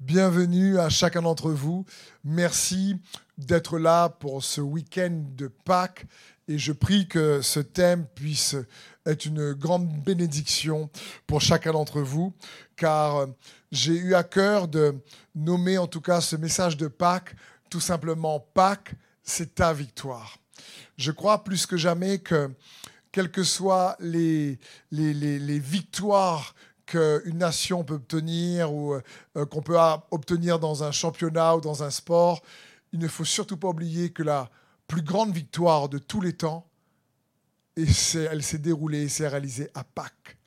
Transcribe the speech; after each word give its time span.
Bienvenue 0.00 0.78
à 0.78 0.88
chacun 0.88 1.22
d'entre 1.22 1.50
vous. 1.50 1.86
Merci 2.24 2.96
d'être 3.38 3.78
là 3.78 4.08
pour 4.08 4.42
ce 4.42 4.60
week-end 4.60 5.22
de 5.36 5.46
Pâques. 5.46 6.06
Et 6.48 6.58
je 6.58 6.72
prie 6.72 7.06
que 7.06 7.40
ce 7.40 7.60
thème 7.60 8.04
puisse 8.14 8.56
être 9.06 9.24
une 9.24 9.52
grande 9.52 9.88
bénédiction 10.02 10.90
pour 11.26 11.40
chacun 11.40 11.72
d'entre 11.72 12.00
vous, 12.00 12.34
car 12.76 13.28
j'ai 13.70 13.94
eu 13.94 14.14
à 14.14 14.24
cœur 14.24 14.68
de 14.68 14.96
nommer 15.34 15.78
en 15.78 15.86
tout 15.86 16.00
cas 16.00 16.20
ce 16.20 16.36
message 16.36 16.76
de 16.76 16.88
Pâques 16.88 17.34
tout 17.70 17.80
simplement 17.80 18.40
Pâques, 18.40 18.94
c'est 19.22 19.54
ta 19.54 19.72
victoire. 19.72 20.38
Je 20.96 21.12
crois 21.12 21.44
plus 21.44 21.66
que 21.66 21.76
jamais 21.76 22.18
que 22.18 22.50
quelles 23.10 23.30
que 23.30 23.44
soient 23.44 23.96
les, 24.00 24.58
les, 24.90 25.14
les 25.14 25.58
victoires 25.58 26.54
qu'une 26.86 27.38
nation 27.38 27.84
peut 27.84 27.94
obtenir 27.94 28.72
ou 28.72 28.94
euh, 28.94 29.46
qu'on 29.46 29.62
peut 29.62 29.78
obtenir 30.10 30.58
dans 30.58 30.84
un 30.84 30.92
championnat 30.92 31.56
ou 31.56 31.60
dans 31.60 31.82
un 31.82 31.90
sport, 31.90 32.42
il 32.92 32.98
ne 32.98 33.08
faut 33.08 33.24
surtout 33.24 33.56
pas 33.56 33.68
oublier 33.68 34.10
que 34.10 34.22
la 34.22 34.50
plus 34.86 35.02
grande 35.02 35.32
victoire 35.32 35.88
de 35.88 35.98
tous 35.98 36.20
les 36.20 36.34
temps, 36.34 36.66
et 37.76 37.86
elle 38.16 38.42
s'est 38.42 38.58
déroulée 38.58 39.02
et 39.02 39.08
s'est 39.08 39.26
réalisée 39.26 39.68
à 39.74 39.82
Pâques. 39.82 40.38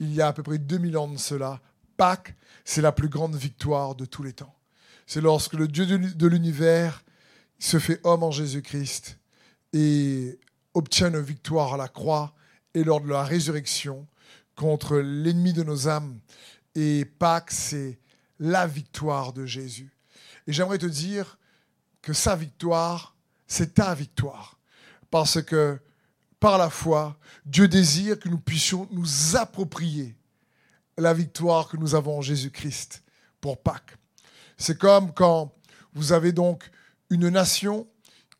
Il 0.00 0.12
y 0.12 0.20
a 0.20 0.28
à 0.28 0.32
peu 0.32 0.42
près 0.42 0.58
2000 0.58 0.98
ans 0.98 1.08
de 1.08 1.16
cela. 1.16 1.60
Pâques, 1.96 2.34
c'est 2.64 2.82
la 2.82 2.92
plus 2.92 3.08
grande 3.08 3.34
victoire 3.34 3.94
de 3.94 4.04
tous 4.04 4.22
les 4.22 4.34
temps. 4.34 4.54
C'est 5.06 5.22
lorsque 5.22 5.54
le 5.54 5.66
Dieu 5.66 5.86
de 5.86 6.26
l'univers 6.26 7.02
se 7.58 7.78
fait 7.78 8.00
homme 8.04 8.22
en 8.22 8.30
Jésus-Christ 8.30 9.18
et 9.72 10.38
obtient 10.74 11.08
une 11.08 11.20
victoire 11.20 11.74
à 11.74 11.76
la 11.76 11.88
croix 11.88 12.34
et 12.74 12.84
lors 12.84 13.00
de 13.00 13.08
la 13.08 13.24
résurrection 13.24 14.06
contre 14.58 14.98
l'ennemi 14.98 15.52
de 15.52 15.62
nos 15.62 15.88
âmes. 15.88 16.18
Et 16.74 17.04
Pâques, 17.04 17.52
c'est 17.52 18.00
la 18.40 18.66
victoire 18.66 19.32
de 19.32 19.46
Jésus. 19.46 19.96
Et 20.46 20.52
j'aimerais 20.52 20.78
te 20.78 20.86
dire 20.86 21.38
que 22.02 22.12
sa 22.12 22.34
victoire, 22.34 23.14
c'est 23.46 23.74
ta 23.74 23.94
victoire. 23.94 24.58
Parce 25.10 25.40
que 25.42 25.78
par 26.40 26.58
la 26.58 26.70
foi, 26.70 27.16
Dieu 27.46 27.68
désire 27.68 28.18
que 28.18 28.28
nous 28.28 28.38
puissions 28.38 28.88
nous 28.90 29.36
approprier 29.36 30.16
la 30.96 31.14
victoire 31.14 31.68
que 31.68 31.76
nous 31.76 31.94
avons 31.94 32.18
en 32.18 32.22
Jésus-Christ 32.22 33.04
pour 33.40 33.62
Pâques. 33.62 33.96
C'est 34.56 34.76
comme 34.76 35.14
quand 35.14 35.54
vous 35.94 36.12
avez 36.12 36.32
donc 36.32 36.68
une 37.10 37.28
nation 37.28 37.86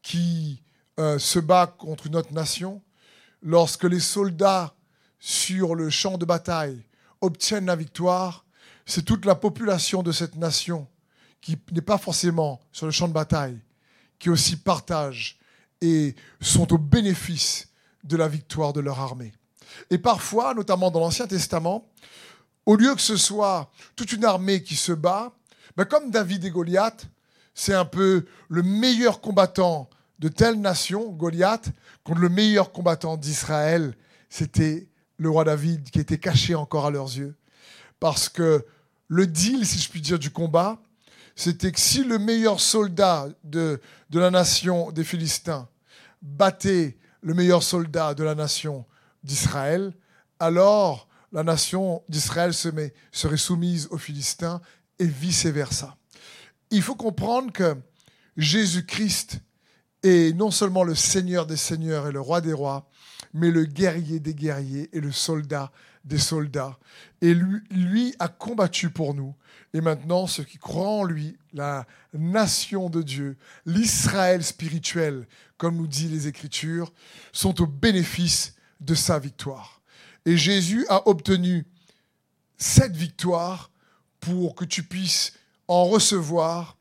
qui 0.03 0.62
euh, 0.98 1.19
se 1.21 1.39
bat 1.39 1.69
contre 1.69 2.09
une 2.09 2.17
autre 2.17 2.33
nation. 2.33 2.83
Lorsque 3.41 3.84
les 3.84 4.00
soldats 4.00 4.75
sur 5.19 5.75
le 5.75 5.91
champ 5.91 6.19
de 6.19 6.25
bataille 6.25 6.83
obtiennent 7.21 7.67
la 7.67 7.77
victoire, 7.77 8.45
c'est 8.87 9.05
toute 9.05 9.25
la 9.25 9.35
population 9.35 10.03
de 10.03 10.13
cette 10.13 10.37
nation 10.37 10.87
qui 11.41 11.59
n'est 11.73 11.81
pas 11.81 11.99
forcément 11.99 12.61
sur 12.73 12.87
le 12.87 12.93
champ 12.93 13.09
de 13.09 13.13
bataille, 13.13 13.59
qui 14.19 14.31
aussi 14.31 14.57
partagent 14.57 15.39
et 15.81 16.15
sont 16.41 16.73
au 16.73 16.79
bénéfice 16.79 17.69
de 18.05 18.17
la 18.17 18.29
victoire 18.29 18.73
de 18.73 18.81
leur 18.81 18.99
armée. 19.01 19.33
Et 19.91 19.99
parfois, 19.99 20.55
notamment 20.55 20.91
dans 20.91 21.01
l'Ancien 21.01 21.27
Testament, 21.27 21.87
au 22.67 22.77
lieu 22.77 22.95
que 22.95 23.01
ce 23.01 23.17
soit 23.17 23.71
toute 23.97 24.13
une 24.13 24.25
armée 24.25 24.63
qui 24.63 24.77
se 24.77 24.93
bat, 24.93 25.33
ben 25.77 25.85
comme 25.85 26.11
David 26.11 26.45
et 26.45 26.51
Goliath, 26.51 27.07
c'est 27.55 27.75
un 27.75 27.85
peu 27.85 28.27
le 28.49 28.63
meilleur 28.63 29.21
combattant 29.21 29.89
de 30.19 30.29
telle 30.29 30.61
nation, 30.61 31.11
Goliath, 31.11 31.71
contre 32.03 32.21
le 32.21 32.29
meilleur 32.29 32.73
combattant 32.73 33.17
d'Israël, 33.17 33.95
c'était 34.29 34.88
le 35.19 35.31
roi 35.31 35.45
David 35.45 35.91
qui 35.91 36.01
était 36.01 36.19
caché 36.19 36.55
encore 36.55 36.87
à 36.87 36.91
leurs 36.91 37.17
yeux. 37.17 37.37
Parce 38.01 38.29
que 38.29 38.65
le 39.09 39.27
deal, 39.27 39.67
si 39.67 39.79
je 39.79 39.91
puis 39.91 40.01
dire, 40.01 40.19
du 40.19 40.31
combat, 40.31 40.81
c'était 41.35 41.73
que 41.73 41.81
si 41.81 42.05
le 42.05 42.19
meilleur 42.19 42.61
soldat 42.61 43.29
de, 43.45 43.81
de 44.11 44.21
la 44.21 44.31
nation 44.31 44.91
des 44.91 45.05
Philistins 45.05 45.69
battait 46.23 46.97
le 47.21 47.34
meilleur 47.34 47.62
soldat 47.62 48.15
de 48.15 48.25
la 48.25 48.34
nation 48.34 48.84
d'Israël, 49.23 49.93
alors 50.39 51.09
la 51.33 51.43
nation 51.43 52.03
d'Israël 52.09 52.55
serait 52.55 53.37
soumise 53.37 53.89
aux 53.91 53.99
Philistins 53.99 54.61
et 54.99 55.07
vice-versa. 55.07 55.97
Il 56.71 56.83
faut 56.83 56.95
comprendre 56.95 57.53
que 57.53 57.77
Jésus-Christ 58.37 59.41
est 60.03 60.34
non 60.37 60.51
seulement 60.51 60.84
le 60.84 60.95
Seigneur 60.95 61.47
des 61.47 61.57
Seigneurs 61.57 62.07
et 62.07 62.12
le 62.12 62.21
Roi 62.21 62.41
des 62.41 62.53
Rois, 62.53 62.88
mais 63.33 63.50
le 63.50 63.65
guerrier 63.65 64.21
des 64.21 64.34
guerriers 64.34 64.89
et 64.93 65.00
le 65.00 65.12
soldat 65.12 65.71
des 66.05 66.19
soldats. 66.19 66.78
Et 67.21 67.34
lui, 67.34 68.15
a 68.19 68.28
combattu 68.28 68.91
pour 68.91 69.15
nous. 69.15 69.34
Et 69.75 69.81
maintenant, 69.81 70.27
ceux 70.27 70.44
qui 70.44 70.59
croient 70.59 70.89
en 70.89 71.05
lui, 71.05 71.37
la 71.53 71.87
nation 72.15 72.89
de 72.89 73.03
Dieu, 73.03 73.37
l'Israël 73.66 74.43
spirituel, 74.43 75.27
comme 75.59 75.77
nous 75.77 75.87
dit 75.87 76.09
les 76.09 76.27
Écritures, 76.27 76.93
sont 77.33 77.61
au 77.61 77.66
bénéfice 77.66 78.55
de 78.81 78.94
sa 78.94 79.19
victoire. 79.19 79.83
Et 80.25 80.37
Jésus 80.37 80.87
a 80.89 81.06
obtenu 81.09 81.66
cette 82.56 82.97
victoire 82.97 83.71
pour 84.21 84.55
que 84.55 84.65
tu 84.65 84.83
puisses 84.83 85.34
en 85.69 85.84
recevoir 85.84 86.77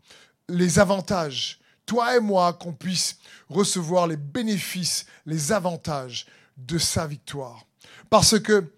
les 0.48 0.80
avantages. 0.80 1.60
Toi 1.86 2.18
et 2.18 2.20
moi, 2.20 2.54
qu'on 2.54 2.74
puisse 2.74 3.18
recevoir 3.50 4.08
les 4.08 4.18
bénéfices, 4.18 5.06
les 5.26 5.52
avantages 5.52 6.26
de 6.58 6.78
sa 6.78 7.08
victoire. 7.08 7.66
Parce 8.10 8.40
que 8.40 8.72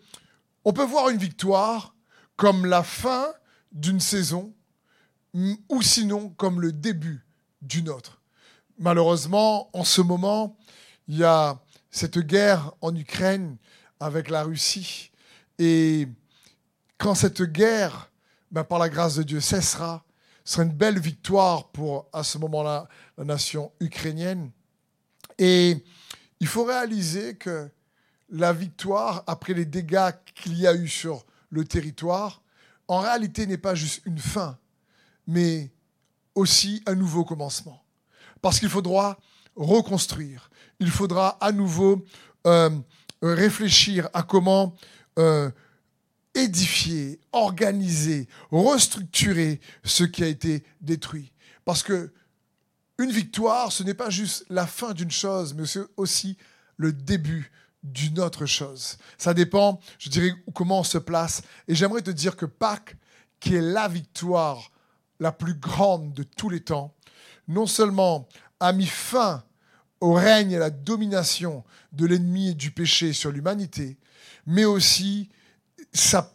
on 0.66 0.73
peut 0.73 0.85
voir 0.85 1.09
une 1.09 1.17
victoire 1.17 1.95
comme 2.35 2.66
la 2.66 2.84
fin 2.84 3.28
d'une 3.72 4.00
saison 4.00 4.53
ou 5.34 5.81
sinon 5.81 6.29
comme 6.29 6.62
le 6.62 6.72
début 6.72 7.25
d'une 7.62 7.89
autre. 7.89 8.22
Malheureusement, 8.78 9.69
en 9.73 9.84
ce 9.84 10.01
moment, 10.01 10.57
il 11.07 11.18
y 11.18 11.23
a 11.23 11.59
cette 11.91 12.19
guerre 12.19 12.72
en 12.81 12.95
Ukraine 12.95 13.57
avec 14.00 14.29
la 14.29 14.44
Russie. 14.44 15.12
Et 15.57 16.07
quand 16.97 17.16
cette 17.16 17.41
guerre, 17.41 18.12
ben, 18.51 18.63
par 18.63 18.79
la 18.79 18.89
grâce 18.89 19.16
de 19.16 19.23
Dieu, 19.23 19.41
cessera, 19.41 20.03
ce 20.45 20.53
sera 20.53 20.63
une 20.63 20.73
belle 20.73 21.00
victoire 21.00 21.69
pour, 21.69 22.07
à 22.13 22.23
ce 22.23 22.38
moment-là, 22.38 22.88
la 23.18 23.25
nation 23.25 23.72
ukrainienne. 23.79 24.51
Et 25.38 25.84
il 26.39 26.47
faut 26.47 26.63
réaliser 26.63 27.35
que 27.35 27.69
la 28.29 28.53
victoire, 28.53 29.23
après 29.27 29.53
les 29.53 29.66
dégâts 29.66 30.11
qu'il 30.35 30.57
y 30.57 30.67
a 30.67 30.73
eu 30.73 30.88
sur 30.88 31.25
le 31.50 31.66
territoire, 31.66 32.41
en 32.88 33.00
réalité 33.00 33.45
n'est 33.45 33.57
pas 33.57 33.75
juste 33.75 34.01
une 34.05 34.19
fin, 34.19 34.57
mais 35.27 35.72
aussi 36.35 36.81
un 36.85 36.95
nouveau 36.95 37.25
commencement. 37.25 37.83
Parce 38.41 38.59
qu'il 38.59 38.69
faudra 38.69 39.17
reconstruire, 39.55 40.50
il 40.79 40.89
faudra 40.89 41.38
à 41.41 41.51
nouveau 41.51 42.05
euh, 42.47 42.69
réfléchir 43.21 44.09
à 44.13 44.23
comment 44.23 44.75
euh, 45.17 45.51
édifier, 46.33 47.19
organiser, 47.31 48.27
restructurer 48.51 49.59
ce 49.83 50.03
qui 50.03 50.23
a 50.23 50.27
été 50.27 50.63
détruit. 50.81 51.33
Parce 51.66 51.83
que 51.83 52.11
une 53.00 53.12
victoire, 53.12 53.72
ce 53.72 53.82
n'est 53.84 53.94
pas 53.94 54.10
juste 54.10 54.46
la 54.50 54.68
fin 54.68 54.94
d'une 54.94 55.10
chose, 55.10 55.54
mais 55.54 55.66
c'est 55.66 55.82
aussi 55.98 56.38
le 56.78 56.94
début 56.94 57.52
d'une 57.82 58.20
autre 58.20 58.46
chose. 58.46 58.98
Ça 59.18 59.34
dépend, 59.34 59.80
je 59.98 60.10
dirais, 60.10 60.34
comment 60.54 60.82
on 60.82 60.84
se 60.84 60.98
place. 60.98 61.42
Et 61.68 61.76
j'aimerais 61.76 62.02
te 62.02 62.12
dire 62.12 62.36
que 62.36 62.46
Pâques, 62.46 62.98
qui 63.40 63.56
est 63.56 63.62
la 63.62 63.88
victoire 63.88 64.72
la 65.20 65.32
plus 65.32 65.54
grande 65.54 66.14
de 66.14 66.24
tous 66.24 66.50
les 66.50 66.60
temps, 66.60 66.94
non 67.48 67.68
seulement 67.68 68.28
a 68.60 68.74
mis 68.74 68.86
fin 68.86 69.44
au 70.02 70.14
règne 70.14 70.52
et 70.52 70.58
à 70.58 70.60
la 70.60 70.70
domination 70.70 71.64
de 71.94 72.06
l'ennemi 72.06 72.50
et 72.50 72.54
du 72.54 72.72
péché 72.72 73.14
sur 73.14 73.31
l'humanité, 73.31 73.98
mais 74.46 74.66
aussi 74.66 75.30
ça, 75.94 76.34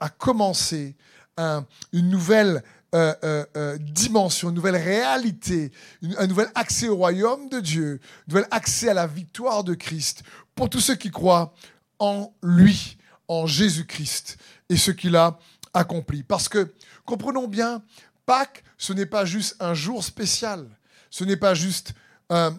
a 0.00 0.08
commencé 0.08 0.96
une 1.38 2.08
nouvelle 2.08 2.62
euh, 2.94 3.14
euh, 3.24 3.46
euh, 3.56 3.78
dimension, 3.78 4.50
une 4.50 4.54
nouvelle 4.54 4.76
réalité, 4.76 5.72
un 6.18 6.26
nouvel 6.26 6.48
accès 6.54 6.90
au 6.90 6.96
royaume 6.96 7.48
de 7.48 7.58
Dieu, 7.58 8.00
un 8.02 8.30
nouvel 8.30 8.46
accès 8.50 8.90
à 8.90 8.92
la 8.92 9.06
victoire 9.06 9.64
de 9.64 9.72
Christ 9.72 10.22
pour 10.54 10.68
tous 10.68 10.80
ceux 10.80 10.96
qui 10.96 11.10
croient 11.10 11.54
en 11.98 12.34
lui, 12.42 12.98
en 13.28 13.46
Jésus-Christ 13.46 14.36
et 14.68 14.76
ce 14.76 14.90
qu'il 14.90 15.16
a 15.16 15.38
accompli. 15.72 16.22
Parce 16.22 16.50
que, 16.50 16.74
comprenons 17.06 17.48
bien, 17.48 17.82
Pâques, 18.26 18.62
ce 18.76 18.92
n'est 18.92 19.06
pas 19.06 19.24
juste 19.24 19.56
un 19.58 19.72
jour 19.72 20.04
spécial, 20.04 20.68
ce 21.08 21.24
n'est 21.24 21.38
pas 21.38 21.54
juste 21.54 21.94
un, 22.28 22.52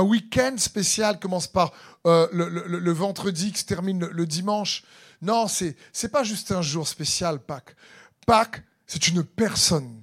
week-end 0.00 0.54
spécial, 0.58 1.18
commence 1.18 1.48
par 1.48 1.72
le, 2.04 2.92
vendredi, 2.92 3.50
qui 3.50 3.58
se 3.58 3.64
termine 3.64 3.98
le, 4.06 4.26
dimanche. 4.26 4.84
Non, 5.22 5.48
c'est 5.48 5.76
n'est 6.00 6.08
pas 6.08 6.22
juste 6.22 6.52
un 6.52 6.62
jour 6.62 6.86
spécial, 6.86 7.40
Pâques. 7.40 7.74
Pâques, 8.24 8.62
c'est 8.86 9.08
une 9.08 9.24
personne. 9.24 10.02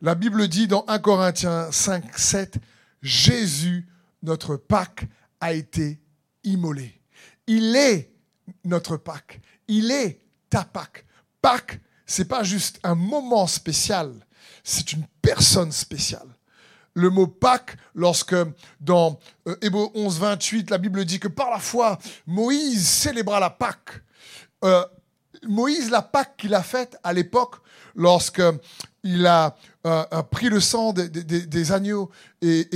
La 0.00 0.14
Bible 0.14 0.48
dit 0.48 0.66
dans 0.66 0.84
1 0.88 0.98
Corinthiens 0.98 1.70
5, 1.70 2.18
7, 2.18 2.58
Jésus, 3.02 3.88
notre 4.22 4.56
Pâques, 4.56 5.06
a 5.40 5.52
été 5.52 6.00
immolé. 6.44 7.00
Il 7.46 7.76
est 7.76 8.12
notre 8.64 8.96
Pâques. 8.96 9.40
Il 9.68 9.90
est 9.90 10.20
ta 10.50 10.64
Pâques. 10.64 11.04
Pâques, 11.40 11.80
c'est 12.06 12.26
pas 12.26 12.42
juste 12.42 12.78
un 12.82 12.94
moment 12.94 13.46
spécial, 13.46 14.12
c'est 14.62 14.92
une 14.92 15.04
personne 15.20 15.72
spéciale. 15.72 16.28
Le 16.94 17.08
mot 17.08 17.26
Pâques, 17.26 17.76
lorsque 17.94 18.36
dans 18.80 19.18
Hébreu 19.62 19.88
11, 19.94 20.18
28, 20.18 20.70
la 20.70 20.78
Bible 20.78 21.04
dit 21.04 21.18
que 21.18 21.28
par 21.28 21.50
la 21.50 21.58
foi, 21.58 21.98
Moïse 22.26 22.86
célébra 22.86 23.40
la 23.40 23.50
Pâque. 23.50 24.02
Euh, 24.62 24.84
Moïse, 25.48 25.90
la 25.90 26.02
Pâque 26.02 26.36
qu'il 26.36 26.54
a 26.54 26.62
faite 26.62 26.98
à 27.02 27.12
l'époque, 27.12 27.56
lorsque 27.94 28.42
il 29.02 29.26
a, 29.26 29.56
euh, 29.86 30.04
pris 30.30 30.48
le 30.48 30.60
sang 30.60 30.92
des, 30.92 31.72
agneaux 31.72 32.10
et, 32.40 32.68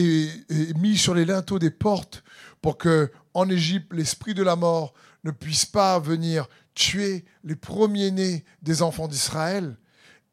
mis 0.77 0.97
sur 0.97 1.15
les 1.15 1.25
linteaux 1.25 1.59
des 1.59 1.71
portes 1.71 2.25
pour 2.61 2.79
que 2.79 3.11
en 3.35 3.49
Égypte 3.49 3.93
l'esprit 3.93 4.35
de 4.35 4.43
la 4.43 4.57
mort 4.57 4.95
ne 5.25 5.31
puisse 5.31 5.67
pas 5.67 5.99
venir 5.99 6.49
tuer 6.75 7.25
les 7.45 7.57
premiers-nés 7.57 8.45
des 8.63 8.83
enfants 8.83 9.09
d'Israël, 9.09 9.77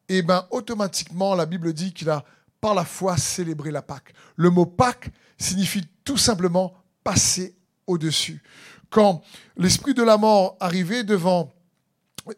et 0.08 0.18
eh 0.18 0.22
bien 0.22 0.46
automatiquement 0.50 1.34
la 1.34 1.46
Bible 1.46 1.72
dit 1.72 1.92
qu'il 1.92 2.10
a 2.10 2.24
par 2.60 2.74
la 2.74 2.84
foi 2.84 3.16
célébré 3.16 3.70
la 3.70 3.82
Pâque. 3.82 4.12
Le 4.36 4.50
mot 4.50 4.66
Pâque 4.66 5.10
signifie 5.38 5.86
tout 6.04 6.18
simplement 6.18 6.74
passer 7.02 7.56
au-dessus. 7.86 8.42
Quand 8.90 9.22
l'esprit 9.56 9.94
de 9.94 10.02
la 10.02 10.16
mort 10.16 10.56
arrivait 10.60 11.04
devant 11.04 11.52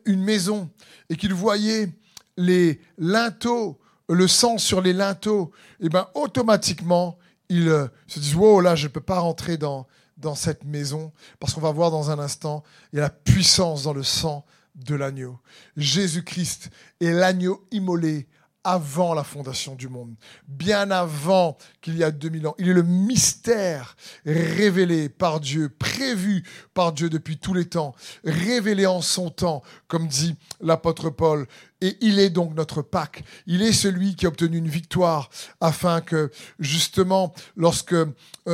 une 0.04 0.22
maison 0.22 0.70
et 1.08 1.16
qu'il 1.16 1.34
voyait 1.34 1.93
les 2.37 2.81
linteaux, 2.99 3.79
le 4.09 4.29
sang 4.29 4.59
sur 4.59 4.81
les 4.81 4.93
linteaux, 4.93 5.53
et 5.81 5.87
eh 5.87 5.88
ben 5.88 6.06
automatiquement, 6.15 7.19
il 7.49 7.69
euh, 7.69 7.87
se 8.06 8.21
dit 8.21 8.35
Wow, 8.35 8.61
là, 8.61 8.77
je 8.77 8.85
ne 8.85 8.93
peux 8.93 9.00
pas 9.00 9.19
rentrer 9.19 9.56
dans, 9.56 9.87
dans 10.17 10.35
cette 10.35 10.65
maison, 10.65 11.12
parce 11.41 11.55
qu'on 11.55 11.61
va 11.61 11.73
voir 11.73 11.91
dans 11.91 12.11
un 12.11 12.19
instant, 12.19 12.62
il 12.93 12.97
y 12.97 12.99
a 12.99 13.03
la 13.03 13.11
puissance 13.11 13.85
dans 13.85 13.93
le 13.93 14.03
sang 14.03 14.44
de 14.75 14.94
l'agneau. 14.94 15.38
Jésus-Christ 15.77 16.71
est 17.00 17.12
l'agneau 17.12 17.67
immolé 17.71 18.29
avant 18.67 19.15
la 19.15 19.23
fondation 19.23 19.77
du 19.77 19.89
monde, 19.89 20.17
bien 20.49 20.91
avant 20.91 21.56
qu'il 21.81 21.97
y 21.97 22.03
a 22.03 22.11
2000 22.11 22.49
ans. 22.49 22.56
Il 22.59 22.69
est 22.69 22.73
le 22.73 22.82
mystère 22.82 23.97
révélé 24.27 25.09
par 25.09 25.39
Dieu, 25.39 25.69
prévu 25.69 26.43
par 26.75 26.93
Dieu 26.93 27.09
depuis 27.09 27.39
tous 27.39 27.55
les 27.55 27.67
temps, 27.67 27.94
révélé 28.25 28.85
en 28.85 29.03
son 29.03 29.31
temps, 29.31 29.62
comme 29.87 30.09
dit 30.09 30.35
l'apôtre 30.61 31.11
Paul. 31.11 31.47
Et 31.82 31.99
il 32.00 32.19
est 32.19 32.31
donc 32.31 32.55
notre 32.55 32.81
Pâque. 32.81 33.23
Il 33.46 33.61
est 33.61 33.73
celui 33.73 34.17
qui 34.17 34.25
a 34.25 34.31
obtenu 34.31 34.56
une 34.56 34.69
victoire 34.69 35.28
afin 35.61 36.00
que, 36.00 36.31
justement, 36.58 37.34
lorsque 37.55 37.93
euh, 37.93 38.06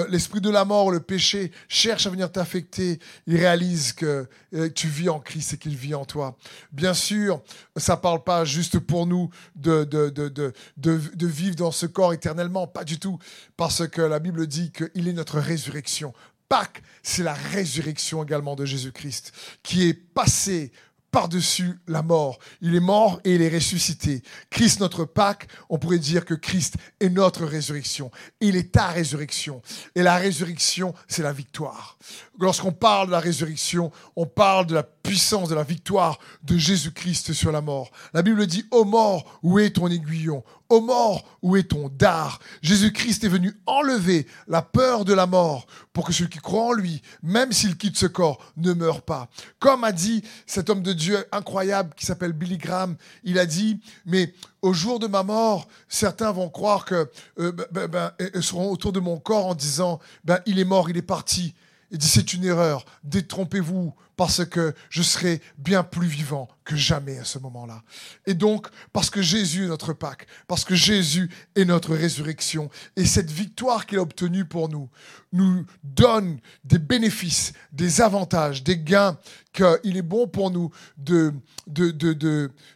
l'esprit 0.08 0.40
de 0.40 0.50
la 0.50 0.64
mort, 0.64 0.90
le 0.90 1.00
péché, 1.00 1.52
cherche 1.68 2.06
à 2.06 2.10
venir 2.10 2.32
t'affecter, 2.32 2.98
il 3.26 3.36
réalise 3.36 3.92
que 3.92 4.28
euh, 4.54 4.68
tu 4.74 4.88
vis 4.88 5.08
en 5.08 5.20
Christ 5.20 5.54
et 5.54 5.58
qu'il 5.58 5.76
vit 5.76 5.94
en 5.94 6.04
toi. 6.04 6.36
Bien 6.72 6.94
sûr, 6.94 7.42
ça 7.76 7.96
parle 7.96 8.24
pas 8.24 8.44
juste 8.44 8.80
pour 8.80 9.06
nous 9.06 9.30
de, 9.54 9.84
de, 9.84 10.08
de, 10.08 10.52
de, 10.76 11.26
vivre 11.26 11.54
dans 11.54 11.70
ce 11.70 11.86
corps 11.86 12.12
éternellement, 12.12 12.66
pas 12.66 12.84
du 12.84 12.98
tout, 12.98 13.18
parce 13.56 13.86
que 13.86 14.02
la 14.02 14.18
Bible 14.18 14.46
dit 14.48 14.72
qu'il 14.72 15.06
est 15.06 15.12
notre 15.12 15.38
résurrection. 15.38 16.12
Pâques, 16.48 16.82
c'est 17.02 17.22
la 17.22 17.34
résurrection 17.34 18.22
également 18.22 18.56
de 18.56 18.64
Jésus-Christ, 18.64 19.32
qui 19.62 19.88
est 19.88 19.94
passé 19.94 20.72
par-dessus 21.12 21.78
la 21.86 22.02
mort. 22.02 22.38
Il 22.62 22.74
est 22.74 22.80
mort 22.80 23.20
et 23.24 23.34
il 23.34 23.42
est 23.42 23.54
ressuscité. 23.54 24.22
Christ, 24.50 24.80
notre 24.80 25.04
Pâque, 25.04 25.46
on 25.68 25.78
pourrait 25.78 25.98
dire 25.98 26.24
que 26.24 26.34
Christ 26.34 26.76
est 26.98 27.10
notre 27.10 27.44
résurrection. 27.44 28.10
Il 28.40 28.56
est 28.56 28.72
ta 28.72 28.88
résurrection. 28.88 29.62
Et 29.94 30.02
la 30.02 30.16
résurrection, 30.16 30.94
c'est 31.06 31.22
la 31.22 31.32
victoire. 31.32 31.98
Lorsqu'on 32.40 32.72
parle 32.72 33.08
de 33.08 33.12
la 33.12 33.20
résurrection, 33.20 33.92
on 34.16 34.26
parle 34.26 34.66
de 34.66 34.74
la 34.74 34.82
puissance, 34.82 35.50
de 35.50 35.54
la 35.54 35.62
victoire 35.62 36.18
de 36.42 36.56
Jésus-Christ 36.56 37.34
sur 37.34 37.52
la 37.52 37.60
mort. 37.60 37.90
La 38.14 38.22
Bible 38.22 38.46
dit, 38.46 38.64
ô 38.70 38.84
mort, 38.84 39.38
où 39.42 39.58
est 39.58 39.70
ton 39.76 39.88
aiguillon? 39.88 40.42
Ô 40.72 40.80
mort, 40.80 41.22
où 41.42 41.54
est 41.56 41.64
ton 41.64 41.90
dard? 41.90 42.40
Jésus-Christ 42.62 43.24
est 43.24 43.28
venu 43.28 43.54
enlever 43.66 44.26
la 44.48 44.62
peur 44.62 45.04
de 45.04 45.12
la 45.12 45.26
mort 45.26 45.66
pour 45.92 46.06
que 46.06 46.14
ceux 46.14 46.24
qui 46.26 46.38
croient 46.38 46.68
en 46.68 46.72
lui, 46.72 47.02
même 47.22 47.52
s'ils 47.52 47.76
quittent 47.76 47.98
ce 47.98 48.06
corps, 48.06 48.38
ne 48.56 48.72
meurent 48.72 49.02
pas. 49.02 49.28
Comme 49.58 49.84
a 49.84 49.92
dit 49.92 50.24
cet 50.46 50.70
homme 50.70 50.82
de 50.82 50.94
Dieu 50.94 51.26
incroyable 51.30 51.92
qui 51.94 52.06
s'appelle 52.06 52.32
Billy 52.32 52.56
Graham, 52.56 52.96
il 53.22 53.38
a 53.38 53.44
dit, 53.44 53.80
mais 54.06 54.32
au 54.62 54.72
jour 54.72 54.98
de 54.98 55.06
ma 55.06 55.22
mort, 55.22 55.68
certains 55.90 56.32
vont 56.32 56.48
croire 56.48 56.86
que 56.86 57.06
euh, 57.38 57.52
ben, 57.52 57.66
ben, 57.70 58.10
ben 58.18 58.40
seront 58.40 58.70
autour 58.72 58.94
de 58.94 59.00
mon 59.00 59.18
corps 59.18 59.48
en 59.48 59.54
disant, 59.54 60.00
ben, 60.24 60.40
il 60.46 60.58
est 60.58 60.64
mort, 60.64 60.88
il 60.88 60.96
est 60.96 61.02
parti. 61.02 61.52
Il 61.92 61.98
dit 61.98 62.08
c'est 62.08 62.32
une 62.32 62.44
erreur, 62.44 62.86
détrompez-vous, 63.04 63.94
parce 64.16 64.44
que 64.44 64.74
je 64.88 65.02
serai 65.02 65.40
bien 65.58 65.82
plus 65.82 66.06
vivant 66.06 66.48
que 66.64 66.76
jamais 66.76 67.18
à 67.18 67.24
ce 67.24 67.38
moment-là. 67.38 67.82
Et 68.26 68.34
donc, 68.34 68.68
parce 68.92 69.10
que 69.10 69.20
Jésus 69.20 69.64
est 69.64 69.68
notre 69.68 69.92
Pâque, 69.92 70.26
parce 70.46 70.64
que 70.64 70.74
Jésus 70.74 71.30
est 71.54 71.64
notre 71.64 71.94
résurrection, 71.94 72.70
et 72.96 73.04
cette 73.04 73.30
victoire 73.30 73.84
qu'il 73.84 73.98
a 73.98 74.02
obtenue 74.02 74.44
pour 74.44 74.68
nous, 74.68 74.88
nous 75.32 75.66
donne 75.82 76.38
des 76.64 76.78
bénéfices, 76.78 77.52
des 77.72 78.00
avantages, 78.00 78.62
des 78.62 78.78
gains 78.78 79.18
qu'il 79.52 79.96
est 79.96 80.02
bon 80.02 80.26
pour 80.26 80.50
nous 80.50 80.70
de, 80.96 81.34
de, 81.66 81.90
de, 81.90 82.12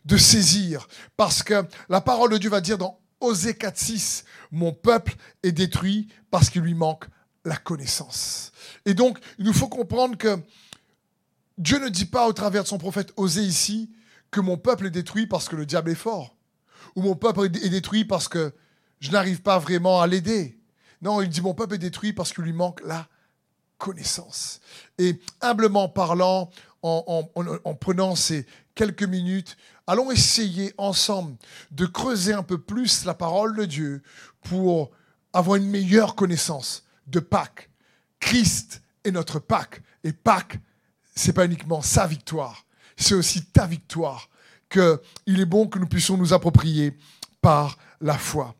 de, 0.05 0.17
saisir. 0.17 0.89
Parce 1.17 1.43
que 1.43 1.65
la 1.89 2.01
parole 2.01 2.33
de 2.33 2.39
Dieu 2.39 2.51
va 2.51 2.61
dire 2.61 2.77
dans 2.77 2.99
Osée 3.21 3.53
4.6, 3.53 4.25
mon 4.53 4.73
peuple 4.73 5.15
est 5.43 5.53
détruit 5.53 6.09
parce 6.31 6.51
qu'il 6.51 6.63
lui 6.63 6.75
manque 6.75 7.07
la 7.47 7.57
connaissance. 7.57 8.53
Et 8.85 8.93
donc, 8.93 9.19
il 9.39 9.45
nous 9.45 9.53
faut 9.53 9.69
comprendre 9.69 10.19
que 10.19 10.39
Dieu 11.57 11.79
ne 11.79 11.89
dit 11.89 12.05
pas 12.05 12.27
au 12.27 12.33
travers 12.33 12.65
de 12.65 12.69
son 12.69 12.77
prophète 12.77 13.13
Osée 13.17 13.43
ici 13.43 13.91
que 14.31 14.41
mon 14.41 14.59
peuple 14.59 14.87
est 14.87 14.91
détruit 14.91 15.27
parce 15.27 15.49
que 15.49 15.57
le 15.57 15.65
diable 15.65 15.91
est 15.91 15.95
fort, 15.95 16.37
ou 16.97 17.03
mon 17.03 17.15
peuple 17.15 17.47
est 17.47 17.69
détruit 17.69 18.05
parce 18.05 18.29
que 18.29 18.53
je 19.01 19.11
n'arrive 19.11 19.43
pas 19.43 19.59
vraiment 19.59 20.01
à 20.01 20.07
l'aider. 20.07 20.59
Non, 21.01 21.23
il 21.23 21.29
dit 21.29 21.41
mon 21.41 21.55
peuple 21.55 21.77
est 21.77 21.79
détruit 21.79 22.13
parce 22.13 22.33
qu'il 22.33 22.45
lui 22.45 22.53
manque 22.53 22.81
la 22.85 23.09
connaissance. 23.79 24.61
Et 24.99 25.21
humblement 25.41 25.89
parlant, 25.89 26.51
en, 26.83 27.29
en, 27.35 27.75
prenant 27.75 28.15
ces 28.15 28.47
quelques 28.75 29.03
minutes, 29.03 29.57
allons 29.87 30.11
essayer 30.11 30.75
ensemble 30.79 31.37
de 31.71 31.87
creuser 31.87 32.33
un 32.33 32.43
peu 32.43 32.59
plus 32.59 33.05
la 33.05 33.15
parole 33.15 33.57
de 33.57 33.65
Dieu 33.65 34.03
pour 34.43 34.91
avoir 35.33 35.57
une 35.57 35.69
meilleure 35.69 36.15
connaissance 36.15 36.86
de 37.07 37.21
Pâques. 37.21 37.71
Christ 38.21 38.83
est 39.05 39.11
notre 39.11 39.39
Pâques. 39.39 39.83
Et 40.05 40.13
Pâques, 40.13 40.59
c'est 41.15 41.33
pas 41.33 41.47
uniquement 41.47 41.83
sa 41.83 42.07
victoire, 42.07 42.67
c'est 42.97 43.15
aussi 43.15 43.45
ta 43.45 43.67
victoire 43.67 44.29
qu'il 44.69 45.41
est 45.41 45.47
bon 45.47 45.67
que 45.67 45.79
nous 45.79 45.87
puissions 45.87 46.17
nous 46.17 46.33
approprier 46.33 46.97
par 47.41 47.79
la 48.01 48.19
foi. 48.19 48.55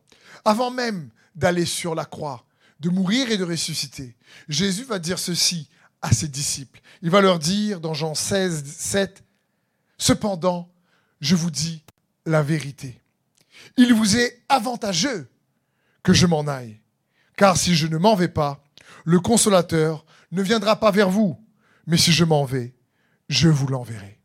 Avant 0.45 0.71
même 0.71 1.09
d'aller 1.35 1.65
sur 1.65 1.95
la 1.95 2.05
croix, 2.05 2.45
de 2.79 2.89
mourir 2.89 3.29
et 3.31 3.37
de 3.37 3.43
ressusciter, 3.43 4.15
Jésus 4.47 4.83
va 4.83 4.99
dire 4.99 5.19
ceci 5.19 5.69
à 6.01 6.11
ses 6.11 6.27
disciples. 6.27 6.79
Il 7.01 7.09
va 7.09 7.21
leur 7.21 7.39
dire 7.39 7.79
dans 7.79 7.93
Jean 7.93 8.15
16, 8.15 8.63
7, 8.65 9.23
Cependant, 9.97 10.69
je 11.21 11.35
vous 11.35 11.51
dis 11.51 11.83
la 12.25 12.43
vérité. 12.43 13.01
Il 13.77 13.93
vous 13.93 14.17
est 14.17 14.43
avantageux 14.47 15.27
que 16.03 16.13
je 16.13 16.27
m'en 16.27 16.47
aille. 16.47 16.79
Car 17.37 17.55
si 17.55 17.75
je 17.75 17.87
ne 17.87 17.97
m'en 17.97 18.15
vais 18.15 18.27
pas, 18.27 18.61
le 19.05 19.21
consolateur 19.21 20.05
ne 20.31 20.41
viendra 20.41 20.77
pas 20.77 20.91
vers 20.91 21.09
vous. 21.09 21.39
Mais 21.85 21.97
si 21.97 22.11
je 22.11 22.25
m'en 22.25 22.43
vais, 22.43 22.73
je 23.29 23.47
vous 23.47 23.67
l'enverrai. 23.67 24.19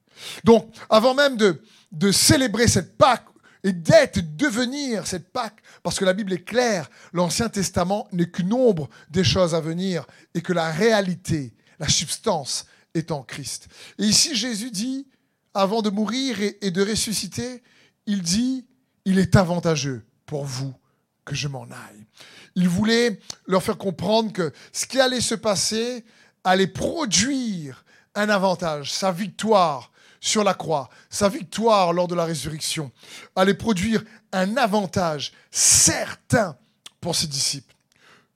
Donc, 0.45 0.75
avant 0.90 1.14
même 1.14 1.37
de, 1.37 2.11
célébrer 2.11 2.66
cette 2.66 2.97
Pâque 2.97 3.26
et 3.62 3.73
d'être, 3.73 4.37
devenir 4.37 5.07
cette 5.07 5.31
Pâque, 5.31 5.62
parce 5.83 5.99
que 5.99 6.04
la 6.04 6.14
Bible 6.14 6.33
est 6.33 6.45
claire, 6.45 6.90
l'Ancien 7.12 7.49
Testament 7.49 8.09
n'est 8.12 8.31
qu'une 8.31 8.52
ombre 8.52 8.88
des 9.11 9.25
choses 9.25 9.54
à 9.54 9.61
venir 9.61 10.04
et 10.35 10.40
que 10.40 10.52
la 10.52 10.71
réalité, 10.71 11.54
la 11.78 11.88
substance 11.88 12.66
est 12.95 13.12
en 13.12 13.23
Christ. 13.23 13.69
Et 13.99 14.04
ici, 14.04 14.35
Jésus 14.35 14.71
dit, 14.71 15.07
avant 15.54 15.83
de 15.83 15.90
mourir 15.90 16.38
et 16.61 16.71
de 16.71 16.83
ressusciter, 16.83 17.62
il 18.07 18.23
dit, 18.23 18.64
il 19.04 19.19
est 19.19 19.37
avantageux 19.37 20.04
pour 20.26 20.45
vous 20.45 20.75
que 21.24 21.34
je 21.34 21.48
m'en 21.48 21.64
aille. 21.64 22.06
Il 22.54 22.68
voulait 22.68 23.18
leur 23.46 23.62
faire 23.62 23.78
comprendre 23.78 24.32
que 24.32 24.52
ce 24.72 24.86
qui 24.86 25.00
allait 25.00 25.20
se 25.20 25.34
passer 25.34 26.04
allait 26.44 26.66
produire 26.66 27.84
un 28.14 28.28
avantage, 28.28 28.92
sa 28.92 29.12
victoire 29.12 29.90
sur 30.20 30.44
la 30.44 30.54
croix, 30.54 30.88
sa 31.10 31.28
victoire 31.28 31.92
lors 31.92 32.08
de 32.08 32.14
la 32.14 32.24
résurrection, 32.24 32.92
allait 33.34 33.54
produire 33.54 34.04
un 34.32 34.56
avantage 34.56 35.32
certain 35.50 36.56
pour 37.00 37.16
ses 37.16 37.26
disciples. 37.26 37.74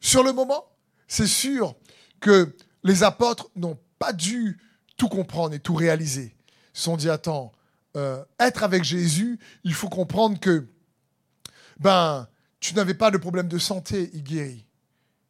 Sur 0.01 0.23
le 0.23 0.33
moment, 0.33 0.65
c'est 1.09 1.27
sûr 1.27 1.75
que 2.21 2.55
les 2.83 3.03
apôtres 3.03 3.49
n'ont 3.55 3.79
pas 3.99 4.13
dû 4.13 4.59
tout 4.97 5.09
comprendre 5.09 5.55
et 5.55 5.61
tout 5.61 5.75
réaliser. 5.75 6.35
Ils 6.75 6.79
se 6.79 6.83
sont 6.85 6.97
dit, 6.97 7.11
attends, 7.11 7.53
euh, 7.97 8.23
être 8.39 8.63
avec 8.63 8.85
Jésus, 8.85 9.39
il 9.65 9.75
faut 9.75 9.89
comprendre 9.89 10.39
que, 10.39 10.67
ben, 11.79 12.29
tu 12.67 12.75
n'avais 12.75 12.95
pas 12.95 13.13
de 13.13 13.19
problème 13.19 13.47
de 13.47 13.59
santé, 13.59 14.11
il 14.13 14.25
guérit. 14.25 14.67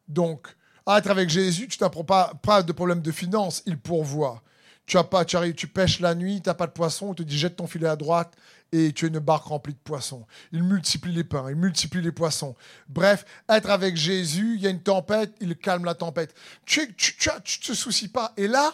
Donc, 0.07 0.47
être 0.87 1.11
avec 1.11 1.29
Jésus, 1.29 1.67
tu 1.67 1.77
n'as 1.81 1.89
pas, 1.89 2.63
de 2.63 2.71
problème 2.71 3.01
de 3.01 3.11
finances, 3.11 3.61
il 3.65 3.77
pourvoit. 3.77 4.41
Tu 4.87 4.97
as 4.97 5.03
pas, 5.03 5.23
tu, 5.23 5.35
arrives, 5.35 5.53
tu 5.53 5.67
pêches 5.67 5.99
la 5.99 6.15
nuit, 6.15 6.41
tu 6.41 6.49
n'as 6.49 6.55
pas 6.55 6.65
de 6.65 6.71
poisson, 6.71 7.11
il 7.11 7.15
te 7.15 7.23
dit 7.23 7.37
jette 7.37 7.57
ton 7.57 7.67
filet 7.67 7.87
à 7.87 7.95
droite 7.95 8.33
et 8.71 8.91
tu 8.91 9.05
as 9.05 9.09
une 9.09 9.19
barque 9.19 9.45
remplie 9.45 9.73
de 9.73 9.79
poissons. 9.79 10.25
Il 10.51 10.63
multiplie 10.63 11.13
les 11.13 11.23
pains, 11.23 11.45
il 11.49 11.57
multiplie 11.57 12.01
les 12.01 12.11
poissons. 12.11 12.55
Bref, 12.87 13.25
être 13.49 13.69
avec 13.69 13.97
Jésus, 13.97 14.55
il 14.55 14.61
y 14.61 14.67
a 14.67 14.71
une 14.71 14.81
tempête, 14.81 15.35
il 15.39 15.55
calme 15.57 15.85
la 15.85 15.93
tempête. 15.93 16.33
Tu 16.65 16.79
ne 16.79 17.39
te 17.39 17.73
soucies 17.73 18.07
pas. 18.07 18.33
Et 18.37 18.47
là, 18.47 18.73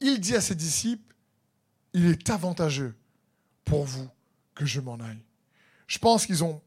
il 0.00 0.20
dit 0.20 0.36
à 0.36 0.40
ses 0.40 0.54
disciples, 0.54 1.14
il 1.92 2.06
est 2.06 2.30
avantageux 2.30 2.94
pour 3.64 3.84
vous 3.84 4.08
que 4.54 4.64
je 4.64 4.80
m'en 4.80 5.00
aille. 5.00 5.24
Je 5.88 5.98
pense 5.98 6.26
qu'ils 6.26 6.40
n'ont 6.40 6.60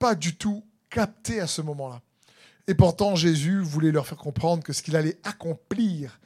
pas 0.00 0.16
du 0.16 0.34
tout 0.34 0.64
capté 0.88 1.40
à 1.40 1.46
ce 1.46 1.62
moment-là. 1.62 2.00
Et 2.66 2.74
pourtant, 2.74 3.14
Jésus 3.14 3.60
voulait 3.60 3.92
leur 3.92 4.06
faire 4.06 4.18
comprendre 4.18 4.64
que 4.64 4.72
ce 4.72 4.82
qu'il 4.82 4.96
allait 4.96 5.18
accomplir 5.22 6.18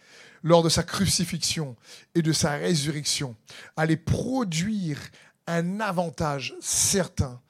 lors 0.43 0.63
de 0.63 0.69
sa 0.69 0.83
crucifixion 0.83 1.77
et 2.15 2.23
de 2.23 2.33
sa 2.33 2.53
résurrection 2.53 3.37
allait 3.77 3.97
produire 3.97 4.99
un 5.47 5.81
avantage 5.81 6.55
certain. 6.61 7.41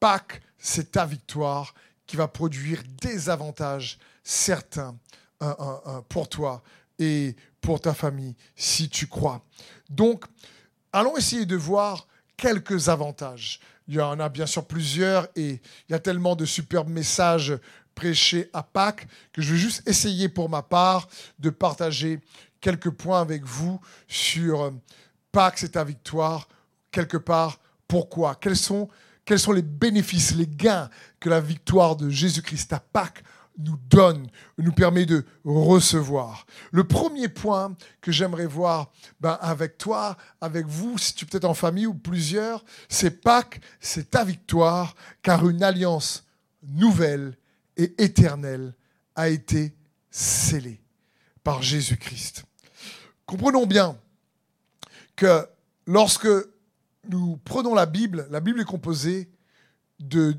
Pâques, 0.00 0.42
c'est 0.58 0.92
ta 0.92 1.06
victoire 1.06 1.74
qui 2.06 2.16
va 2.16 2.28
produire 2.28 2.82
des 3.00 3.30
avantages 3.30 3.98
certains 4.24 4.96
pour 6.08 6.28
toi 6.28 6.62
et 6.98 7.36
pour 7.60 7.80
ta 7.80 7.94
famille 7.94 8.34
si 8.56 8.88
tu 8.88 9.06
crois. 9.06 9.44
Donc, 9.88 10.24
allons 10.92 11.16
essayer 11.16 11.46
de 11.46 11.56
voir 11.56 12.06
quelques 12.36 12.88
avantages. 12.88 13.60
Il 13.90 13.96
y 13.96 14.00
en 14.00 14.20
a 14.20 14.28
bien 14.28 14.46
sûr 14.46 14.64
plusieurs 14.66 15.26
et 15.34 15.60
il 15.88 15.92
y 15.92 15.94
a 15.94 15.98
tellement 15.98 16.36
de 16.36 16.44
superbes 16.44 16.88
messages 16.88 17.58
prêchés 17.96 18.48
à 18.52 18.62
Pâques 18.62 19.08
que 19.32 19.42
je 19.42 19.52
vais 19.52 19.58
juste 19.58 19.82
essayer 19.84 20.28
pour 20.28 20.48
ma 20.48 20.62
part 20.62 21.08
de 21.40 21.50
partager 21.50 22.20
quelques 22.60 22.90
points 22.90 23.20
avec 23.20 23.44
vous 23.44 23.80
sur 24.06 24.62
euh, 24.62 24.70
Pâques, 25.32 25.58
c'est 25.58 25.70
ta 25.70 25.82
victoire, 25.82 26.46
quelque 26.92 27.16
part, 27.16 27.58
pourquoi? 27.88 28.36
Quels 28.36 28.56
sont, 28.56 28.88
quels 29.24 29.40
sont 29.40 29.50
les 29.50 29.60
bénéfices, 29.60 30.36
les 30.36 30.46
gains 30.46 30.88
que 31.18 31.28
la 31.28 31.40
victoire 31.40 31.96
de 31.96 32.10
Jésus-Christ 32.10 32.72
à 32.72 32.78
Pâques 32.78 33.24
nous 33.58 33.76
donne, 33.88 34.28
nous 34.58 34.72
permet 34.72 35.06
de 35.06 35.24
recevoir. 35.44 36.46
Le 36.70 36.84
premier 36.84 37.28
point 37.28 37.76
que 38.00 38.12
j'aimerais 38.12 38.46
voir 38.46 38.90
ben, 39.20 39.38
avec 39.40 39.78
toi, 39.78 40.16
avec 40.40 40.66
vous, 40.66 40.98
si 40.98 41.14
tu 41.14 41.24
es 41.24 41.28
peut-être 41.28 41.44
en 41.44 41.54
famille 41.54 41.86
ou 41.86 41.94
plusieurs, 41.94 42.64
c'est 42.88 43.22
Pâques, 43.22 43.60
c'est 43.80 44.10
ta 44.10 44.24
victoire, 44.24 44.94
car 45.22 45.48
une 45.48 45.62
alliance 45.62 46.24
nouvelle 46.62 47.36
et 47.76 48.02
éternelle 48.02 48.74
a 49.14 49.28
été 49.28 49.74
scellée 50.10 50.80
par 51.44 51.62
Jésus-Christ. 51.62 52.44
Comprenons 53.26 53.66
bien 53.66 53.98
que 55.16 55.46
lorsque 55.86 56.28
nous 57.08 57.36
prenons 57.44 57.74
la 57.74 57.86
Bible, 57.86 58.26
la 58.30 58.40
Bible 58.40 58.60
est 58.60 58.64
composée 58.64 59.30
de 59.98 60.36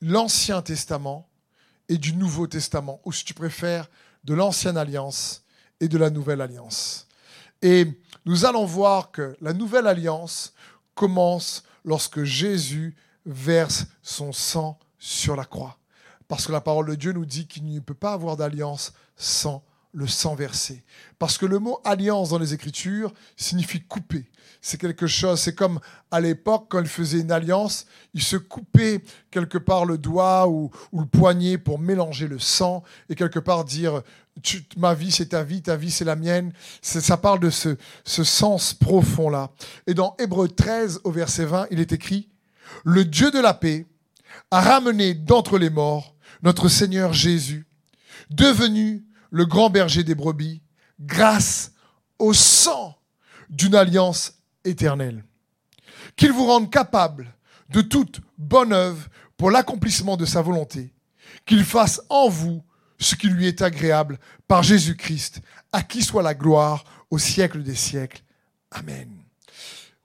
l'Ancien 0.00 0.62
Testament 0.62 1.28
et 1.92 1.98
du 1.98 2.14
Nouveau 2.14 2.46
Testament, 2.46 3.02
ou 3.04 3.12
si 3.12 3.22
tu 3.22 3.34
préfères, 3.34 3.86
de 4.24 4.32
l'Ancienne 4.32 4.78
Alliance 4.78 5.44
et 5.78 5.88
de 5.88 5.98
la 5.98 6.08
Nouvelle 6.08 6.40
Alliance. 6.40 7.06
Et 7.60 7.86
nous 8.24 8.46
allons 8.46 8.64
voir 8.64 9.10
que 9.10 9.36
la 9.42 9.52
Nouvelle 9.52 9.86
Alliance 9.86 10.54
commence 10.94 11.64
lorsque 11.84 12.24
Jésus 12.24 12.96
verse 13.26 13.84
son 14.02 14.32
sang 14.32 14.78
sur 14.98 15.36
la 15.36 15.44
croix. 15.44 15.76
Parce 16.28 16.46
que 16.46 16.52
la 16.52 16.62
parole 16.62 16.88
de 16.88 16.94
Dieu 16.94 17.12
nous 17.12 17.26
dit 17.26 17.46
qu'il 17.46 17.70
ne 17.70 17.80
peut 17.80 17.92
pas 17.92 18.14
avoir 18.14 18.38
d'alliance 18.38 18.94
sans 19.14 19.62
le 19.92 20.06
sang 20.06 20.34
versé. 20.34 20.82
Parce 21.18 21.38
que 21.38 21.46
le 21.46 21.58
mot 21.58 21.80
alliance 21.84 22.30
dans 22.30 22.38
les 22.38 22.54
Écritures 22.54 23.12
signifie 23.36 23.82
couper. 23.82 24.30
C'est 24.60 24.80
quelque 24.80 25.06
chose, 25.06 25.40
c'est 25.40 25.54
comme 25.54 25.80
à 26.10 26.20
l'époque 26.20 26.66
quand 26.68 26.80
il 26.80 26.86
faisait 26.86 27.20
une 27.20 27.32
alliance, 27.32 27.86
il 28.14 28.22
se 28.22 28.36
coupait 28.36 29.02
quelque 29.30 29.58
part 29.58 29.84
le 29.84 29.98
doigt 29.98 30.48
ou, 30.48 30.70
le 30.92 31.04
poignet 31.04 31.58
pour 31.58 31.78
mélanger 31.78 32.28
le 32.28 32.38
sang 32.38 32.82
et 33.08 33.14
quelque 33.14 33.40
part 33.40 33.64
dire 33.64 34.02
ma 34.76 34.94
vie 34.94 35.10
c'est 35.10 35.30
ta 35.30 35.42
vie, 35.42 35.62
ta 35.62 35.76
vie 35.76 35.90
c'est 35.90 36.04
la 36.04 36.16
mienne. 36.16 36.52
Ça 36.80 37.16
parle 37.16 37.40
de 37.40 37.50
ce, 37.50 37.76
ce 38.04 38.24
sens 38.24 38.72
profond-là. 38.72 39.50
Et 39.86 39.94
dans 39.94 40.16
Hébreu 40.18 40.48
13 40.48 41.00
au 41.04 41.10
verset 41.10 41.44
20, 41.44 41.66
il 41.70 41.80
est 41.80 41.92
écrit, 41.92 42.28
le 42.84 43.04
Dieu 43.04 43.30
de 43.30 43.40
la 43.40 43.54
paix 43.54 43.86
a 44.50 44.60
ramené 44.60 45.14
d'entre 45.14 45.58
les 45.58 45.70
morts 45.70 46.14
notre 46.42 46.68
Seigneur 46.68 47.12
Jésus, 47.12 47.66
devenu 48.30 49.04
le 49.32 49.46
grand 49.46 49.70
berger 49.70 50.04
des 50.04 50.14
brebis, 50.14 50.60
grâce 51.00 51.72
au 52.18 52.32
sang 52.34 52.96
d'une 53.48 53.74
alliance 53.74 54.34
éternelle. 54.64 55.24
Qu'il 56.14 56.32
vous 56.32 56.46
rende 56.46 56.70
capable 56.70 57.34
de 57.70 57.80
toute 57.80 58.20
bonne 58.36 58.72
œuvre 58.72 59.08
pour 59.38 59.50
l'accomplissement 59.50 60.16
de 60.16 60.26
sa 60.26 60.42
volonté, 60.42 60.92
qu'il 61.46 61.64
fasse 61.64 62.02
en 62.10 62.28
vous 62.28 62.62
ce 62.98 63.16
qui 63.16 63.28
lui 63.28 63.46
est 63.46 63.62
agréable 63.62 64.20
par 64.46 64.62
Jésus-Christ, 64.62 65.40
à 65.72 65.82
qui 65.82 66.02
soit 66.02 66.22
la 66.22 66.34
gloire 66.34 66.84
au 67.10 67.18
siècle 67.18 67.62
des 67.62 67.74
siècles. 67.74 68.22
Amen. 68.70 69.10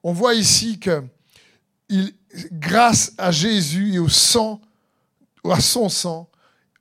On 0.04 0.14
voit 0.14 0.36
ici 0.36 0.80
que 0.80 1.04
grâce 2.54 3.14
à 3.18 3.32
Jésus 3.32 3.94
et 3.94 4.00
au 4.00 4.10
sang, 4.10 4.62
à 5.44 5.60
son 5.60 5.90
sang, 5.90 6.30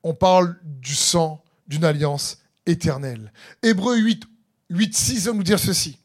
on 0.04 0.14
parle 0.14 0.56
du 0.62 0.94
sang 0.94 1.42
d'une 1.68 1.84
alliance 1.84 2.38
éternelle. 2.66 3.32
Hébreu 3.62 3.96
8, 3.96 4.24
8, 4.70 4.94
6 4.94 5.26
va 5.26 5.32
nous 5.32 5.42
dire 5.42 5.58
ceci. 5.58 5.98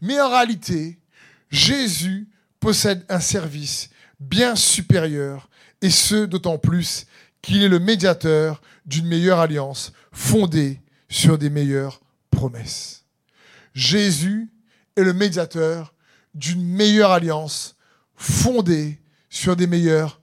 Mais 0.00 0.20
en 0.20 0.30
réalité, 0.30 0.98
Jésus 1.50 2.28
possède 2.60 3.04
un 3.08 3.20
service 3.20 3.90
bien 4.20 4.56
supérieur, 4.56 5.48
et 5.82 5.90
ce 5.90 6.24
d'autant 6.24 6.58
plus 6.58 7.06
qu'il 7.42 7.62
est 7.62 7.68
le 7.68 7.78
médiateur 7.78 8.62
d'une 8.86 9.06
meilleure 9.06 9.40
alliance 9.40 9.92
fondée 10.10 10.80
sur 11.08 11.38
des 11.38 11.50
meilleures 11.50 12.00
promesses. 12.30 13.04
Jésus 13.74 14.48
est 14.96 15.02
le 15.02 15.12
médiateur 15.12 15.94
d'une 16.34 16.64
meilleure 16.64 17.12
alliance 17.12 17.76
fondée 18.14 19.00
sur 19.28 19.54
des 19.54 19.66
meilleures 19.66 20.20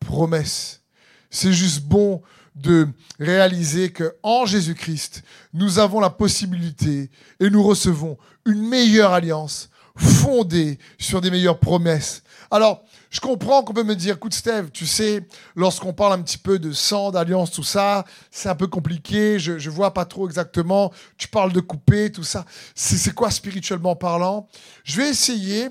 promesses. 0.00 0.82
C'est 1.30 1.52
juste 1.52 1.82
bon 1.82 2.22
de 2.60 2.88
réaliser 3.18 3.90
que 3.90 4.14
en 4.22 4.46
Jésus-Christ, 4.46 5.22
nous 5.52 5.78
avons 5.78 6.00
la 6.00 6.10
possibilité 6.10 7.10
et 7.40 7.50
nous 7.50 7.62
recevons 7.62 8.18
une 8.46 8.66
meilleure 8.66 9.12
alliance 9.12 9.70
fondée 9.96 10.78
sur 10.98 11.20
des 11.20 11.30
meilleures 11.30 11.58
promesses. 11.58 12.22
Alors, 12.50 12.82
je 13.10 13.20
comprends 13.20 13.62
qu'on 13.62 13.72
peut 13.72 13.82
me 13.82 13.96
dire, 13.96 14.16
écoute 14.16 14.34
Steve, 14.34 14.70
tu 14.70 14.86
sais, 14.86 15.26
lorsqu'on 15.56 15.92
parle 15.92 16.12
un 16.14 16.22
petit 16.22 16.38
peu 16.38 16.58
de 16.58 16.72
sang, 16.72 17.10
d'alliance, 17.10 17.50
tout 17.50 17.62
ça, 17.62 18.04
c'est 18.30 18.48
un 18.48 18.54
peu 18.54 18.66
compliqué, 18.66 19.38
je 19.38 19.52
ne 19.52 19.70
vois 19.70 19.92
pas 19.92 20.04
trop 20.04 20.26
exactement, 20.26 20.92
tu 21.16 21.28
parles 21.28 21.52
de 21.52 21.60
couper, 21.60 22.12
tout 22.12 22.22
ça. 22.22 22.44
C'est 22.74 23.14
quoi 23.14 23.30
spirituellement 23.30 23.96
parlant? 23.96 24.46
Je 24.84 24.98
vais 24.98 25.08
essayer 25.08 25.68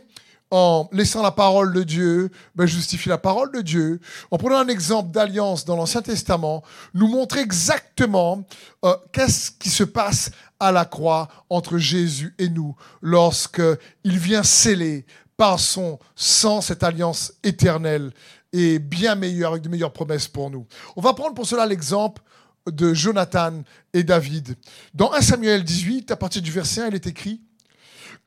en 0.52 0.88
laissant 0.92 1.22
la 1.22 1.32
parole 1.32 1.74
de 1.74 1.84
Dieu, 1.84 2.30
ben, 2.56 2.66
justifier 2.66 3.10
la 3.10 3.18
parole 3.18 3.52
de 3.52 3.62
Dieu, 3.62 4.00
en 4.32 4.38
prenant 4.38 4.58
un 4.58 4.68
exemple 4.68 5.12
d'alliance 5.12 5.66
dans 5.66 5.76
l'Ancien 5.76 6.02
Testament, 6.02 6.64
nous 6.94 7.08
montrer 7.08 7.42
exactement 7.42 8.44
euh, 8.86 8.96
qu'est-ce 9.12 9.52
qui 9.52 9.70
se 9.70 9.84
passe 9.84 10.32
à 10.60 10.72
la 10.72 10.86
croix 10.86 11.28
entre 11.50 11.78
Jésus 11.78 12.34
et 12.40 12.50
nous 12.50 12.76
lorsque 13.02 13.62
il 14.04 14.18
vient 14.18 14.44
sceller 14.44 15.06
par 15.36 15.60
son 15.60 16.00
sang 16.16 16.62
cette 16.62 16.84
alliance 16.84 17.34
éternelle 17.44 18.12
et 18.54 18.80
bien 18.80 19.16
meilleure, 19.16 19.52
avec 19.52 19.64
de 19.64 19.70
meilleures 19.70 19.94
promesses 19.94 20.28
pour 20.28 20.50
nous. 20.50 20.66
On 20.96 21.02
va 21.02 21.14
prendre 21.14 21.36
pour 21.36 21.46
cela 21.46 21.66
l'exemple 21.66 22.22
de 22.66 22.94
Jonathan 22.94 23.64
et 23.94 24.04
David. 24.04 24.56
Dans 24.94 25.14
1 25.14 25.22
Samuel 25.22 25.64
18, 25.64 26.12
à 26.12 26.16
partir 26.16 26.42
du 26.42 26.52
verset 26.52 26.82
1, 26.82 26.88
il 26.88 26.96
est 26.96 27.08
écrit 27.08 27.42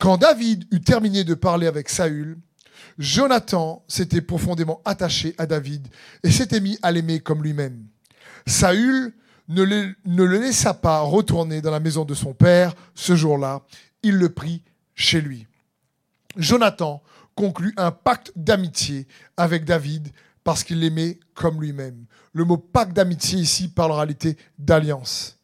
quand 0.00 0.16
David 0.16 0.64
eut 0.72 0.80
terminé 0.80 1.24
de 1.24 1.34
parler 1.34 1.66
avec 1.66 1.90
Saül, 1.90 2.38
Jonathan 2.98 3.84
s'était 3.86 4.22
profondément 4.22 4.80
attaché 4.86 5.34
à 5.36 5.46
David 5.46 5.86
et 6.24 6.30
s'était 6.30 6.60
mis 6.60 6.78
à 6.82 6.90
l'aimer 6.90 7.20
comme 7.20 7.42
lui-même. 7.42 7.84
Saül 8.46 9.14
ne 9.48 9.62
le, 9.62 9.94
laissa 10.26 10.72
pas 10.72 11.00
retourner 11.00 11.60
dans 11.60 11.70
la 11.70 11.80
maison 11.80 12.06
de 12.06 12.14
son 12.14 12.32
père 12.32 12.74
ce 12.94 13.14
jour-là, 13.14 13.62
il 14.02 14.16
le 14.16 14.30
prit 14.30 14.62
chez 14.94 15.20
lui. 15.20 15.46
Jonathan 16.36 17.02
conclut 17.34 17.74
un 17.76 17.90
pacte 17.90 18.32
d'amitié 18.36 19.06
avec 19.36 19.66
David 19.66 20.08
parce 20.44 20.64
qu'il 20.64 20.80
l'aimait 20.80 21.20
comme 21.34 21.60
lui-même. 21.60 22.06
Le 22.32 22.44
mot 22.44 22.56
pacte 22.56 22.94
d'amitié 22.94 23.38
ici 23.38 23.68
parle 23.68 23.92
en 23.92 23.96
réalité 23.96 24.38
d'alliance. 24.58 25.38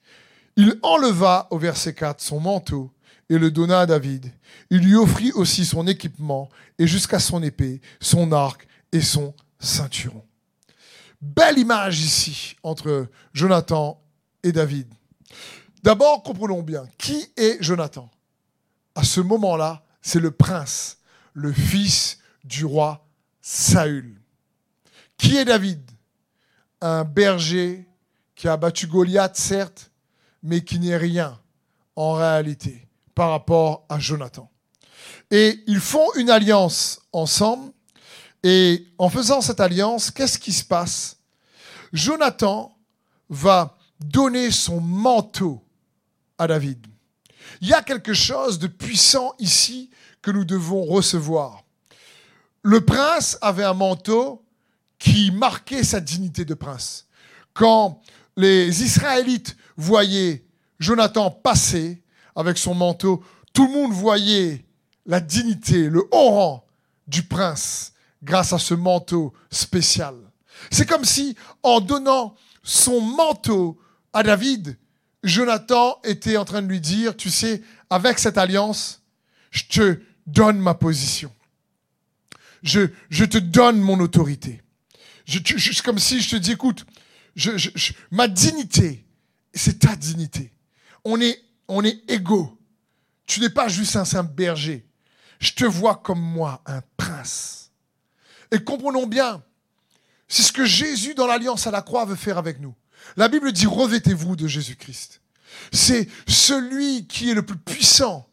Il 0.56 0.78
enleva 0.82 1.46
au 1.50 1.58
verset 1.58 1.92
4 1.92 2.22
son 2.22 2.40
manteau 2.40 2.90
et 3.28 3.38
le 3.38 3.50
donna 3.50 3.80
à 3.80 3.87
David. 3.87 4.33
Il 4.71 4.78
lui 4.78 4.95
offrit 4.95 5.33
aussi 5.33 5.64
son 5.64 5.87
équipement 5.87 6.49
et 6.78 6.87
jusqu'à 6.87 7.18
son 7.18 7.42
épée, 7.42 7.80
son 8.00 8.33
arc 8.33 8.66
et 8.92 9.00
son 9.00 9.35
ceinturon. 9.59 10.25
Belle 11.21 11.59
image 11.59 12.00
ici 12.00 12.56
entre 12.62 13.09
Jonathan 13.33 14.00
et 14.42 14.52
David. 14.52 14.87
D'abord, 15.83 16.23
comprenons 16.23 16.62
bien, 16.62 16.85
qui 16.99 17.26
est 17.37 17.62
Jonathan? 17.62 18.11
À 18.95 19.02
ce 19.02 19.21
moment-là, 19.21 19.85
c'est 20.02 20.21
le 20.21 20.30
prince, 20.30 20.99
le 21.33 21.52
fils 21.52 22.18
du 22.45 22.64
roi 22.64 23.06
Saül. 23.40 24.21
Qui 25.16 25.37
est 25.37 25.45
David? 25.45 25.80
Un 26.80 27.04
berger 27.04 27.87
qui 28.35 28.49
a 28.49 28.56
battu 28.56 28.87
Goliath, 28.87 29.37
certes, 29.37 29.90
mais 30.42 30.62
qui 30.62 30.78
n'est 30.78 30.97
rien 30.97 31.40
en 31.97 32.12
réalité 32.12 32.86
par 33.16 33.30
rapport 33.30 33.87
à 33.88 33.99
Jonathan. 33.99 34.49
Et 35.30 35.64
ils 35.66 35.80
font 35.80 36.06
une 36.14 36.30
alliance 36.30 37.00
ensemble. 37.12 37.73
Et 38.44 38.87
en 38.99 39.08
faisant 39.08 39.40
cette 39.40 39.58
alliance, 39.58 40.11
qu'est-ce 40.12 40.38
qui 40.38 40.52
se 40.52 40.62
passe? 40.62 41.16
Jonathan 41.92 42.76
va 43.30 43.75
donner 43.99 44.50
son 44.50 44.80
manteau 44.80 45.64
à 46.38 46.46
David. 46.46 46.87
Il 47.62 47.68
y 47.68 47.73
a 47.73 47.82
quelque 47.82 48.12
chose 48.12 48.58
de 48.58 48.66
puissant 48.66 49.35
ici 49.38 49.90
que 50.20 50.30
nous 50.30 50.44
devons 50.44 50.85
recevoir. 50.85 51.64
Le 52.62 52.85
prince 52.85 53.38
avait 53.40 53.64
un 53.64 53.73
manteau 53.73 54.44
qui 54.99 55.30
marquait 55.30 55.85
sa 55.85 56.00
dignité 56.00 56.44
de 56.44 56.54
prince. 56.54 57.06
Quand 57.54 58.02
les 58.37 58.82
Israélites 58.82 59.56
voyaient 59.78 60.44
Jonathan 60.78 61.30
passer 61.30 62.02
avec 62.37 62.59
son 62.59 62.75
manteau, 62.75 63.25
tout 63.52 63.66
le 63.66 63.73
monde 63.73 63.93
voyait 63.93 64.64
la 65.07 65.21
dignité, 65.21 65.88
le 65.88 66.05
haut 66.12 66.31
rang 66.31 66.66
du 67.07 67.23
prince 67.23 67.93
grâce 68.23 68.52
à 68.52 68.59
ce 68.59 68.75
manteau 68.75 69.33
spécial. 69.50 70.14
C'est 70.71 70.87
comme 70.87 71.05
si, 71.05 71.37
en 71.62 71.81
donnant 71.81 72.35
son 72.62 73.00
manteau 73.00 73.78
à 74.12 74.23
David, 74.23 74.78
Jonathan 75.23 75.99
était 76.05 76.37
en 76.37 76.45
train 76.45 76.62
de 76.62 76.69
lui 76.69 76.81
dire, 76.81 77.16
tu 77.16 77.31
sais, 77.31 77.62
avec 77.90 78.19
cette 78.19 78.38
alliance, 78.38 79.02
je 79.50 79.64
te 79.64 80.00
donne 80.26 80.59
ma 80.59 80.75
position. 80.75 81.33
Je, 82.62 82.88
je 83.11 83.25
te 83.25 83.38
donne 83.38 83.81
mon 83.81 84.00
autorité. 84.00 84.62
C'est 85.26 85.83
comme 85.83 85.99
si 85.99 86.21
je 86.21 86.31
te 86.31 86.37
dis, 86.37 86.52
écoute, 86.52 86.85
ma 88.11 88.28
dignité, 88.28 89.05
c'est 89.55 89.81
ta 89.81 89.97
dignité. 89.97 90.52
On 91.05 91.21
est, 91.21 91.38
on 91.68 91.85
est 91.85 92.02
égaux. 92.11 92.58
Tu 93.26 93.40
n'es 93.40 93.50
pas 93.50 93.68
juste 93.68 93.96
un 93.96 94.04
simple 94.04 94.32
berger. 94.32 94.87
Je 95.38 95.52
te 95.52 95.64
vois 95.64 95.96
comme 95.96 96.20
moi, 96.20 96.62
un 96.66 96.80
prince. 96.96 97.70
Et 98.52 98.62
comprenons 98.62 99.06
bien, 99.06 99.42
c'est 100.28 100.42
ce 100.42 100.52
que 100.52 100.64
Jésus 100.64 101.14
dans 101.14 101.26
l'alliance 101.26 101.66
à 101.66 101.70
la 101.70 101.82
croix 101.82 102.04
veut 102.04 102.16
faire 102.16 102.38
avec 102.38 102.61
nous. 102.61 102.75
La 103.16 103.28
Bible 103.28 103.52
dit 103.52 103.66
revêtez-vous 103.66 104.37
de 104.37 104.46
Jésus-Christ. 104.46 105.20
C'est 105.73 106.08
celui 106.26 107.06
qui 107.06 107.30
est 107.30 107.35
le 107.35 107.44
plus 107.44 107.58
puissant 107.58 108.28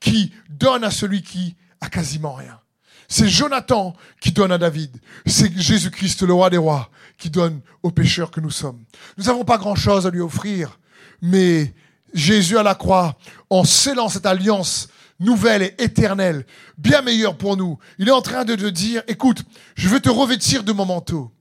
qui 0.00 0.32
donne 0.48 0.84
à 0.84 0.90
celui 0.90 1.22
qui 1.22 1.56
a 1.80 1.88
quasiment 1.88 2.34
rien. 2.34 2.60
C'est 3.08 3.28
Jonathan 3.28 3.94
qui 4.20 4.32
donne 4.32 4.52
à 4.52 4.58
David. 4.58 4.96
C'est 5.26 5.56
Jésus-Christ, 5.56 6.22
le 6.22 6.32
roi 6.32 6.50
des 6.50 6.56
rois, 6.56 6.90
qui 7.18 7.30
donne 7.30 7.60
aux 7.82 7.90
pécheurs 7.90 8.30
que 8.30 8.40
nous 8.40 8.50
sommes. 8.50 8.82
Nous 9.16 9.24
n'avons 9.24 9.44
pas 9.44 9.58
grand-chose 9.58 10.06
à 10.06 10.10
lui 10.10 10.20
offrir, 10.20 10.80
mais 11.22 11.74
Jésus 12.14 12.58
à 12.58 12.62
la 12.62 12.74
croix, 12.74 13.16
en 13.50 13.64
scellant 13.64 14.08
cette 14.08 14.26
alliance 14.26 14.88
nouvelle 15.18 15.62
et 15.62 15.74
éternelle, 15.78 16.46
bien 16.78 17.02
meilleure 17.02 17.36
pour 17.36 17.56
nous, 17.56 17.78
il 17.98 18.08
est 18.08 18.12
en 18.12 18.22
train 18.22 18.44
de 18.44 18.54
te 18.54 18.66
dire, 18.66 19.02
écoute, 19.08 19.42
je 19.74 19.88
veux 19.88 20.00
te 20.00 20.10
revêtir 20.10 20.62
de 20.62 20.72
mon 20.72 20.84
manteau. 20.84 21.32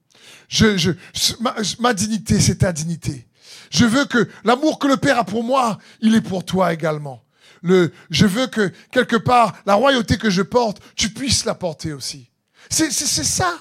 Je, 0.47 0.77
je, 0.77 0.91
ma, 1.39 1.55
ma 1.79 1.93
dignité, 1.93 2.39
c'est 2.39 2.57
ta 2.57 2.71
dignité. 2.71 3.27
Je 3.71 3.85
veux 3.85 4.05
que 4.05 4.29
l'amour 4.43 4.79
que 4.79 4.87
le 4.87 4.97
Père 4.97 5.19
a 5.19 5.23
pour 5.23 5.43
moi, 5.43 5.77
il 6.01 6.15
est 6.15 6.21
pour 6.21 6.45
toi 6.45 6.73
également. 6.73 7.23
Le, 7.61 7.91
je 8.09 8.25
veux 8.25 8.47
que 8.47 8.71
quelque 8.91 9.15
part, 9.15 9.53
la 9.65 9.73
royauté 9.73 10.17
que 10.17 10.29
je 10.29 10.43
porte, 10.43 10.81
tu 10.95 11.09
puisses 11.09 11.45
la 11.45 11.55
porter 11.55 11.93
aussi. 11.93 12.29
C'est 12.69 12.91
ça 12.91 13.57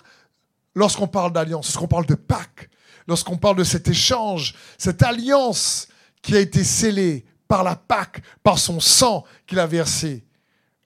lorsqu'on 0.74 1.06
parle 1.06 1.32
d'alliance, 1.32 1.66
lorsqu'on 1.66 1.88
parle 1.88 2.06
de 2.06 2.14
Pâques, 2.14 2.68
lorsqu'on 3.06 3.36
parle 3.36 3.56
de 3.56 3.64
cet 3.64 3.88
échange, 3.88 4.54
cette 4.78 5.02
alliance 5.02 5.88
qui 6.24 6.34
a 6.34 6.40
été 6.40 6.64
scellée 6.64 7.26
par 7.46 7.62
la 7.62 7.76
Pâque, 7.76 8.22
par 8.42 8.58
son 8.58 8.80
sang 8.80 9.24
qu'il 9.46 9.58
a 9.58 9.66
versé 9.66 10.24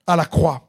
à 0.05 0.17
la 0.17 0.25
croix. 0.25 0.67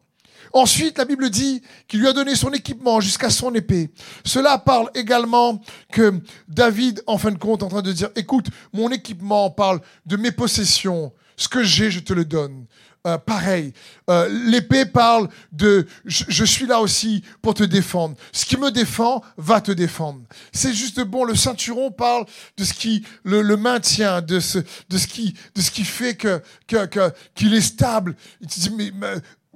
Ensuite, 0.52 0.96
la 0.98 1.04
Bible 1.04 1.28
dit 1.28 1.61
qu'il 1.88 2.00
lui 2.00 2.09
a 2.09 2.12
donné 2.12 2.37
son 2.37 2.52
équipement 2.52 3.00
jusqu'à 3.00 3.30
son 3.30 3.52
épée. 3.54 3.90
Cela 4.24 4.59
parle 4.59 4.88
également 4.94 5.61
que 5.92 6.20
David, 6.48 7.02
en 7.06 7.18
fin 7.18 7.33
de 7.33 7.38
compte, 7.38 7.64
en 7.64 7.68
train 7.68 7.83
de 7.83 7.92
dire, 7.92 8.11
écoute, 8.14 8.46
mon 8.72 8.90
équipement 8.90 9.50
parle 9.50 9.80
de 10.06 10.16
mes 10.16 10.33
possessions. 10.33 11.12
Ce 11.37 11.48
que 11.48 11.64
j'ai, 11.64 11.90
je 11.90 12.00
te 12.00 12.12
le 12.12 12.24
donne. 12.24 12.66
Euh, 13.06 13.16
pareil, 13.16 13.72
euh, 14.10 14.28
l'épée 14.50 14.84
parle 14.84 15.30
de 15.52 15.86
je, 16.04 16.44
suis 16.44 16.66
là 16.66 16.80
aussi 16.80 17.24
pour 17.40 17.54
te 17.54 17.62
défendre. 17.62 18.14
Ce 18.30 18.44
qui 18.44 18.58
me 18.58 18.70
défend 18.70 19.22
va 19.38 19.62
te 19.62 19.72
défendre. 19.72 20.20
C'est 20.52 20.74
juste 20.74 21.00
bon. 21.00 21.24
Le 21.24 21.34
ceinturon 21.34 21.90
parle 21.90 22.26
de 22.58 22.64
ce 22.64 22.74
qui 22.74 23.02
le, 23.24 23.42
maintient, 23.56 24.20
de 24.20 24.38
ce 24.38 24.58
de 24.58 24.98
ce 24.98 25.06
qui 25.06 25.34
de 25.54 25.62
ce 25.62 25.70
qui 25.70 25.84
fait 25.84 26.14
que 26.14 26.42
que 26.66 27.10
qu'il 27.34 27.54
est 27.54 27.62
stable. 27.62 28.16
Il 28.42 28.48
dit 28.48 28.70
mais, 28.76 28.92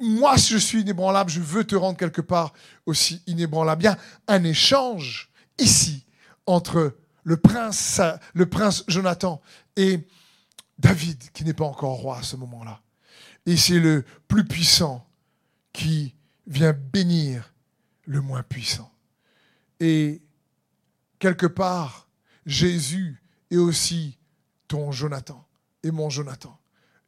moi, 0.01 0.39
si 0.39 0.55
je 0.55 0.59
suis 0.59 0.81
inébranlable, 0.81 1.31
je 1.31 1.41
veux 1.41 1.65
te 1.65 1.77
rendre 1.77 1.99
quelque 1.99 2.23
part 2.23 2.55
aussi 2.87 3.23
inébranlable. 3.27 3.81
Bien, 3.81 3.97
un 4.27 4.43
échange 4.43 5.31
ici 5.59 6.07
entre 6.47 6.97
le 7.25 7.37
prince, 7.37 8.01
le 8.33 8.47
prince 8.47 8.85
Jonathan 8.89 9.41
et 9.77 10.01
David, 10.79 11.23
qui 11.33 11.45
n'est 11.45 11.55
pas 11.55 11.65
encore 11.65 11.97
roi 11.97 12.19
à 12.19 12.23
ce 12.23 12.37
moment-là. 12.37 12.81
Et 13.47 13.57
c'est 13.57 13.81
le 13.81 14.05
plus 14.29 14.45
puissant 14.45 15.07
qui 15.73 16.15
vient 16.47 16.73
bénir 16.73 17.53
le 18.07 18.21
moins 18.21 18.43
puissant. 18.43 18.91
Et 19.81 20.23
quelque 21.19 21.47
part, 21.47 22.09
Jésus 22.47 23.23
est 23.51 23.57
aussi 23.57 24.19
ton 24.69 24.93
Jonathan 24.93 25.47
et 25.83 25.91
mon 25.91 26.11
Jonathan. 26.11 26.59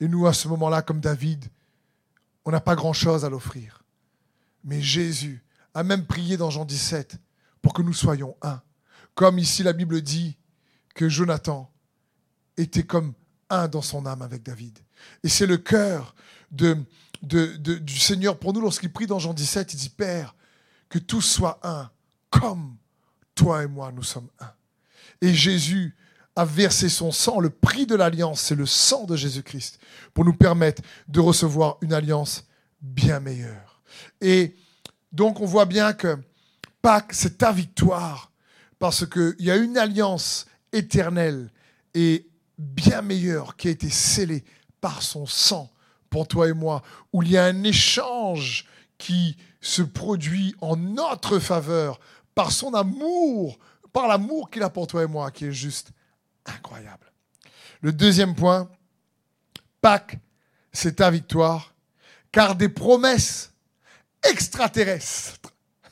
Et 0.00 0.08
nous, 0.08 0.26
à 0.26 0.34
ce 0.34 0.48
moment-là, 0.48 0.82
comme 0.82 1.00
David, 1.00 1.46
on 2.44 2.50
n'a 2.50 2.60
pas 2.60 2.76
grand-chose 2.76 3.24
à 3.24 3.30
l'offrir. 3.30 3.82
Mais 4.64 4.82
Jésus 4.82 5.42
a 5.74 5.82
même 5.82 6.06
prié 6.06 6.36
dans 6.36 6.50
Jean 6.50 6.64
17 6.64 7.18
pour 7.62 7.72
que 7.72 7.82
nous 7.82 7.94
soyons 7.94 8.36
un. 8.42 8.62
Comme 9.14 9.38
ici 9.38 9.62
la 9.62 9.72
Bible 9.72 10.02
dit 10.02 10.36
que 10.94 11.08
Jonathan 11.08 11.72
était 12.56 12.84
comme 12.84 13.14
un 13.48 13.68
dans 13.68 13.82
son 13.82 14.06
âme 14.06 14.22
avec 14.22 14.42
David. 14.42 14.78
Et 15.22 15.28
c'est 15.28 15.46
le 15.46 15.56
cœur 15.56 16.14
du 16.50 17.98
Seigneur 17.98 18.38
pour 18.38 18.52
nous 18.52 18.60
lorsqu'il 18.60 18.92
prie 18.92 19.06
dans 19.06 19.18
Jean 19.18 19.34
17. 19.34 19.72
Il 19.74 19.76
dit, 19.76 19.88
Père, 19.88 20.34
que 20.88 20.98
tous 20.98 21.22
soient 21.22 21.58
un, 21.62 21.90
comme 22.30 22.76
toi 23.34 23.62
et 23.62 23.66
moi, 23.66 23.92
nous 23.92 24.02
sommes 24.02 24.28
un. 24.40 24.52
Et 25.20 25.32
Jésus 25.34 25.94
a 26.36 26.44
versé 26.44 26.88
son 26.88 27.10
sang. 27.10 27.40
Le 27.40 27.50
prix 27.50 27.86
de 27.86 27.94
l'alliance, 27.94 28.40
c'est 28.40 28.54
le 28.54 28.66
sang 28.66 29.04
de 29.04 29.16
Jésus-Christ 29.16 29.80
pour 30.14 30.24
nous 30.24 30.34
permettre 30.34 30.82
de 31.08 31.20
recevoir 31.20 31.78
une 31.80 31.92
alliance 31.92 32.44
bien 32.80 33.20
meilleure. 33.20 33.82
Et 34.20 34.54
donc 35.12 35.40
on 35.40 35.46
voit 35.46 35.64
bien 35.64 35.94
que 35.94 36.18
Pâques, 36.82 37.14
c'est 37.14 37.38
ta 37.38 37.52
victoire 37.52 38.30
parce 38.78 39.06
qu'il 39.06 39.36
y 39.38 39.50
a 39.50 39.56
une 39.56 39.78
alliance 39.78 40.46
éternelle 40.72 41.50
et 41.94 42.28
bien 42.58 43.02
meilleure 43.02 43.56
qui 43.56 43.68
a 43.68 43.70
été 43.70 43.88
scellée 43.88 44.44
par 44.80 45.02
son 45.02 45.26
sang 45.26 45.70
pour 46.10 46.28
toi 46.28 46.48
et 46.48 46.52
moi, 46.52 46.82
où 47.12 47.22
il 47.22 47.30
y 47.30 47.36
a 47.36 47.44
un 47.44 47.64
échange 47.64 48.66
qui 48.98 49.36
se 49.60 49.82
produit 49.82 50.54
en 50.60 50.76
notre 50.76 51.38
faveur 51.38 52.00
par 52.34 52.52
son 52.52 52.74
amour, 52.74 53.58
par 53.92 54.08
l'amour 54.08 54.50
qu'il 54.50 54.62
a 54.62 54.70
pour 54.70 54.86
toi 54.86 55.02
et 55.02 55.06
moi, 55.06 55.30
qui 55.30 55.46
est 55.46 55.52
juste 55.52 55.90
incroyable. 56.44 57.12
Le 57.80 57.92
deuxième 57.92 58.34
point, 58.34 58.70
Pâques, 59.80 60.18
c'est 60.72 60.96
ta 60.96 61.10
victoire, 61.10 61.74
car 62.32 62.54
des 62.54 62.68
promesses 62.68 63.52
extraterrestres 64.22 65.38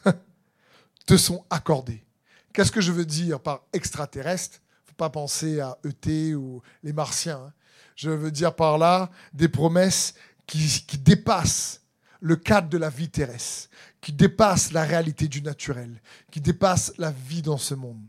te 1.06 1.16
sont 1.16 1.44
accordées. 1.50 2.04
Qu'est-ce 2.52 2.72
que 2.72 2.80
je 2.80 2.92
veux 2.92 3.04
dire 3.04 3.40
par 3.40 3.62
extraterrestre? 3.72 4.60
Faut 4.84 4.94
pas 4.94 5.10
penser 5.10 5.60
à 5.60 5.78
ET 5.84 6.34
ou 6.34 6.62
les 6.82 6.92
martiens. 6.92 7.40
Hein. 7.46 7.52
Je 7.94 8.10
veux 8.10 8.30
dire 8.30 8.54
par 8.54 8.78
là 8.78 9.10
des 9.32 9.48
promesses 9.48 10.14
qui, 10.46 10.82
dépassent 10.98 11.80
le 12.20 12.36
cadre 12.36 12.68
de 12.68 12.78
la 12.78 12.90
vie 12.90 13.08
terrestre, 13.08 13.68
qui 14.00 14.12
dépassent 14.12 14.72
la 14.72 14.84
réalité 14.84 15.28
du 15.28 15.42
naturel, 15.42 16.00
qui 16.30 16.40
dépassent 16.40 16.92
la 16.98 17.10
vie 17.10 17.42
dans 17.42 17.58
ce 17.58 17.74
monde. 17.74 18.02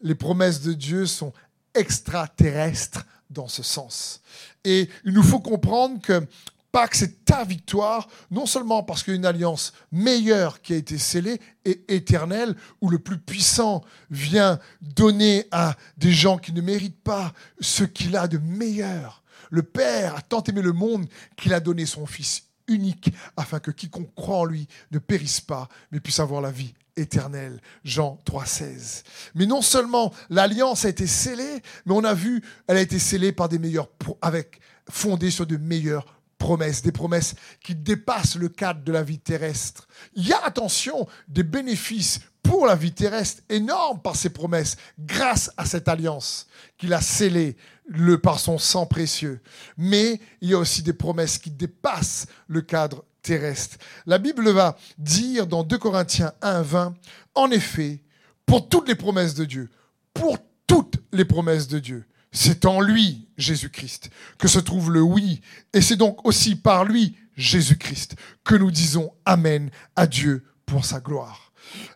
Les 0.00 0.14
promesses 0.14 0.62
de 0.62 0.72
Dieu 0.72 1.06
sont 1.06 1.32
extraterrestre 1.74 3.04
dans 3.30 3.48
ce 3.48 3.62
sens. 3.62 4.22
Et 4.64 4.88
il 5.04 5.12
nous 5.12 5.22
faut 5.22 5.40
comprendre 5.40 6.00
que 6.00 6.26
Pâques, 6.72 6.94
c'est 6.94 7.24
ta 7.24 7.42
victoire, 7.44 8.06
non 8.30 8.44
seulement 8.44 8.82
parce 8.82 9.02
qu'il 9.02 9.14
y 9.14 9.16
a 9.16 9.18
une 9.18 9.24
alliance 9.24 9.72
meilleure 9.92 10.60
qui 10.60 10.74
a 10.74 10.76
été 10.76 10.98
scellée 10.98 11.40
et 11.64 11.94
éternelle, 11.94 12.54
où 12.82 12.90
le 12.90 12.98
plus 12.98 13.18
puissant 13.18 13.82
vient 14.10 14.58
donner 14.82 15.46
à 15.52 15.74
des 15.96 16.12
gens 16.12 16.36
qui 16.36 16.52
ne 16.52 16.60
méritent 16.60 17.02
pas 17.02 17.32
ce 17.60 17.84
qu'il 17.84 18.14
a 18.14 18.28
de 18.28 18.36
meilleur. 18.36 19.22
Le 19.50 19.62
Père 19.62 20.16
a 20.16 20.22
tant 20.22 20.42
aimé 20.44 20.62
le 20.62 20.72
monde 20.72 21.06
qu'il 21.36 21.54
a 21.54 21.60
donné 21.60 21.86
son 21.86 22.06
Fils 22.06 22.44
unique, 22.68 23.10
afin 23.36 23.60
que 23.60 23.70
quiconque 23.70 24.14
croit 24.14 24.38
en 24.38 24.44
lui 24.44 24.66
ne 24.90 24.98
périsse 24.98 25.40
pas, 25.40 25.68
mais 25.92 26.00
puisse 26.00 26.20
avoir 26.20 26.40
la 26.40 26.50
vie 26.50 26.74
éternelle. 26.96 27.60
Jean 27.84 28.18
3,16. 28.26 29.04
Mais 29.34 29.46
non 29.46 29.62
seulement 29.62 30.12
l'alliance 30.30 30.84
a 30.84 30.88
été 30.88 31.06
scellée, 31.06 31.62
mais 31.84 31.94
on 31.94 32.04
a 32.04 32.14
vu, 32.14 32.42
elle 32.66 32.78
a 32.78 32.80
été 32.80 32.98
scellée 32.98 33.32
par 33.32 33.48
des 33.48 33.58
meilleurs, 33.58 33.88
avec, 34.22 34.60
fondée 34.90 35.30
sur 35.30 35.46
de 35.46 35.56
meilleures 35.56 36.06
promesses, 36.38 36.82
des 36.82 36.92
promesses 36.92 37.34
qui 37.62 37.74
dépassent 37.74 38.36
le 38.36 38.48
cadre 38.48 38.82
de 38.82 38.92
la 38.92 39.02
vie 39.02 39.18
terrestre. 39.18 39.88
Il 40.14 40.26
y 40.26 40.32
a, 40.32 40.44
attention, 40.44 41.06
des 41.28 41.42
bénéfices 41.42 42.20
pour 42.42 42.66
la 42.66 42.76
vie 42.76 42.92
terrestre 42.92 43.42
énormes 43.48 44.00
par 44.00 44.16
ces 44.16 44.30
promesses, 44.30 44.76
grâce 44.98 45.50
à 45.56 45.66
cette 45.66 45.88
alliance 45.88 46.46
qu'il 46.78 46.94
a 46.94 47.00
scellée 47.00 47.56
le, 47.88 48.18
par 48.18 48.38
son 48.38 48.58
sang 48.58 48.86
précieux. 48.86 49.40
Mais 49.76 50.20
il 50.40 50.50
y 50.50 50.54
a 50.54 50.58
aussi 50.58 50.82
des 50.82 50.92
promesses 50.92 51.38
qui 51.38 51.50
dépassent 51.50 52.26
le 52.48 52.62
cadre 52.62 53.04
terrestre. 53.22 53.76
La 54.06 54.18
Bible 54.18 54.48
va 54.50 54.76
dire 54.98 55.46
dans 55.46 55.64
2 55.64 55.78
Corinthiens 55.78 56.32
1, 56.42 56.62
20, 56.62 56.94
en 57.34 57.50
effet, 57.50 58.02
pour 58.44 58.68
toutes 58.68 58.88
les 58.88 58.94
promesses 58.94 59.34
de 59.34 59.44
Dieu, 59.44 59.70
pour 60.14 60.38
toutes 60.66 60.96
les 61.12 61.24
promesses 61.24 61.68
de 61.68 61.78
Dieu, 61.78 62.04
c'est 62.32 62.66
en 62.66 62.80
lui, 62.80 63.28
Jésus-Christ, 63.38 64.10
que 64.38 64.48
se 64.48 64.58
trouve 64.58 64.92
le 64.92 65.00
oui, 65.00 65.40
et 65.72 65.80
c'est 65.80 65.96
donc 65.96 66.26
aussi 66.26 66.54
par 66.54 66.84
lui, 66.84 67.16
Jésus-Christ, 67.36 68.16
que 68.44 68.54
nous 68.54 68.70
disons 68.70 69.12
Amen 69.24 69.70
à 69.94 70.06
Dieu 70.06 70.44
pour 70.64 70.84
sa 70.84 71.00
gloire. 71.00 71.45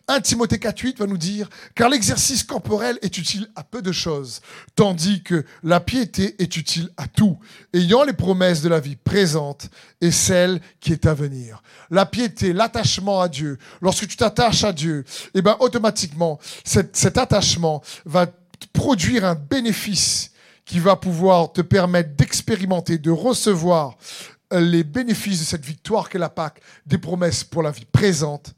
1 0.07 0.21
Timothée 0.21 0.57
4.8 0.57 0.97
va 0.97 1.07
nous 1.07 1.17
dire, 1.17 1.49
car 1.75 1.89
l'exercice 1.89 2.43
corporel 2.43 2.97
est 3.01 3.17
utile 3.17 3.47
à 3.55 3.63
peu 3.63 3.81
de 3.81 3.91
choses, 3.91 4.41
tandis 4.75 5.23
que 5.23 5.45
la 5.63 5.79
piété 5.79 6.35
est 6.41 6.57
utile 6.57 6.89
à 6.97 7.07
tout, 7.07 7.37
ayant 7.73 8.03
les 8.03 8.13
promesses 8.13 8.61
de 8.61 8.69
la 8.69 8.79
vie 8.79 8.95
présente 8.95 9.69
et 10.01 10.11
celle 10.11 10.59
qui 10.79 10.91
est 10.93 11.05
à 11.05 11.13
venir. 11.13 11.63
La 11.89 12.05
piété, 12.05 12.53
l'attachement 12.53 13.21
à 13.21 13.29
Dieu, 13.29 13.57
lorsque 13.81 14.07
tu 14.07 14.17
t'attaches 14.17 14.63
à 14.63 14.73
Dieu, 14.73 15.05
eh 15.33 15.41
ben, 15.41 15.55
automatiquement, 15.59 16.39
cet 16.63 17.17
attachement 17.17 17.81
va 18.05 18.27
produire 18.73 19.25
un 19.25 19.35
bénéfice 19.35 20.31
qui 20.65 20.79
va 20.79 20.95
pouvoir 20.95 21.51
te 21.51 21.61
permettre 21.61 22.15
d'expérimenter, 22.15 22.97
de 22.97 23.11
recevoir 23.11 23.97
les 24.51 24.83
bénéfices 24.83 25.39
de 25.39 25.45
cette 25.45 25.65
victoire 25.65 26.09
qu'est 26.09 26.19
la 26.19 26.29
Pâque, 26.29 26.61
des 26.85 26.97
promesses 26.97 27.43
pour 27.43 27.63
la 27.63 27.71
vie 27.71 27.85
présente 27.85 28.53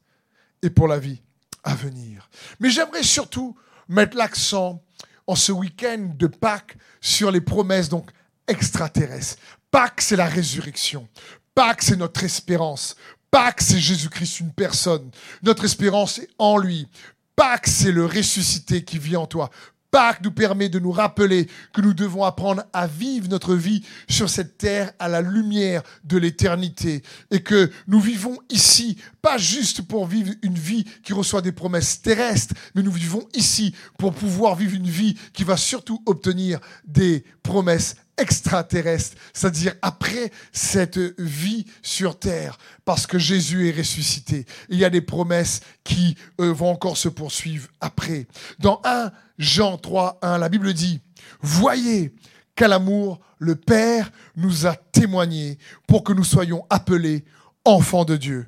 et 0.64 0.70
pour 0.70 0.88
la 0.88 0.98
vie 0.98 1.22
à 1.64 1.76
venir. 1.76 2.30
Mais 2.60 2.70
j'aimerais 2.70 3.04
surtout 3.04 3.56
mettre 3.88 4.18
l'accent 4.18 4.82
en 5.28 5.36
ce 5.36 5.52
week-end 5.52 6.10
de 6.16 6.28
Pâques 6.28 6.78
sur 7.00 7.32
les 7.32 7.42
promesses 7.42 7.90
donc 7.90 8.10
extraterrestres. 8.48 9.38
Pâques, 9.70 10.02
c'est 10.02 10.16
la 10.16 10.26
résurrection. 10.26 11.08
Pâques, 11.56 11.84
c'est 11.84 11.96
notre 11.96 12.24
espérance. 12.24 12.96
Pâques, 13.32 13.62
c'est 13.62 13.80
Jésus-Christ, 13.80 14.40
une 14.40 14.52
personne. 14.52 15.10
Notre 15.42 15.66
espérance 15.66 16.20
est 16.20 16.30
en 16.38 16.58
lui. 16.58 16.88
Pâques, 17.36 17.68
c'est 17.68 17.92
le 17.92 18.06
ressuscité 18.06 18.84
qui 18.84 19.00
vit 19.00 19.16
en 19.16 19.26
toi. 19.26 19.50
Pâques 19.94 20.24
nous 20.24 20.32
permet 20.32 20.70
de 20.70 20.80
nous 20.80 20.92
rappeler 20.92 21.48
que 21.72 21.80
nous 21.80 21.94
devons 21.94 22.24
apprendre 22.24 22.64
à 22.74 22.88
vivre 22.88 23.30
notre 23.30 23.54
vie 23.54 23.86
sur 24.10 24.28
cette 24.28 24.58
terre 24.58 24.92
à 24.98 25.08
la 25.08 25.22
lumière 25.22 25.84
de 26.04 26.18
l'éternité 26.18 27.04
et 27.30 27.44
que 27.44 27.70
nous 27.86 28.00
vivons 28.00 28.40
ici 28.50 28.98
pas 29.22 29.38
juste 29.38 29.84
pour 29.84 30.08
vivre 30.08 30.34
une 30.42 30.58
vie 30.58 30.84
qui 31.04 31.14
reçoit 31.14 31.44
des 31.44 31.52
promesses 31.52 32.02
terrestres, 32.02 32.56
mais 32.74 32.82
nous 32.82 32.92
vivons 32.92 33.28
ici 33.36 33.76
pour 34.00 34.16
pouvoir 34.16 34.56
vivre 34.56 34.74
une 34.74 34.90
vie 34.90 35.16
qui 35.32 35.44
va 35.44 35.58
surtout 35.58 36.02
obtenir 36.08 36.60
des 36.86 37.24
promesses 37.44 37.96
extraterrestre, 38.18 39.18
c'est-à-dire 39.34 39.74
après 39.82 40.32
cette 40.52 41.00
vie 41.20 41.66
sur 41.82 42.20
terre, 42.20 42.58
parce 42.86 43.08
que 43.08 43.18
Jésus 43.18 43.70
est 43.70 43.78
ressuscité. 43.78 44.46
Il 44.70 44.78
y 44.78 44.86
a 44.86 44.90
des 44.90 45.02
promesses 45.02 45.62
qui 45.84 46.16
euh, 46.40 46.54
vont 46.54 46.70
encore 46.70 46.98
se 46.98 47.10
poursuivre 47.10 47.68
après. 47.82 48.28
Dans 48.60 48.82
1 48.84 49.12
Jean 49.38 49.78
3, 49.78 50.20
1, 50.22 50.38
la 50.38 50.50
Bible 50.50 50.74
dit, 50.74 51.02
Voyez 51.42 52.14
quel 52.56 52.74
amour 52.74 53.20
le 53.40 53.56
Père 53.56 54.12
nous 54.36 54.68
a 54.68 54.76
témoigné 54.76 55.58
pour 55.88 56.04
que 56.04 56.14
nous 56.14 56.24
soyons 56.24 56.66
appelés 56.70 57.26
enfants 57.66 58.06
de 58.06 58.16
Dieu. 58.16 58.48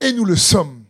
Et 0.00 0.12
nous 0.12 0.24
le 0.24 0.36
sommes. 0.36 0.84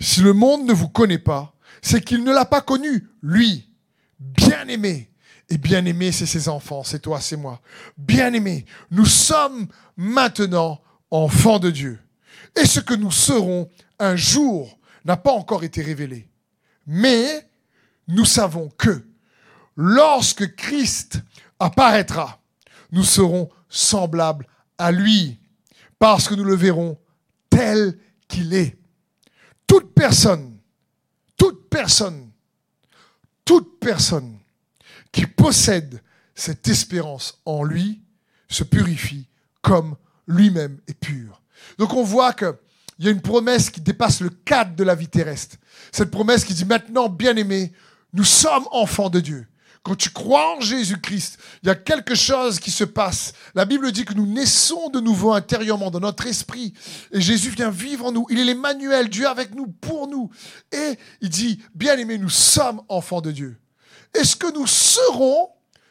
Si 0.00 0.20
le 0.20 0.32
monde 0.32 0.66
ne 0.66 0.72
vous 0.72 0.88
connaît 0.88 1.18
pas, 1.18 1.54
c'est 1.80 2.04
qu'il 2.04 2.24
ne 2.24 2.32
l'a 2.32 2.44
pas 2.44 2.60
connu, 2.60 3.08
lui, 3.22 3.70
bien 4.18 4.66
aimé. 4.68 5.10
Et 5.48 5.58
bien 5.58 5.84
aimé, 5.84 6.12
c'est 6.12 6.26
ses 6.26 6.48
enfants, 6.48 6.82
c'est 6.82 7.00
toi, 7.00 7.20
c'est 7.20 7.36
moi. 7.36 7.60
Bien 7.96 8.32
aimé, 8.32 8.64
nous 8.90 9.04
sommes 9.04 9.68
maintenant 9.96 10.80
enfants 11.10 11.58
de 11.58 11.70
Dieu. 11.70 11.98
Et 12.60 12.66
ce 12.66 12.80
que 12.80 12.94
nous 12.94 13.10
serons 13.10 13.68
un 13.98 14.16
jour 14.16 14.78
n'a 15.04 15.16
pas 15.16 15.32
encore 15.32 15.64
été 15.64 15.82
révélé. 15.82 16.28
Mais 16.86 17.46
nous 18.08 18.24
savons 18.24 18.68
que 18.78 19.04
lorsque 19.76 20.54
Christ 20.54 21.20
apparaîtra, 21.58 22.40
nous 22.90 23.04
serons 23.04 23.48
semblables 23.68 24.46
à 24.78 24.92
lui, 24.92 25.38
parce 25.98 26.28
que 26.28 26.34
nous 26.34 26.44
le 26.44 26.56
verrons 26.56 26.98
tel 27.48 27.98
qu'il 28.28 28.54
est. 28.54 28.76
Toute 29.66 29.94
personne, 29.94 30.58
toute 31.36 31.68
personne, 31.70 32.30
toute 33.44 33.78
personne 33.80 34.38
qui 35.10 35.26
possède 35.26 36.02
cette 36.34 36.66
espérance 36.68 37.40
en 37.44 37.62
lui 37.62 38.00
se 38.48 38.64
purifie 38.64 39.28
comme 39.60 39.96
lui-même 40.26 40.80
est 40.88 40.94
pur. 40.94 41.42
Donc 41.78 41.94
on 41.94 42.02
voit 42.02 42.32
qu'il 42.32 42.54
y 42.98 43.08
a 43.08 43.10
une 43.10 43.22
promesse 43.22 43.70
qui 43.70 43.80
dépasse 43.80 44.20
le 44.20 44.30
cadre 44.30 44.74
de 44.74 44.84
la 44.84 44.94
vie 44.94 45.08
terrestre. 45.08 45.56
Cette 45.92 46.10
promesse 46.10 46.44
qui 46.44 46.54
dit 46.54 46.64
maintenant, 46.64 47.08
bien 47.08 47.36
aimé, 47.36 47.72
nous 48.12 48.24
sommes 48.24 48.66
enfants 48.70 49.10
de 49.10 49.20
Dieu. 49.20 49.46
Quand 49.82 49.96
tu 49.96 50.10
crois 50.10 50.56
en 50.56 50.60
Jésus-Christ, 50.60 51.38
il 51.62 51.66
y 51.66 51.70
a 51.70 51.74
quelque 51.74 52.14
chose 52.14 52.60
qui 52.60 52.70
se 52.70 52.84
passe. 52.84 53.32
La 53.54 53.64
Bible 53.64 53.90
dit 53.90 54.04
que 54.04 54.14
nous 54.14 54.26
naissons 54.26 54.90
de 54.90 55.00
nouveau 55.00 55.32
intérieurement 55.32 55.90
dans 55.90 55.98
notre 55.98 56.26
esprit. 56.28 56.72
Et 57.10 57.20
Jésus 57.20 57.50
vient 57.50 57.70
vivre 57.70 58.06
en 58.06 58.12
nous. 58.12 58.26
Il 58.30 58.38
est 58.38 58.44
l'Emmanuel, 58.44 59.08
Dieu 59.08 59.26
avec 59.26 59.56
nous, 59.56 59.66
pour 59.66 60.06
nous. 60.06 60.30
Et 60.70 60.98
il 61.20 61.30
dit, 61.30 61.60
bien 61.74 61.98
aimé, 61.98 62.16
nous 62.16 62.30
sommes 62.30 62.80
enfants 62.88 63.20
de 63.20 63.32
Dieu. 63.32 63.58
Et 64.14 64.22
ce 64.22 64.36
que 64.36 64.52
nous 64.52 64.68
serons 64.68 65.48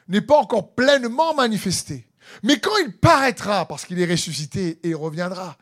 n'est 0.07 0.21
pas 0.21 0.37
encore 0.37 0.73
pleinement 0.73 1.33
manifesté. 1.33 2.07
Mais 2.43 2.59
quand 2.59 2.77
il 2.85 2.93
paraîtra, 2.97 3.67
parce 3.67 3.85
qu'il 3.85 3.99
est 3.99 4.09
ressuscité 4.09 4.79
et 4.83 4.93
reviendra, 4.93 5.57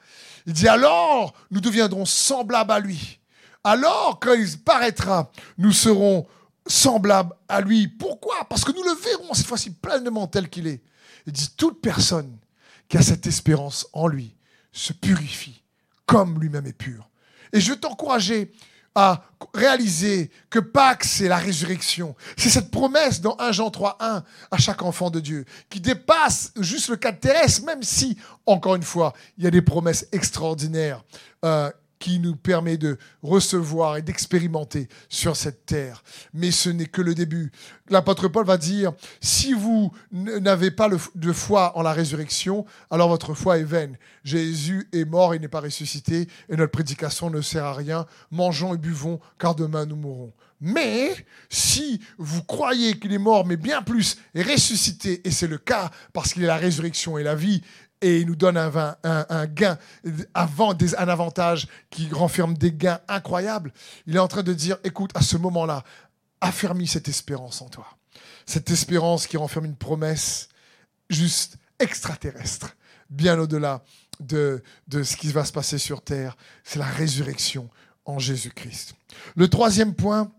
il 0.46 0.54
dit 0.54 0.68
alors 0.68 1.34
nous 1.50 1.62
deviendrons 1.62 2.06
semblables 2.06 2.72
à 2.72 2.80
lui. 2.80 3.20
Alors 3.64 4.20
quand 4.22 4.34
il 4.34 4.58
paraîtra, 4.60 5.32
nous 5.58 5.72
serons 5.72 6.28
semblables 6.70 7.34
à 7.50 7.60
lui. 7.60 7.88
Pourquoi? 7.88 8.46
Parce 8.50 8.64
que 8.64 8.72
nous 8.72 8.84
le 8.84 8.96
verrons 8.96 9.34
cette 9.34 9.48
fois-ci 9.48 9.72
pleinement 9.72 10.28
tel 10.28 10.50
qu'il 10.50 10.68
est. 10.68 10.82
Il 11.26 11.34
dit 11.34 11.50
toute 11.58 11.82
personne 11.82 12.38
qui 12.88 12.98
a 12.98 13.02
cette 13.02 13.28
espérance 13.28 13.88
en 13.94 14.08
lui 14.08 14.36
se 14.72 14.94
purifie 14.94 15.62
comme 16.06 16.40
lui-même 16.40 16.66
est 16.66 16.74
pur. 16.74 17.10
Et 17.54 17.60
je 17.60 17.72
veux 17.72 17.80
t'encourager 17.80 18.52
à 18.96 19.24
réaliser 19.54 20.32
que 20.50 20.58
Pâques, 20.58 21.04
c'est 21.04 21.28
la 21.28 21.38
résurrection. 21.38 22.16
C'est 22.36 22.50
cette 22.50 22.72
promesse 22.72 23.22
dans 23.22 23.36
1 23.40 23.52
Jean 23.52 23.70
3, 23.70 23.98
1 24.00 24.24
à 24.50 24.58
chaque 24.58 24.82
enfant 24.82 25.12
de 25.12 25.20
Dieu, 25.20 25.46
qui 25.70 25.80
dépasse 25.80 26.52
juste 26.58 26.90
le 26.90 26.96
cadre 26.96 27.20
terrestre, 27.20 27.64
même 27.66 27.84
si, 27.84 28.18
encore 28.48 28.76
une 28.76 28.84
fois, 28.84 29.14
il 29.38 29.44
y 29.44 29.48
a 29.48 29.52
des 29.52 29.62
promesses 29.62 30.08
extraordinaires 30.12 31.04
euh, 31.46 31.72
qui 32.00 32.20
nous 32.20 32.36
permet 32.36 32.78
de 32.78 32.98
recevoir 33.22 33.98
et 33.98 34.02
d'expérimenter 34.02 34.88
sur 35.10 35.36
cette 35.36 35.66
terre. 35.66 36.04
Mais 36.34 36.52
ce 36.52 36.70
n'est 36.70 36.86
que 36.86 37.02
le 37.02 37.14
début. 37.14 37.52
L'apôtre 37.90 38.28
Paul 38.28 38.46
va 38.46 38.58
dire, 38.58 38.94
si 39.22 39.54
vous 39.54 39.92
n'avez 40.12 40.72
pas 40.72 40.90
de 41.16 41.34
foi 41.34 41.78
en 41.78 41.82
la 41.82 41.94
résurrection, 41.94 42.66
alors 42.90 43.10
votre 43.10 43.34
foi 43.34 43.58
est 43.60 43.64
vaine. 43.64 43.98
Jésus 44.24 44.88
est 44.94 45.06
mort 45.06 45.34
et 45.34 45.40
n'est 45.40 45.48
pas 45.48 45.60
ressuscité, 45.60 46.28
et 46.50 46.56
notre 46.56 46.72
prédication 46.72 47.30
ne 47.30 47.42
sert 47.42 47.66
à 47.66 47.74
rien. 47.74 48.06
Mangeons 48.32 48.74
et 48.74 48.78
buvons, 48.78 49.20
car 49.38 49.56
demain 49.56 49.86
nous 49.86 49.96
mourrons. 49.96 50.34
Mais 50.62 51.16
si 51.50 52.02
vous 52.18 52.44
croyez 52.44 53.00
qu'il 53.00 53.14
est 53.14 53.18
mort, 53.18 53.46
mais 53.46 53.56
bien 53.56 53.82
plus, 53.82 54.18
est 54.36 54.44
ressuscité, 54.44 55.22
et 55.26 55.32
c'est 55.32 55.48
le 55.48 55.58
cas 55.58 55.90
parce 56.12 56.34
qu'il 56.34 56.44
est 56.44 56.48
la 56.48 56.58
résurrection 56.58 57.18
et 57.18 57.24
la 57.24 57.36
vie, 57.36 57.62
et 58.02 58.20
il 58.20 58.28
nous 58.28 58.36
donne 58.36 58.58
un, 58.58 59.46
gain, 59.48 59.78
avant 60.34 60.74
un 60.74 61.08
avantage 61.08 61.68
qui 61.90 62.10
renferme 62.12 62.54
des 62.54 62.72
gains 62.72 63.02
incroyables. 63.08 63.74
Il 64.08 64.16
est 64.16 64.20
en 64.20 64.28
train 64.28 64.44
de 64.44 64.54
dire, 64.54 64.78
écoute, 64.84 65.12
à 65.16 65.22
ce 65.22 65.38
moment-là, 65.38 65.84
affermis 66.42 66.88
cette 66.88 67.10
espérance 67.10 67.62
en 67.62 67.70
toi. 67.70 67.88
Cette 68.46 68.72
espérance 68.72 69.28
qui 69.28 69.38
renferme 69.38 69.66
une 69.66 69.76
promesse 69.76 70.50
juste 71.10 71.58
extraterrestre, 71.80 72.76
bien 73.10 73.38
au-delà 73.38 73.84
de, 74.20 74.64
de 74.88 75.04
ce 75.04 75.18
qui 75.18 75.32
va 75.32 75.44
se 75.46 75.52
passer 75.52 75.78
sur 75.78 76.02
terre. 76.02 76.38
C'est 76.64 76.80
la 76.80 76.86
résurrection 76.86 77.70
en 78.06 78.18
Jésus-Christ. 78.18 78.96
Le 79.36 79.50
troisième 79.50 79.94
point, 79.94 80.32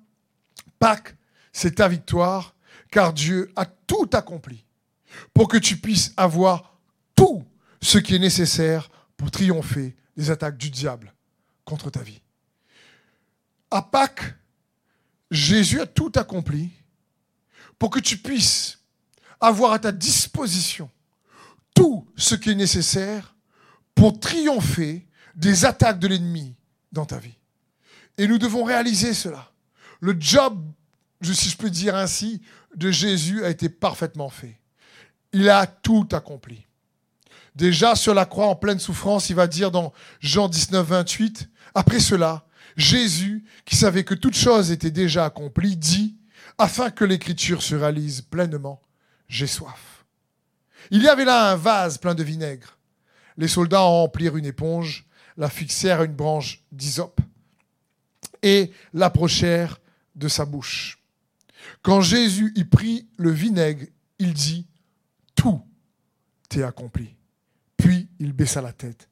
Pâques, 0.78 1.14
c'est 1.52 1.76
ta 1.76 1.88
victoire, 1.88 2.54
car 2.90 3.12
Dieu 3.12 3.52
a 3.56 3.66
tout 3.66 4.08
accompli 4.12 4.64
pour 5.34 5.48
que 5.48 5.56
tu 5.56 5.76
puisses 5.76 6.12
avoir 6.16 6.78
tout 7.14 7.44
ce 7.82 7.98
qui 7.98 8.14
est 8.14 8.18
nécessaire 8.18 8.90
pour 9.16 9.30
triompher 9.30 9.96
des 10.16 10.30
attaques 10.30 10.56
du 10.56 10.70
diable 10.70 11.12
contre 11.64 11.90
ta 11.90 12.02
vie. 12.02 12.20
À 13.70 13.82
Pâques, 13.82 14.34
Jésus 15.30 15.80
a 15.80 15.86
tout 15.86 16.12
accompli 16.16 16.70
pour 17.78 17.90
que 17.90 18.00
tu 18.00 18.18
puisses 18.18 18.78
avoir 19.40 19.72
à 19.72 19.78
ta 19.78 19.92
disposition 19.92 20.90
tout 21.74 22.06
ce 22.16 22.34
qui 22.34 22.50
est 22.50 22.54
nécessaire 22.54 23.34
pour 23.94 24.18
triompher 24.18 25.06
des 25.34 25.64
attaques 25.64 25.98
de 25.98 26.08
l'ennemi 26.08 26.54
dans 26.92 27.06
ta 27.06 27.18
vie. 27.18 27.36
Et 28.18 28.26
nous 28.26 28.38
devons 28.38 28.64
réaliser 28.64 29.14
cela. 29.14 29.50
Le 30.00 30.16
job, 30.18 30.60
si 31.22 31.48
je 31.48 31.56
peux 31.56 31.70
dire 31.70 31.94
ainsi, 31.94 32.42
de 32.74 32.90
Jésus 32.90 33.44
a 33.44 33.50
été 33.50 33.68
parfaitement 33.68 34.28
fait. 34.28 34.58
Il 35.32 35.48
a 35.48 35.66
tout 35.66 36.08
accompli. 36.12 36.66
Déjà 37.60 37.94
sur 37.94 38.14
la 38.14 38.24
croix 38.24 38.46
en 38.46 38.56
pleine 38.56 38.78
souffrance, 38.78 39.28
il 39.28 39.36
va 39.36 39.46
dire 39.46 39.70
dans 39.70 39.92
Jean 40.20 40.48
19, 40.48 40.86
28, 40.86 41.50
après 41.74 42.00
cela, 42.00 42.46
Jésus, 42.74 43.44
qui 43.66 43.76
savait 43.76 44.02
que 44.02 44.14
toute 44.14 44.34
chose 44.34 44.70
était 44.70 44.90
déjà 44.90 45.26
accomplie, 45.26 45.76
dit, 45.76 46.16
afin 46.56 46.90
que 46.90 47.04
l'écriture 47.04 47.62
se 47.62 47.74
réalise 47.74 48.22
pleinement, 48.22 48.80
j'ai 49.28 49.46
soif. 49.46 50.06
Il 50.90 51.02
y 51.02 51.08
avait 51.08 51.26
là 51.26 51.50
un 51.50 51.56
vase 51.56 51.98
plein 51.98 52.14
de 52.14 52.22
vinaigre. 52.22 52.78
Les 53.36 53.46
soldats 53.46 53.82
en 53.82 54.04
remplirent 54.04 54.38
une 54.38 54.46
éponge, 54.46 55.06
la 55.36 55.50
fixèrent 55.50 56.00
à 56.00 56.04
une 56.06 56.14
branche 56.14 56.64
d'hysope 56.72 57.20
et 58.42 58.72
l'approchèrent 58.94 59.80
de 60.14 60.28
sa 60.28 60.46
bouche. 60.46 60.98
Quand 61.82 62.00
Jésus 62.00 62.54
y 62.56 62.64
prit 62.64 63.06
le 63.18 63.30
vinaigre, 63.30 63.84
il 64.18 64.32
dit, 64.32 64.66
tout 65.34 65.60
est 66.56 66.62
accompli. 66.62 67.16
Il 68.20 68.32
baissa 68.32 68.62
la 68.62 68.72
tête 68.72 69.08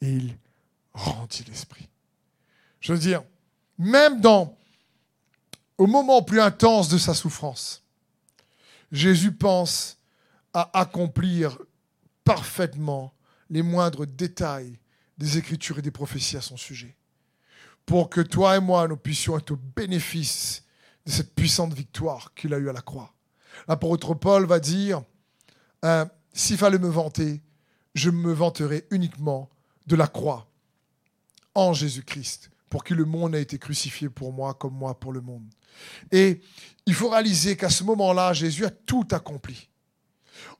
et 0.00 0.10
il 0.10 0.38
rendit 0.94 1.44
l'esprit. 1.48 1.88
Je 2.80 2.92
veux 2.92 2.98
dire, 2.98 3.22
même 3.76 4.20
dans, 4.20 4.56
au 5.76 5.86
moment 5.86 6.22
plus 6.22 6.40
intense 6.40 6.88
de 6.88 6.96
sa 6.96 7.12
souffrance, 7.12 7.82
Jésus 8.92 9.32
pense 9.32 9.98
à 10.54 10.70
accomplir 10.78 11.58
parfaitement 12.24 13.12
les 13.50 13.62
moindres 13.62 14.06
détails 14.06 14.78
des 15.18 15.38
Écritures 15.38 15.78
et 15.78 15.82
des 15.82 15.90
prophéties 15.90 16.36
à 16.36 16.40
son 16.40 16.56
sujet, 16.56 16.96
pour 17.84 18.10
que 18.10 18.20
toi 18.20 18.56
et 18.56 18.60
moi, 18.60 18.86
nous 18.88 18.96
puissions 18.96 19.36
être 19.36 19.52
au 19.52 19.56
bénéfice 19.56 20.64
de 21.04 21.10
cette 21.10 21.34
puissante 21.34 21.72
victoire 21.72 22.34
qu'il 22.34 22.52
a 22.54 22.58
eue 22.58 22.68
à 22.68 22.72
la 22.72 22.80
croix. 22.80 23.14
L'apôtre 23.68 24.14
Paul 24.14 24.44
va 24.46 24.60
dire, 24.60 25.02
hein, 25.82 26.08
s'il 26.32 26.58
fallait 26.58 26.78
me 26.78 26.88
vanter, 26.88 27.42
je 27.96 28.10
me 28.10 28.32
vanterai 28.32 28.86
uniquement 28.90 29.48
de 29.86 29.96
la 29.96 30.06
croix 30.06 30.46
en 31.54 31.72
Jésus-Christ, 31.72 32.50
pour 32.68 32.84
qui 32.84 32.94
le 32.94 33.06
monde 33.06 33.34
a 33.34 33.38
été 33.38 33.58
crucifié 33.58 34.10
pour 34.10 34.32
moi 34.32 34.52
comme 34.52 34.74
moi 34.74 35.00
pour 35.00 35.12
le 35.12 35.22
monde. 35.22 35.46
Et 36.12 36.42
il 36.84 36.94
faut 36.94 37.08
réaliser 37.08 37.56
qu'à 37.56 37.70
ce 37.70 37.84
moment-là, 37.84 38.34
Jésus 38.34 38.66
a 38.66 38.70
tout 38.70 39.08
accompli. 39.12 39.70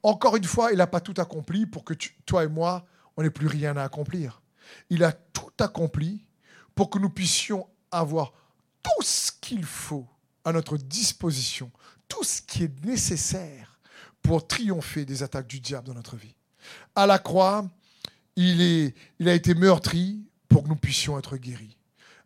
Encore 0.02 0.36
une 0.36 0.44
fois, 0.44 0.72
il 0.72 0.78
n'a 0.78 0.86
pas 0.86 1.00
tout 1.00 1.14
accompli 1.18 1.66
pour 1.66 1.84
que 1.84 1.92
toi 2.24 2.44
et 2.44 2.48
moi, 2.48 2.86
on 3.18 3.22
n'ait 3.22 3.30
plus 3.30 3.46
rien 3.48 3.76
à 3.76 3.82
accomplir. 3.82 4.40
Il 4.88 5.04
a 5.04 5.12
tout 5.12 5.52
accompli 5.60 6.24
pour 6.74 6.88
que 6.88 6.98
nous 6.98 7.10
puissions 7.10 7.68
avoir 7.90 8.32
tout 8.82 9.02
ce 9.02 9.30
qu'il 9.40 9.64
faut 9.64 10.06
à 10.44 10.52
notre 10.52 10.78
disposition, 10.78 11.70
tout 12.08 12.24
ce 12.24 12.40
qui 12.40 12.64
est 12.64 12.84
nécessaire 12.84 13.78
pour 14.22 14.46
triompher 14.46 15.04
des 15.04 15.22
attaques 15.22 15.48
du 15.48 15.60
diable 15.60 15.88
dans 15.88 15.94
notre 15.94 16.16
vie. 16.16 16.35
À 16.94 17.06
la 17.06 17.18
croix, 17.18 17.68
il, 18.36 18.60
est, 18.60 18.94
il 19.18 19.28
a 19.28 19.34
été 19.34 19.54
meurtri 19.54 20.20
pour 20.48 20.64
que 20.64 20.68
nous 20.68 20.76
puissions 20.76 21.18
être 21.18 21.36
guéris. 21.36 21.76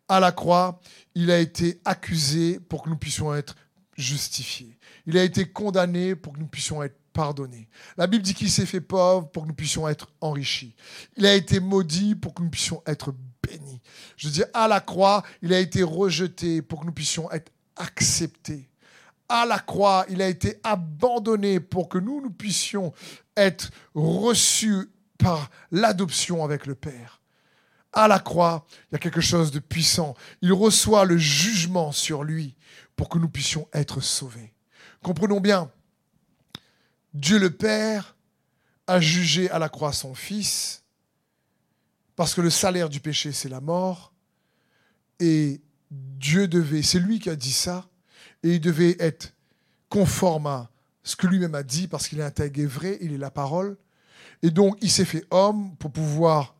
À 0.09 0.21
la 0.21 0.33
croix, 0.33 0.81
il 1.15 1.31
a 1.31 1.39
été 1.39 1.81
accusé 1.85 2.59
pour 2.61 2.83
que 2.83 2.91
nous 2.91 2.97
puissions 2.97 3.35
être 3.35 3.55
justifiés. 3.97 4.77
Il 5.07 5.17
a 5.19 5.23
été 5.23 5.47
condamné 5.47 6.17
pour 6.17 6.33
que 6.33 6.41
nous 6.41 6.47
puissions 6.47 6.83
être 6.83 6.97
pardonnés. 7.13 7.69
La 7.97 8.07
Bible 8.07 8.23
dit 8.23 8.35
qu'il 8.35 8.51
s'est 8.51 8.67
fait 8.67 8.81
pauvre 8.81 9.31
pour 9.31 9.45
que 9.45 9.49
nous 9.49 9.55
puissions 9.55 9.89
être 9.89 10.11
enrichis. 10.21 10.75
Il 11.17 11.27
a 11.27 11.35
été 11.35 11.61
maudit 11.61 12.15
pour 12.15 12.35
que 12.35 12.43
nous 12.43 12.51
puissions 12.51 12.83
être 12.87 13.15
bénis. 13.47 13.81
Je 14.17 14.29
dire, 14.29 14.47
à 14.55 14.69
la 14.69 14.81
croix, 14.81 15.23
il 15.43 15.53
a 15.53 15.59
été 15.59 15.83
rejeté 15.83 16.63
pour 16.63 16.81
que 16.81 16.87
nous 16.87 16.93
puissions 16.93 17.31
être 17.31 17.53
acceptés. 17.77 18.69
À 19.29 19.47
la 19.47 19.59
croix, 19.59 20.07
il 20.09 20.23
a 20.23 20.29
été 20.29 20.59
abandonné 20.65 21.61
pour 21.61 21.89
que 21.89 21.99
nous, 21.99 22.21
nous 22.21 22.31
puissions 22.31 22.93
être 23.41 23.71
reçus 23.95 24.91
par 25.19 25.51
l'adoption 25.71 26.45
avec 26.45 26.67
le 26.67 26.75
Père. 26.75 27.21
À 27.93 28.07
la 28.07 28.21
croix, 28.21 28.67
il 28.91 28.95
y 28.95 28.97
a 28.97 28.99
quelque 28.99 29.21
chose 29.21 29.51
de 29.51 29.59
puissant. 29.59 30.15
Il 30.43 30.53
reçoit 30.53 31.05
le 31.05 31.19
jugement 31.19 31.91
sur 31.93 32.23
lui 32.23 32.55
pour 32.95 33.09
que 33.09 33.19
nous 33.19 33.29
puissions 33.29 33.69
être 33.73 34.01
sauvés. 34.01 34.55
Comprenons 35.03 35.41
bien, 35.41 35.71
Dieu 37.15 37.39
le 37.39 37.51
Père 37.51 38.17
a 38.87 39.01
jugé 39.01 39.51
à 39.51 39.59
la 39.59 39.69
croix 39.69 39.93
son 39.93 40.15
Fils 40.15 40.81
parce 42.21 42.35
que 42.35 42.43
le 42.43 42.51
salaire 42.51 42.91
du 42.91 43.01
péché, 43.01 43.33
c'est 43.33 43.49
la 43.49 43.61
mort. 43.61 44.13
Et 45.21 45.63
Dieu 45.91 46.49
devait, 46.49 46.83
c'est 46.83 46.99
lui 46.99 47.19
qui 47.19 47.31
a 47.31 47.37
dit 47.37 47.53
ça, 47.53 47.89
et 48.43 48.55
il 48.57 48.61
devait 48.61 48.97
être 48.99 49.35
conforme 49.89 50.47
à 50.47 50.70
ce 51.03 51.17
que 51.17 51.27
lui-même 51.27 51.55
a 51.55 51.63
dit 51.63 51.89
parce 51.89 52.09
qu'il 52.09 52.21
est 52.21 52.25
intégré 52.25 52.67
vrai, 52.67 52.99
il 53.01 53.13
est 53.13 53.19
la 53.19 53.31
parole. 53.31 53.77
Et 54.43 54.51
donc, 54.51 54.77
il 54.81 54.91
s'est 54.91 55.05
fait 55.05 55.25
homme 55.31 55.77
pour 55.77 55.93
pouvoir 55.93 56.57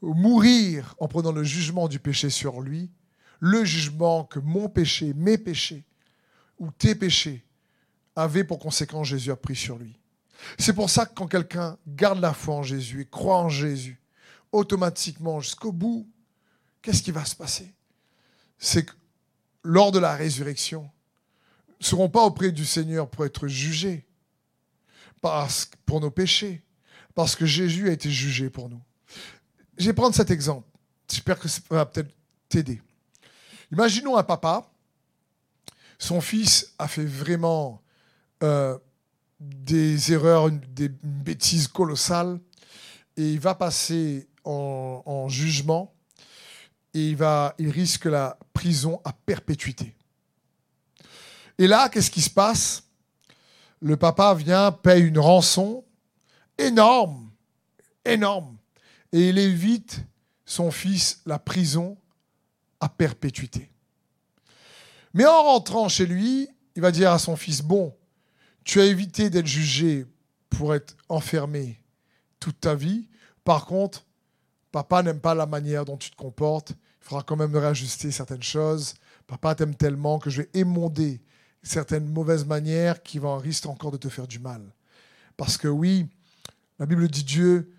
mourir 0.00 0.94
en 0.98 1.08
prenant 1.08 1.32
le 1.32 1.44
jugement 1.44 1.88
du 1.88 1.98
péché 1.98 2.30
sur 2.30 2.60
lui, 2.60 2.90
le 3.40 3.64
jugement 3.64 4.24
que 4.24 4.38
mon 4.38 4.68
péché, 4.68 5.12
mes 5.14 5.38
péchés 5.38 5.84
ou 6.58 6.70
tes 6.70 6.94
péchés 6.94 7.44
avait 8.16 8.44
pour 8.44 8.58
conséquence 8.58 9.08
Jésus 9.08 9.30
a 9.30 9.36
pris 9.36 9.56
sur 9.56 9.78
lui. 9.78 9.98
C'est 10.58 10.72
pour 10.72 10.90
ça 10.90 11.06
que 11.06 11.14
quand 11.14 11.26
quelqu'un 11.26 11.78
garde 11.86 12.20
la 12.20 12.34
foi 12.34 12.54
en 12.54 12.62
Jésus 12.62 13.02
et 13.02 13.06
croit 13.06 13.38
en 13.38 13.48
Jésus, 13.48 14.00
automatiquement 14.52 15.40
jusqu'au 15.40 15.72
bout, 15.72 16.08
qu'est-ce 16.82 17.02
qui 17.02 17.10
va 17.10 17.24
se 17.24 17.34
passer? 17.34 17.72
C'est 18.58 18.84
que 18.84 18.92
lors 19.62 19.90
de 19.90 19.98
la 19.98 20.14
résurrection, 20.14 20.90
ne 21.84 21.88
seront 21.90 22.08
pas 22.08 22.24
auprès 22.24 22.50
du 22.50 22.64
Seigneur 22.64 23.08
pour 23.10 23.26
être 23.26 23.46
jugés 23.46 24.06
parce, 25.20 25.70
pour 25.84 26.00
nos 26.00 26.10
péchés, 26.10 26.62
parce 27.14 27.36
que 27.36 27.44
Jésus 27.44 27.88
a 27.88 27.92
été 27.92 28.10
jugé 28.10 28.48
pour 28.48 28.70
nous. 28.70 28.80
Je 29.76 29.86
vais 29.86 29.92
prendre 29.92 30.14
cet 30.14 30.30
exemple. 30.30 30.66
J'espère 31.10 31.38
que 31.38 31.46
ça 31.46 31.60
va 31.68 31.84
peut-être 31.84 32.10
t'aider. 32.48 32.80
Imaginons 33.70 34.16
un 34.16 34.22
papa, 34.22 34.70
son 35.98 36.20
fils 36.20 36.72
a 36.78 36.88
fait 36.88 37.04
vraiment 37.04 37.82
euh, 38.42 38.78
des 39.38 40.12
erreurs, 40.12 40.50
des 40.50 40.88
bêtises 40.88 41.68
colossales, 41.68 42.40
et 43.16 43.32
il 43.32 43.40
va 43.40 43.54
passer 43.54 44.26
en, 44.44 45.28
jugement, 45.28 45.94
et 46.94 47.08
il, 47.08 47.16
va, 47.16 47.54
il 47.58 47.68
risque 47.68 48.06
la 48.06 48.38
prison 48.52 49.00
à 49.04 49.12
perpétuité. 49.12 49.94
Et 51.58 51.66
là, 51.66 51.88
qu'est-ce 51.88 52.10
qui 52.10 52.22
se 52.22 52.30
passe? 52.30 52.84
Le 53.80 53.96
papa 53.96 54.34
vient, 54.34 54.72
paye 54.72 55.02
une 55.02 55.18
rançon 55.18 55.84
énorme, 56.58 57.30
énorme, 58.04 58.56
et 59.12 59.28
il 59.28 59.38
évite 59.38 60.00
son 60.44 60.70
fils 60.70 61.20
la 61.26 61.38
prison 61.38 61.96
à 62.80 62.88
perpétuité. 62.88 63.70
Mais 65.12 65.26
en 65.26 65.42
rentrant 65.42 65.88
chez 65.88 66.06
lui, 66.06 66.48
il 66.74 66.82
va 66.82 66.90
dire 66.90 67.12
à 67.12 67.18
son 67.18 67.36
fils, 67.36 67.62
bon, 67.62 67.94
tu 68.64 68.80
as 68.80 68.84
évité 68.84 69.30
d'être 69.30 69.46
jugé 69.46 70.06
pour 70.50 70.74
être 70.74 70.96
enfermé 71.08 71.80
toute 72.40 72.60
ta 72.60 72.74
vie. 72.74 73.08
Par 73.44 73.66
contre, 73.66 74.04
papa 74.72 75.02
n'aime 75.02 75.20
pas 75.20 75.34
la 75.34 75.46
manière 75.46 75.84
dont 75.84 75.96
tu 75.96 76.10
te 76.10 76.16
comportes. 76.16 76.70
Il 76.70 77.08
faudra 77.08 77.22
quand 77.22 77.36
même 77.36 77.54
réajuster 77.54 78.10
certaines 78.10 78.42
choses. 78.42 78.94
Papa 79.26 79.54
t'aime 79.54 79.74
tellement 79.74 80.18
que 80.18 80.30
je 80.30 80.42
vais 80.42 80.50
émonder 80.54 81.20
certaines 81.64 82.06
mauvaises 82.06 82.46
manières 82.46 83.02
qui 83.02 83.18
vont 83.18 83.36
risquer 83.38 83.68
encore 83.68 83.90
de 83.90 83.96
te 83.96 84.08
faire 84.08 84.28
du 84.28 84.38
mal. 84.38 84.62
Parce 85.36 85.56
que 85.56 85.66
oui, 85.66 86.06
la 86.78 86.86
Bible 86.86 87.08
dit 87.08 87.24
Dieu, 87.24 87.72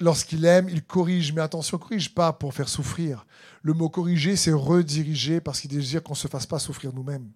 lorsqu'il 0.00 0.44
aime, 0.44 0.68
il 0.68 0.82
corrige. 0.82 1.32
Mais 1.32 1.40
attention, 1.40 1.78
corrige 1.78 2.14
pas 2.14 2.32
pour 2.32 2.54
faire 2.54 2.68
souffrir. 2.68 3.26
Le 3.62 3.72
mot 3.72 3.88
corriger, 3.88 4.36
c'est 4.36 4.52
rediriger 4.52 5.40
parce 5.40 5.60
qu'il 5.60 5.70
désire 5.70 6.02
qu'on 6.02 6.12
ne 6.12 6.18
se 6.18 6.28
fasse 6.28 6.46
pas 6.46 6.58
souffrir 6.58 6.92
nous-mêmes. 6.92 7.28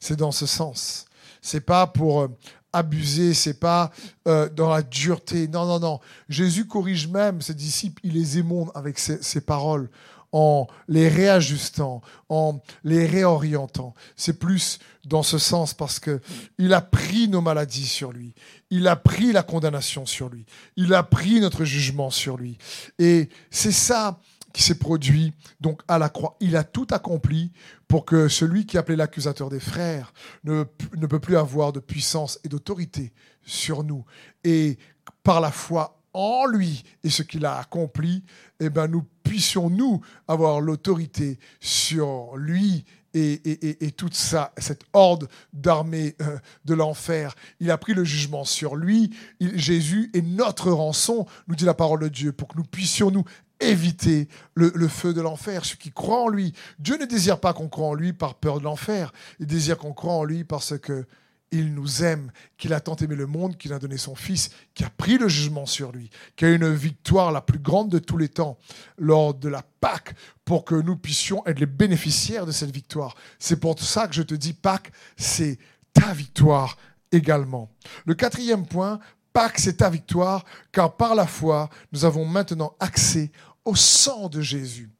C'est 0.00 0.16
dans 0.16 0.32
ce 0.32 0.46
sens. 0.46 1.06
C'est 1.42 1.60
pas 1.60 1.86
pour 1.86 2.22
euh, 2.22 2.28
abuser, 2.72 3.34
c'est 3.34 3.60
pas 3.60 3.90
euh, 4.26 4.48
dans 4.48 4.70
la 4.70 4.82
dureté. 4.82 5.48
Non, 5.48 5.66
non, 5.66 5.78
non. 5.78 6.00
Jésus 6.28 6.66
corrige 6.66 7.06
même 7.06 7.40
ses 7.40 7.54
disciples, 7.54 8.00
il 8.04 8.14
les 8.14 8.38
émonde 8.38 8.70
avec 8.74 8.98
ses, 8.98 9.22
ses 9.22 9.40
paroles 9.40 9.88
en 10.32 10.66
les 10.88 11.08
réajustant, 11.08 12.02
en 12.28 12.60
les 12.84 13.06
réorientant. 13.06 13.94
C'est 14.16 14.38
plus 14.38 14.78
dans 15.04 15.22
ce 15.22 15.38
sens 15.38 15.74
parce 15.74 15.98
que 15.98 16.20
il 16.58 16.74
a 16.74 16.80
pris 16.80 17.28
nos 17.28 17.40
maladies 17.40 17.86
sur 17.86 18.12
lui. 18.12 18.34
Il 18.70 18.88
a 18.88 18.96
pris 18.96 19.32
la 19.32 19.42
condamnation 19.42 20.06
sur 20.06 20.28
lui. 20.28 20.46
Il 20.76 20.94
a 20.94 21.02
pris 21.02 21.40
notre 21.40 21.64
jugement 21.64 22.10
sur 22.10 22.36
lui. 22.36 22.58
Et 22.98 23.28
c'est 23.50 23.72
ça 23.72 24.18
qui 24.52 24.62
s'est 24.62 24.78
produit 24.78 25.34
donc 25.60 25.82
à 25.86 25.98
la 25.98 26.08
croix. 26.08 26.36
Il 26.40 26.56
a 26.56 26.64
tout 26.64 26.86
accompli 26.90 27.52
pour 27.88 28.06
que 28.06 28.28
celui 28.28 28.64
qui 28.64 28.78
appelait 28.78 28.96
l'accusateur 28.96 29.50
des 29.50 29.60
frères 29.60 30.14
ne, 30.44 30.64
ne 30.96 31.06
peut 31.06 31.20
plus 31.20 31.36
avoir 31.36 31.72
de 31.72 31.80
puissance 31.80 32.40
et 32.42 32.48
d'autorité 32.48 33.12
sur 33.44 33.84
nous. 33.84 34.04
Et 34.44 34.78
par 35.22 35.40
la 35.40 35.50
foi 35.50 35.95
en 36.16 36.46
lui 36.46 36.82
et 37.04 37.10
ce 37.10 37.22
qu'il 37.22 37.44
a 37.44 37.58
accompli, 37.58 38.24
eh 38.58 38.70
ben, 38.70 38.88
nous 38.88 39.04
puissions, 39.22 39.68
nous, 39.68 40.00
avoir 40.26 40.60
l'autorité 40.60 41.38
sur 41.60 42.36
lui 42.36 42.84
et, 43.12 43.92
toute 43.96 44.14
cette 44.14 44.82
horde 44.92 45.28
d'armée 45.52 46.16
euh, 46.20 46.38
de 46.64 46.74
l'enfer. 46.74 47.34
Il 47.60 47.70
a 47.70 47.78
pris 47.78 47.94
le 47.94 48.04
jugement 48.04 48.44
sur 48.44 48.76
lui. 48.76 49.10
Jésus 49.40 50.10
est 50.14 50.22
notre 50.22 50.70
rançon, 50.70 51.26
nous 51.48 51.54
dit 51.54 51.64
la 51.64 51.74
parole 51.74 52.00
de 52.00 52.08
Dieu, 52.08 52.32
pour 52.32 52.48
que 52.48 52.56
nous 52.56 52.64
puissions, 52.64 53.10
nous, 53.10 53.24
éviter 53.60 54.28
le, 54.54 54.70
le, 54.74 54.88
feu 54.88 55.14
de 55.14 55.22
l'enfer. 55.22 55.64
Ceux 55.64 55.76
qui 55.76 55.90
croient 55.90 56.24
en 56.24 56.28
lui, 56.28 56.52
Dieu 56.78 56.98
ne 56.98 57.06
désire 57.06 57.40
pas 57.40 57.54
qu'on 57.54 57.68
croit 57.68 57.88
en 57.88 57.94
lui 57.94 58.12
par 58.12 58.34
peur 58.34 58.58
de 58.58 58.64
l'enfer. 58.64 59.12
Il 59.40 59.46
désire 59.46 59.78
qu'on 59.78 59.94
croit 59.94 60.12
en 60.12 60.24
lui 60.24 60.44
parce 60.44 60.78
que 60.78 61.06
il 61.52 61.74
nous 61.74 62.02
aime, 62.02 62.32
qu'il 62.56 62.72
a 62.72 62.80
tant 62.80 62.96
aimé 62.96 63.14
le 63.14 63.26
monde, 63.26 63.56
qu'il 63.56 63.72
a 63.72 63.78
donné 63.78 63.96
son 63.96 64.14
Fils, 64.14 64.50
qui 64.74 64.84
a 64.84 64.90
pris 64.90 65.18
le 65.18 65.28
jugement 65.28 65.66
sur 65.66 65.92
lui, 65.92 66.10
qui 66.34 66.44
a 66.44 66.50
une 66.50 66.72
victoire 66.72 67.32
la 67.32 67.40
plus 67.40 67.58
grande 67.58 67.88
de 67.88 67.98
tous 67.98 68.18
les 68.18 68.28
temps 68.28 68.58
lors 68.98 69.34
de 69.34 69.48
la 69.48 69.62
Pâque, 69.80 70.14
pour 70.44 70.64
que 70.64 70.74
nous 70.74 70.96
puissions 70.96 71.46
être 71.46 71.60
les 71.60 71.66
bénéficiaires 71.66 72.46
de 72.46 72.52
cette 72.52 72.70
victoire. 72.70 73.14
C'est 73.38 73.60
pour 73.60 73.78
ça 73.78 74.08
que 74.08 74.14
je 74.14 74.22
te 74.22 74.34
dis, 74.34 74.52
Pâques, 74.52 74.90
c'est 75.16 75.58
ta 75.92 76.12
victoire 76.12 76.76
également. 77.12 77.70
Le 78.04 78.14
quatrième 78.14 78.66
point, 78.66 78.98
Pâques, 79.32 79.58
c'est 79.58 79.78
ta 79.78 79.90
victoire, 79.90 80.44
car 80.72 80.96
par 80.96 81.14
la 81.14 81.26
foi, 81.26 81.70
nous 81.92 82.04
avons 82.04 82.24
maintenant 82.24 82.74
accès 82.80 83.30
au 83.64 83.74
sang 83.74 84.28
de 84.28 84.40
Jésus. 84.40 84.90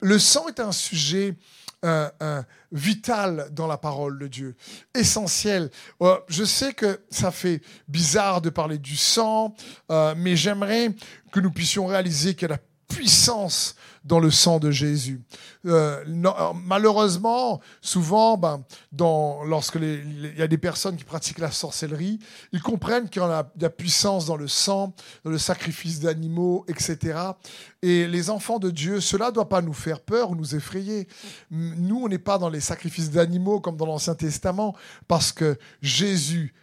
Le 0.00 0.18
sang 0.18 0.48
est 0.48 0.60
un 0.60 0.72
sujet 0.72 1.36
vital 2.72 3.48
dans 3.52 3.66
la 3.66 3.78
parole 3.78 4.18
de 4.18 4.26
Dieu, 4.26 4.56
essentiel. 4.94 5.70
Euh, 6.02 6.16
je 6.28 6.44
sais 6.44 6.72
que 6.72 7.00
ça 7.10 7.30
fait 7.30 7.62
bizarre 7.86 8.40
de 8.40 8.50
parler 8.50 8.78
du 8.78 8.96
sang, 8.96 9.54
euh, 9.90 10.14
mais 10.16 10.36
j'aimerais 10.36 10.94
que 11.32 11.40
nous 11.40 11.50
puissions 11.50 11.86
réaliser 11.86 12.34
qu'il 12.34 12.48
y 12.48 12.52
a 12.52 12.54
la 12.56 12.60
puissance 12.88 13.76
dans 14.04 14.18
le 14.18 14.30
sang 14.30 14.58
de 14.58 14.70
Jésus. 14.70 15.20
Euh, 15.66 16.02
malheureusement, 16.64 17.60
souvent, 17.82 18.38
ben, 18.38 18.64
dans, 18.90 19.44
lorsque 19.44 19.76
il 19.76 20.34
y 20.36 20.42
a 20.42 20.48
des 20.48 20.58
personnes 20.58 20.96
qui 20.96 21.04
pratiquent 21.04 21.38
la 21.38 21.50
sorcellerie, 21.50 22.18
ils 22.52 22.62
comprennent 22.62 23.08
qu'il 23.08 23.22
y 23.22 23.24
a 23.24 23.50
de 23.54 23.62
la 23.62 23.70
puissance 23.70 24.26
dans 24.26 24.36
le 24.36 24.48
sang, 24.48 24.94
dans 25.24 25.30
le 25.30 25.38
sacrifice 25.38 26.00
d'animaux, 26.00 26.64
etc. 26.68 27.18
Et 27.82 28.06
les 28.06 28.30
enfants 28.30 28.58
de 28.58 28.70
Dieu, 28.70 29.00
cela 29.00 29.26
ne 29.26 29.32
doit 29.32 29.48
pas 29.48 29.60
nous 29.60 29.74
faire 29.74 30.00
peur 30.00 30.30
ou 30.30 30.34
nous 30.34 30.54
effrayer. 30.54 31.06
Nous, 31.50 32.00
on 32.02 32.08
n'est 32.08 32.18
pas 32.18 32.38
dans 32.38 32.48
les 32.48 32.60
sacrifices 32.60 33.10
d'animaux 33.10 33.60
comme 33.60 33.76
dans 33.76 33.86
l'Ancien 33.86 34.14
Testament, 34.14 34.74
parce 35.06 35.32
que 35.32 35.58
Jésus 35.82 36.54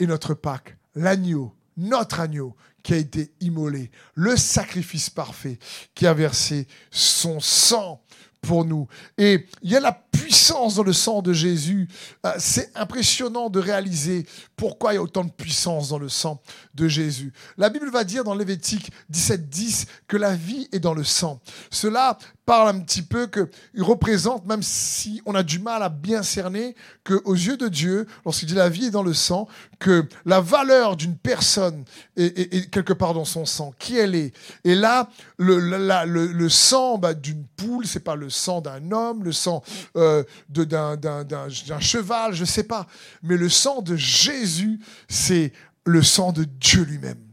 est 0.00 0.06
notre 0.06 0.34
Pâque, 0.34 0.78
l'agneau, 0.94 1.52
notre 1.76 2.20
agneau 2.20 2.56
qui 2.86 2.94
a 2.94 2.98
été 2.98 3.32
immolé, 3.40 3.90
le 4.14 4.36
sacrifice 4.36 5.10
parfait 5.10 5.58
qui 5.92 6.06
a 6.06 6.14
versé 6.14 6.68
son 6.92 7.40
sang 7.40 8.00
pour 8.40 8.64
nous. 8.64 8.86
Et 9.18 9.48
il 9.62 9.72
y 9.72 9.74
a 9.74 9.80
la 9.80 9.90
puissance 9.90 10.76
dans 10.76 10.84
le 10.84 10.92
sang 10.92 11.20
de 11.20 11.32
Jésus. 11.32 11.88
Euh, 12.24 12.32
c'est 12.38 12.70
impressionnant 12.76 13.50
de 13.50 13.58
réaliser 13.58 14.24
pourquoi 14.54 14.92
il 14.92 14.96
y 14.96 14.98
a 14.98 15.02
autant 15.02 15.24
de 15.24 15.32
puissance 15.32 15.88
dans 15.88 15.98
le 15.98 16.08
sang 16.08 16.40
de 16.74 16.86
Jésus. 16.86 17.32
La 17.58 17.70
Bible 17.70 17.90
va 17.90 18.04
dire 18.04 18.22
dans 18.22 18.36
Lévitique 18.36 18.92
17.10 19.12 19.88
que 20.06 20.16
la 20.16 20.36
vie 20.36 20.68
est 20.70 20.78
dans 20.78 20.94
le 20.94 21.02
sang. 21.02 21.40
Cela 21.72 22.18
parle 22.46 22.68
un 22.68 22.80
petit 22.80 23.02
peu 23.02 23.26
que 23.26 23.50
il 23.74 23.82
représente, 23.82 24.46
même 24.46 24.62
si 24.62 25.20
on 25.26 25.34
a 25.34 25.42
du 25.42 25.58
mal 25.58 25.82
à 25.82 25.88
bien 25.88 26.22
cerner, 26.22 26.76
que 27.02 27.20
aux 27.24 27.34
yeux 27.34 27.56
de 27.56 27.66
Dieu, 27.68 28.06
lorsqu'il 28.24 28.48
dit 28.48 28.54
la 28.54 28.68
vie 28.68 28.86
est 28.86 28.90
dans 28.90 29.02
le 29.02 29.12
sang, 29.12 29.48
que 29.80 30.08
la 30.24 30.40
valeur 30.40 30.96
d'une 30.96 31.16
personne 31.16 31.84
est, 32.16 32.70
quelque 32.70 32.92
part 32.92 33.14
dans 33.14 33.24
son 33.24 33.44
sang, 33.44 33.74
qui 33.78 33.98
elle 33.98 34.14
est? 34.14 34.32
Et 34.64 34.76
là, 34.76 35.10
le, 35.38 35.58
le, 35.58 36.48
sang 36.48 36.98
bah, 36.98 37.14
d'une 37.14 37.44
poule, 37.56 37.86
c'est 37.86 38.00
pas 38.00 38.14
le 38.14 38.30
sang 38.30 38.60
d'un 38.60 38.92
homme, 38.92 39.24
le 39.24 39.32
sang 39.32 39.62
euh, 39.96 40.22
d'un 40.48 41.80
cheval, 41.80 42.32
je 42.32 42.44
sais 42.44 42.64
pas, 42.64 42.86
mais 43.24 43.36
le 43.36 43.48
sang 43.48 43.82
de 43.82 43.96
Jésus, 43.96 44.78
c'est 45.08 45.52
le 45.84 46.02
sang 46.02 46.32
de 46.32 46.44
Dieu 46.44 46.84
lui-même 46.84 47.25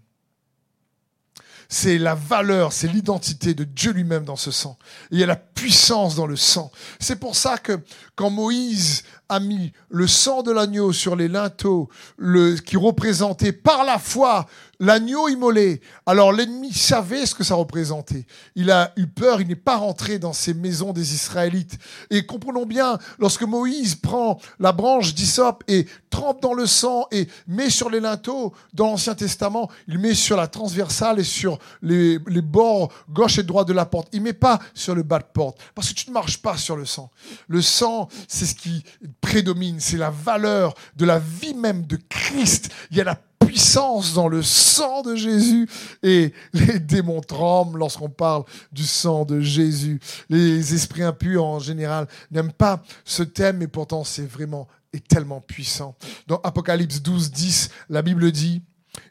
c'est 1.74 1.98
la 1.98 2.14
valeur, 2.14 2.72
c'est 2.72 2.88
l'identité 2.88 3.56
de 3.56 3.64
Dieu 3.64 3.94
lui-même 3.94 4.26
dans 4.26 4.36
ce 4.36 4.52
sang. 4.52 4.78
il 5.10 5.18
y 5.20 5.24
a 5.24 5.26
la 5.26 5.36
puissance 5.36 6.16
dans 6.16 6.28
le 6.28 6.36
sang. 6.36 6.72
C'est 7.00 7.16
pour 7.16 7.36
ça 7.36 7.58
que 7.58 7.80
quand 8.16 8.30
Moïse 8.30 9.04
a 9.34 9.40
mis 9.40 9.72
le 9.90 10.06
sang 10.06 10.44
de 10.44 10.52
l'agneau 10.52 10.94
sur 10.94 11.16
les 11.16 11.28
linteaux, 11.28 11.90
le, 12.18 12.56
qui 12.56 12.78
représentait 12.78 13.52
par 13.52 13.84
la 13.84 13.98
foi 13.98 14.46
l'agneau 14.84 15.30
immolé, 15.30 15.82
alors 16.06 16.34
l'ennemi 16.34 16.74
savait 16.74 17.26
ce 17.26 17.34
que 17.34 17.44
ça 17.44 17.56
représentait. 17.56 18.26
Il 18.56 18.70
a 18.70 18.92
eu 18.98 19.08
peur, 19.08 19.40
il 19.40 19.48
n'est 19.48 19.56
pas 19.56 19.78
rentré 19.78 20.20
dans 20.20 20.34
ces 20.34 20.54
maisons 20.54 20.92
des 20.92 21.14
Israélites. 21.14 21.78
Et 22.10 22.26
comprenons 22.26 22.66
bien, 22.66 22.98
lorsque 23.18 23.44
Moïse 23.44 23.96
prend 23.96 24.40
la 24.60 24.74
branche 24.74 25.14
d'Isop 25.14 25.64
et 25.70 25.88
trempe 26.10 26.42
dans 26.42 26.54
le 26.54 26.66
sang 26.66 27.08
et 27.12 27.28
met 27.48 27.70
sur 27.70 27.90
les 27.90 28.02
linteaux, 28.02 28.54
dans 28.74 28.88
l'Ancien 28.88 29.16
Testament, 29.16 29.70
il 29.88 30.00
met 30.00 30.16
sur 30.16 30.36
la 30.36 30.48
transversale 30.48 31.20
et 31.20 31.24
sur 31.24 31.60
les, 31.82 32.20
les 32.28 32.42
bords 32.42 32.92
gauche 33.10 33.38
et 33.38 33.44
droite 33.44 33.68
de 33.68 33.74
la 33.74 33.86
porte. 33.86 34.10
Il 34.12 34.22
met 34.22 34.34
pas 34.34 34.60
sur 34.74 34.96
le 34.96 35.04
bas 35.04 35.20
de 35.20 35.26
porte, 35.34 35.60
parce 35.76 35.90
que 35.90 35.94
tu 35.94 36.10
ne 36.10 36.14
marches 36.14 36.42
pas 36.42 36.58
sur 36.58 36.76
le 36.76 36.86
sang. 36.86 37.10
Le 37.48 37.62
sang, 37.62 38.10
c'est 38.28 38.46
ce 38.46 38.56
qui 38.56 38.84
prédomine, 39.24 39.80
c'est 39.80 39.98
la 39.98 40.10
valeur 40.10 40.76
de 40.98 41.06
la 41.06 41.18
vie 41.18 41.54
même 41.54 41.86
de 41.88 41.98
Christ. 42.10 42.70
Il 42.92 42.98
y 42.98 43.02
a 43.02 43.06
la 43.06 43.16
puissance 43.40 44.14
dans 44.14 44.28
le 44.28 44.44
sang 44.44 45.02
de 45.02 45.16
Jésus 45.16 45.68
et 46.04 46.34
les 46.54 46.80
démons 46.80 47.22
tremblent 47.22 47.80
lorsqu'on 47.80 48.10
parle 48.10 48.44
du 48.74 48.86
sang 48.86 49.24
de 49.24 49.40
Jésus. 49.40 50.00
Les 50.30 50.76
esprits 50.76 51.04
impurs 51.04 51.46
en 51.46 51.60
général 51.60 52.08
n'aiment 52.32 52.52
pas 52.52 52.84
ce 53.06 53.24
thème 53.24 53.62
et 53.62 53.68
pourtant 53.68 54.04
c'est 54.04 54.30
vraiment 54.30 54.68
et 54.92 55.00
tellement 55.00 55.40
puissant. 55.40 55.96
Dans 56.28 56.42
Apocalypse 56.44 57.02
12, 57.02 57.32
10, 57.32 57.70
la 57.90 58.02
Bible 58.02 58.32
dit, 58.32 58.62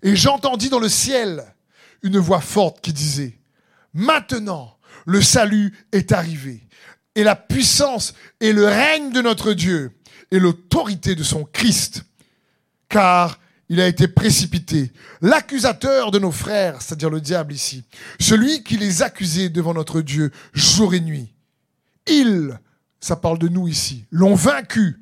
et 0.03 0.15
j'entendis 0.15 0.69
dans 0.69 0.79
le 0.79 0.91
ciel 0.91 1.43
une 2.03 2.19
voix 2.19 2.41
forte 2.41 2.81
qui 2.83 2.93
disait, 2.93 3.39
maintenant 3.95 4.77
le 5.07 5.23
salut 5.23 5.75
est 5.91 6.13
arrivé 6.13 6.69
et 7.15 7.25
la 7.25 7.37
puissance 7.37 8.15
et 8.41 8.53
le 8.53 8.67
règne 8.67 9.11
de 9.11 9.23
notre 9.23 9.53
Dieu 9.53 9.93
et 10.33 10.41
l'autorité 10.41 11.15
de 11.15 11.23
son 11.23 11.45
Christ, 11.45 12.05
car 12.89 13.39
il 13.69 13.81
a 13.81 13.87
été 13.87 14.09
précipité. 14.09 14.91
L'accusateur 15.21 16.11
de 16.11 16.19
nos 16.19 16.33
frères, 16.33 16.81
c'est-à-dire 16.81 17.11
le 17.11 17.21
diable 17.21 17.53
ici, 17.53 17.85
celui 18.19 18.65
qui 18.65 18.79
les 18.79 19.03
accusait 19.03 19.51
devant 19.51 19.75
notre 19.75 20.01
Dieu 20.01 20.33
jour 20.55 20.95
et 20.95 21.01
nuit, 21.01 21.33
ils, 22.07 22.59
ça 22.99 23.15
parle 23.15 23.39
de 23.39 23.49
nous 23.49 23.69
ici, 23.69 24.07
l'ont 24.11 24.35
vaincu 24.35 25.01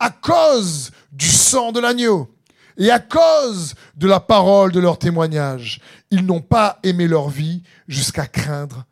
à 0.00 0.10
cause 0.10 0.90
du 1.12 1.28
sang 1.28 1.70
de 1.70 1.78
l'agneau 1.78 2.28
et 2.76 2.90
à 2.90 2.98
cause 2.98 3.74
de 3.94 4.08
la 4.08 4.18
parole 4.18 4.72
de 4.72 4.80
leur 4.80 4.98
témoignage. 4.98 5.80
Ils 6.10 6.26
n'ont 6.26 6.40
pas 6.40 6.80
aimé 6.82 7.06
leur 7.06 7.28
vie 7.28 7.62
jusqu'à 7.86 8.26
craindre 8.26 8.84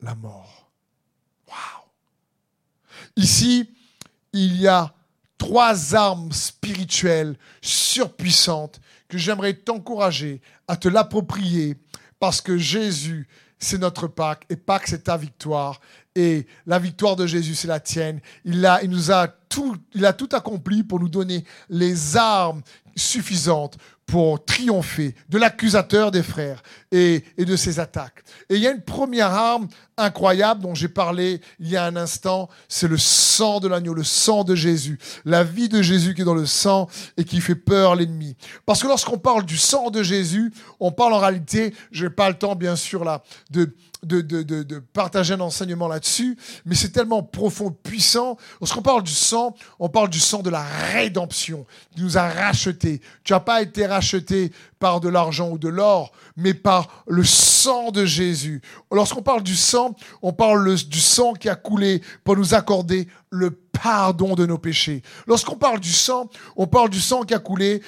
la 0.00 0.14
mort. 0.14 0.70
Waouh! 1.48 1.84
Ici, 3.16 3.68
il 4.32 4.56
y 4.58 4.66
a 4.66 4.94
trois 5.44 5.94
armes 5.94 6.32
spirituelles 6.32 7.36
surpuissantes 7.60 8.80
que 9.08 9.18
j'aimerais 9.18 9.52
t'encourager 9.52 10.40
à 10.68 10.76
te 10.76 10.88
l'approprier 10.88 11.76
parce 12.18 12.40
que 12.40 12.56
Jésus, 12.56 13.28
c'est 13.58 13.76
notre 13.76 14.06
Pâque 14.06 14.46
et 14.48 14.56
Pâque, 14.56 14.86
c'est 14.86 15.04
ta 15.04 15.18
victoire. 15.18 15.82
Et 16.14 16.46
la 16.66 16.78
victoire 16.78 17.16
de 17.16 17.26
Jésus, 17.26 17.54
c'est 17.54 17.68
la 17.68 17.78
tienne. 17.78 18.20
Il, 18.46 18.64
a, 18.64 18.82
nous 18.84 19.12
a 19.12 19.28
tout, 19.50 19.76
accompli 20.32 20.82
pour 20.82 20.98
nous 20.98 21.10
donner 21.10 21.44
les 21.68 22.16
armes 22.16 22.62
suffisante 22.96 23.76
pour 24.06 24.42
triompher 24.46 25.14
de 25.28 25.36
l'accusateur 25.36 26.10
des 26.10 26.22
frères 26.22 26.62
et, 26.90 27.22
et, 27.36 27.44
de 27.44 27.56
ses 27.56 27.80
attaques. 27.80 28.24
Et 28.48 28.56
il 28.56 28.62
y 28.62 28.66
a 28.66 28.70
une 28.70 28.82
première 28.82 29.32
arme 29.32 29.68
incroyable 29.96 30.62
dont 30.62 30.74
j'ai 30.74 30.88
parlé 30.88 31.40
il 31.60 31.68
y 31.68 31.76
a 31.76 31.84
un 31.84 31.96
instant, 31.96 32.48
c'est 32.68 32.88
le 32.88 32.98
sang 32.98 33.60
de 33.60 33.68
l'agneau, 33.68 33.94
le 33.94 34.04
sang 34.04 34.44
de 34.44 34.54
Jésus, 34.54 34.98
la 35.24 35.44
vie 35.44 35.68
de 35.68 35.82
Jésus 35.82 36.14
qui 36.14 36.22
est 36.22 36.24
dans 36.24 36.34
le 36.34 36.46
sang 36.46 36.88
et 37.16 37.24
qui 37.24 37.40
fait 37.40 37.54
peur 37.54 37.94
l'ennemi. 37.94 38.36
Parce 38.66 38.82
que 38.82 38.88
lorsqu'on 38.88 39.18
parle 39.18 39.44
du 39.44 39.56
sang 39.56 39.90
de 39.90 40.02
Jésus, 40.02 40.52
on 40.80 40.92
parle 40.92 41.14
en 41.14 41.18
réalité, 41.18 41.74
je 41.92 42.04
n'ai 42.04 42.10
pas 42.10 42.28
le 42.28 42.36
temps 42.36 42.56
bien 42.56 42.76
sûr 42.76 43.04
là 43.04 43.22
de, 43.50 43.74
de, 44.04 44.20
de, 44.20 44.62
de, 44.62 44.78
partager 44.92 45.34
un 45.34 45.40
enseignement 45.40 45.88
là-dessus, 45.88 46.36
mais 46.64 46.74
c'est 46.74 46.90
tellement 46.90 47.22
profond, 47.22 47.70
puissant. 47.70 48.36
Lorsqu'on 48.60 48.82
parle 48.82 49.02
du 49.02 49.12
sang, 49.12 49.54
on 49.78 49.88
parle 49.88 50.10
du 50.10 50.20
sang 50.20 50.42
de 50.42 50.50
la 50.50 50.62
rédemption, 50.92 51.66
qui 51.94 52.02
nous 52.02 52.18
a 52.18 52.28
rachetés. 52.28 53.00
Tu 53.24 53.32
n'as 53.32 53.40
pas 53.40 53.62
été 53.62 53.86
racheté 53.86 54.52
par 54.78 55.00
de 55.00 55.08
l'argent 55.08 55.50
ou 55.50 55.58
de 55.58 55.68
l'or, 55.68 56.12
mais 56.36 56.54
par 56.54 57.04
le 57.06 57.24
sang 57.24 57.90
de 57.90 58.04
Jésus. 58.04 58.60
Lorsqu'on 58.92 59.22
parle 59.22 59.42
du 59.42 59.56
sang, 59.56 59.83
on 60.22 60.32
parle 60.32 60.74
du 60.74 61.00
sang 61.00 61.34
qui 61.34 61.48
a 61.48 61.54
coulé 61.54 62.02
pour 62.22 62.36
nous 62.36 62.54
accorder 62.54 63.08
le 63.30 63.50
pardon 63.50 64.34
de 64.34 64.46
nos 64.46 64.58
péchés. 64.58 65.02
Lorsqu'on 65.26 65.56
parle 65.56 65.80
du 65.80 65.92
sang, 65.92 66.30
on 66.56 66.66
parle 66.66 66.90
du 66.90 67.00
sang 67.00 67.22
qui 67.22 67.34
a 67.34 67.38
coulé 67.38 67.82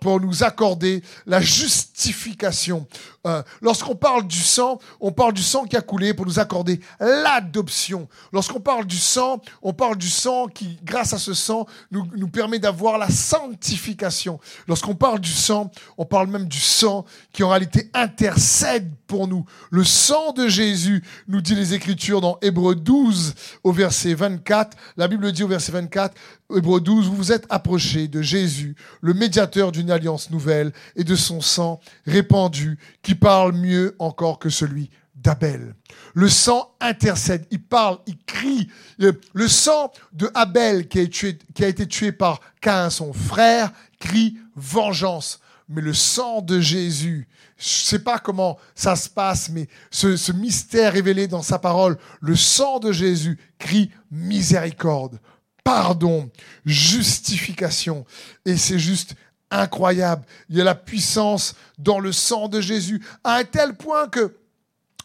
pour 0.00 0.20
nous 0.20 0.44
accorder 0.44 1.02
la 1.26 1.40
justification. 1.40 2.86
Euh, 3.26 3.42
lorsqu'on 3.60 3.96
parle 3.96 4.26
du 4.26 4.40
sang, 4.40 4.78
on 5.00 5.10
parle 5.10 5.32
du 5.32 5.42
sang 5.42 5.64
qui 5.64 5.76
a 5.76 5.80
coulé 5.80 6.14
pour 6.14 6.26
nous 6.26 6.38
accorder 6.38 6.80
l'adoption. 7.00 8.08
Lorsqu'on 8.32 8.60
parle 8.60 8.86
du 8.86 8.98
sang, 8.98 9.40
on 9.62 9.72
parle 9.72 9.96
du 9.96 10.08
sang 10.08 10.46
qui, 10.46 10.78
grâce 10.84 11.12
à 11.12 11.18
ce 11.18 11.34
sang, 11.34 11.66
nous, 11.90 12.06
nous 12.16 12.28
permet 12.28 12.58
d'avoir 12.58 12.98
la 12.98 13.10
sanctification. 13.10 14.38
Lorsqu'on 14.68 14.94
parle 14.94 15.20
du 15.20 15.32
sang, 15.32 15.70
on 15.98 16.04
parle 16.04 16.28
même 16.28 16.46
du 16.46 16.60
sang 16.60 17.04
qui 17.32 17.42
en 17.42 17.48
réalité 17.48 17.90
intercède 17.94 18.90
pour 19.06 19.26
nous. 19.26 19.44
Le 19.70 19.84
sang 19.84 20.32
de 20.32 20.48
Jésus, 20.48 21.02
nous 21.28 21.40
dit 21.40 21.54
les 21.54 21.74
Écritures 21.74 22.20
dans 22.20 22.38
Hébreu 22.42 22.74
12 22.74 23.34
au 23.64 23.72
verset 23.72 24.14
24. 24.14 24.76
La 24.96 25.08
Bible 25.08 25.32
dit 25.32 25.42
au 25.42 25.48
verset 25.48 25.72
24, 25.72 26.14
Hébreu 26.54 26.80
12, 26.80 27.08
vous 27.08 27.16
vous 27.16 27.32
êtes 27.32 27.46
approchés 27.48 28.06
de 28.06 28.22
Jésus, 28.22 28.76
le 29.00 29.14
médiateur 29.14 29.72
d'une 29.72 29.90
alliance 29.90 30.30
nouvelle 30.30 30.72
et 30.94 31.02
de 31.02 31.16
son 31.16 31.40
sang 31.40 31.80
répandu 32.06 32.78
qui 33.02 33.15
parle 33.18 33.52
mieux 33.52 33.94
encore 33.98 34.38
que 34.38 34.50
celui 34.50 34.90
d'Abel. 35.14 35.74
Le 36.14 36.28
sang 36.28 36.74
intercède, 36.80 37.46
il 37.50 37.62
parle, 37.62 37.98
il 38.06 38.18
crie. 38.24 38.68
Le 38.98 39.48
sang 39.48 39.92
de 40.12 40.30
Abel 40.34 40.88
qui 40.88 40.98
a, 40.98 41.66
été 41.66 41.86
tué 41.86 42.12
par 42.12 42.40
Cain, 42.60 42.90
son 42.90 43.12
frère, 43.12 43.72
crie 43.98 44.36
vengeance 44.54 45.40
mais 45.68 45.82
le 45.82 45.94
sang 45.94 46.42
de 46.42 46.60
Jésus, 46.60 47.26
je 47.58 47.64
ne 47.64 47.86
sais 47.86 47.98
pas 47.98 48.18
comment 48.18 48.58
ça 48.74 48.94
se 48.96 49.08
passe, 49.08 49.48
mais 49.48 49.68
ce, 49.90 50.32
mystère 50.32 50.92
révélé 50.92 51.26
dans 51.26 51.42
sa 51.42 51.58
parole, 51.58 51.98
le 52.20 52.36
sang 52.36 52.78
de 52.78 52.92
Jésus 52.92 53.38
crie 53.58 53.90
miséricorde, 54.10 55.18
pardon, 55.64 56.30
justification. 56.64 58.04
Et 58.44 58.56
c'est 58.56 58.78
juste 58.78 59.16
incroyable. 59.50 60.24
Il 60.48 60.56
y 60.56 60.60
a 60.60 60.64
la 60.64 60.74
puissance 60.74 61.54
dans 61.78 62.00
le 62.00 62.12
sang 62.12 62.48
de 62.48 62.60
Jésus, 62.60 63.04
à 63.24 63.36
un 63.36 63.44
tel 63.44 63.74
point 63.74 64.08
que 64.08 64.36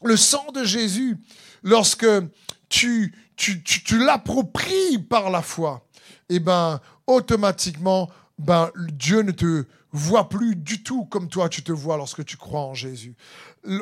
le 0.04 0.18
sang 0.18 0.52
de 0.54 0.64
Jésus, 0.64 1.18
lorsque 1.64 2.08
tu, 2.70 3.14
l'appropries 3.92 4.98
par 4.98 5.30
la 5.30 5.42
foi, 5.42 5.86
eh 6.30 6.40
ben, 6.40 6.80
automatiquement, 7.08 8.10
ben, 8.40 8.72
Dieu 8.94 9.22
ne 9.22 9.32
te 9.32 9.66
voit 9.92 10.30
plus 10.30 10.56
du 10.56 10.84
tout 10.84 11.06
comme 11.06 11.28
toi 11.28 11.50
tu 11.50 11.64
te 11.64 11.72
vois 11.72 11.98
lorsque 11.98 12.24
tu 12.24 12.38
crois 12.38 12.62
en 12.62 12.74
Jésus. 12.74 13.16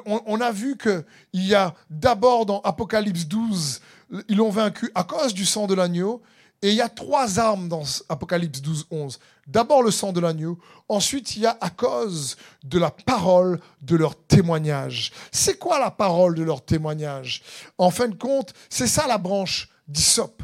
On, 0.05 0.41
a 0.41 0.51
vu 0.51 0.75
qu'il 0.75 1.05
y 1.33 1.55
a 1.55 1.73
d'abord 1.89 2.45
dans 2.45 2.59
Apocalypse 2.61 3.27
12, 3.27 3.81
ils 4.27 4.35
l'ont 4.35 4.49
vaincu 4.49 4.91
à 4.93 5.03
cause 5.03 5.33
du 5.33 5.45
sang 5.45 5.67
de 5.67 5.73
l'agneau. 5.73 6.21
Et 6.61 6.71
il 6.71 6.75
y 6.75 6.81
a 6.81 6.89
trois 6.89 7.39
armes 7.39 7.69
dans 7.69 7.83
Apocalypse 8.09 8.61
12, 8.61 8.87
11. 8.91 9.19
D'abord 9.49 9.81
le 9.81 9.89
sang 9.89 10.13
de 10.13 10.19
l'agneau, 10.19 10.59
ensuite 10.89 11.35
il 11.35 11.41
y 11.41 11.45
a 11.47 11.57
à 11.59 11.71
cause 11.71 12.37
de 12.63 12.77
la 12.77 12.91
parole 12.91 13.59
de 13.81 13.95
leur 13.95 14.15
témoignage. 14.15 15.11
C'est 15.31 15.57
quoi 15.57 15.79
la 15.79 15.89
parole 15.89 16.35
de 16.35 16.43
leur 16.43 16.63
témoignage? 16.63 17.41
En 17.79 17.89
fin 17.89 18.07
de 18.07 18.13
compte, 18.13 18.53
c'est 18.69 18.85
ça 18.85 19.07
la 19.07 19.17
branche 19.17 19.69
d'Isop. 19.87 20.43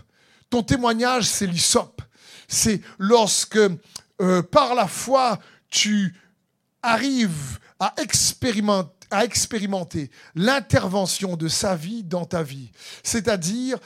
Ton 0.49 0.63
témoignage, 0.63 1.25
c'est 1.25 1.45
l'Isop. 1.45 2.01
C'est 2.47 2.81
lorsque, 2.97 3.59
euh, 4.21 4.41
par 4.41 4.73
la 4.73 4.87
foi, 4.87 5.37
tu 5.69 6.15
arrives 6.81 7.59
à 7.79 7.93
expérimenter 7.97 8.89
à 9.11 9.23
expérimenter 9.23 10.09
l'intervention 10.33 11.35
de 11.35 11.47
sa 11.47 11.75
vie 11.75 12.03
dans 12.03 12.25
ta 12.25 12.41
vie. 12.41 12.71
C'est-à-dire, 13.03 13.77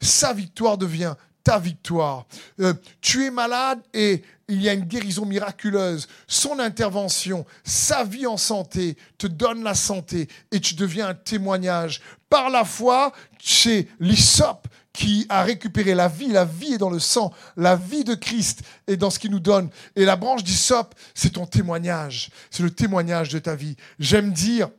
sa 0.00 0.32
victoire 0.32 0.78
devient 0.78 1.16
ta 1.44 1.58
victoire. 1.58 2.26
Euh, 2.60 2.74
tu 3.00 3.24
es 3.26 3.30
malade 3.30 3.80
et 3.92 4.22
il 4.48 4.62
y 4.62 4.68
a 4.68 4.72
une 4.72 4.84
guérison 4.84 5.26
miraculeuse. 5.26 6.08
Son 6.26 6.58
intervention, 6.58 7.46
sa 7.62 8.04
vie 8.04 8.26
en 8.26 8.36
santé 8.36 8.96
te 9.18 9.26
donne 9.26 9.62
la 9.62 9.74
santé 9.74 10.28
et 10.50 10.60
tu 10.60 10.74
deviens 10.74 11.08
un 11.08 11.14
témoignage. 11.14 12.00
Par 12.28 12.50
la 12.50 12.64
foi, 12.64 13.12
c'est 13.42 13.86
l'ISOP 14.00 14.66
qui 14.94 15.26
a 15.28 15.42
récupéré 15.42 15.94
la 15.94 16.08
vie. 16.08 16.28
La 16.28 16.44
vie 16.44 16.74
est 16.74 16.78
dans 16.78 16.88
le 16.88 17.00
sang. 17.00 17.32
La 17.56 17.76
vie 17.76 18.04
de 18.04 18.14
Christ 18.14 18.62
est 18.86 18.96
dans 18.96 19.10
ce 19.10 19.18
qu'il 19.18 19.32
nous 19.32 19.40
donne. 19.40 19.68
Et 19.96 20.04
la 20.04 20.16
branche 20.16 20.44
d'Isop, 20.44 20.94
c'est 21.14 21.34
ton 21.34 21.46
témoignage. 21.46 22.30
C'est 22.50 22.62
le 22.62 22.70
témoignage 22.70 23.28
de 23.28 23.38
ta 23.40 23.56
vie. 23.56 23.76
J'aime 23.98 24.32
dire, 24.32 24.70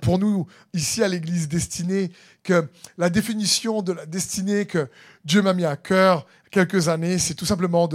pour 0.00 0.18
nous, 0.18 0.46
ici 0.72 1.02
à 1.02 1.08
l'Église 1.08 1.48
destinée, 1.48 2.12
que 2.42 2.68
la 2.98 3.10
définition 3.10 3.82
de 3.82 3.92
la 3.92 4.06
destinée 4.06 4.66
que 4.66 4.88
Dieu 5.24 5.42
m'a 5.42 5.54
mis 5.54 5.64
à 5.64 5.76
cœur 5.76 6.26
quelques 6.50 6.88
années, 6.88 7.18
c'est 7.18 7.34
tout 7.34 7.46
simplement 7.46 7.88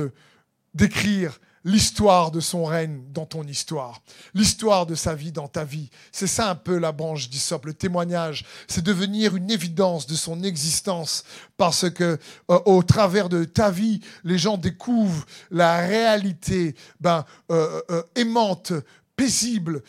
d'écrire 0.73 1.39
l'histoire 1.67 2.31
de 2.31 2.39
son 2.39 2.63
règne 2.63 3.01
dans 3.11 3.25
ton 3.25 3.43
histoire, 3.43 4.01
l'histoire 4.33 4.85
de 4.85 4.95
sa 4.95 5.15
vie 5.15 5.33
dans 5.33 5.49
ta 5.49 5.65
vie. 5.65 5.89
C'est 6.13 6.27
ça 6.27 6.49
un 6.49 6.55
peu 6.55 6.77
la 6.77 6.93
branche 6.93 7.29
d'Isop, 7.29 7.65
le 7.65 7.73
témoignage, 7.73 8.45
c'est 8.67 8.83
devenir 8.83 9.35
une 9.35 9.51
évidence 9.51 10.07
de 10.07 10.15
son 10.15 10.43
existence 10.43 11.25
parce 11.57 11.89
que 11.89 12.17
euh, 12.49 12.59
au 12.65 12.83
travers 12.83 13.27
de 13.27 13.43
ta 13.43 13.69
vie, 13.69 13.99
les 14.23 14.37
gens 14.37 14.57
découvrent 14.57 15.25
la 15.51 15.85
réalité 15.85 16.73
ben, 17.01 17.25
euh, 17.51 17.81
euh, 17.91 18.03
aimante, 18.15 18.71
paisible, 19.17 19.83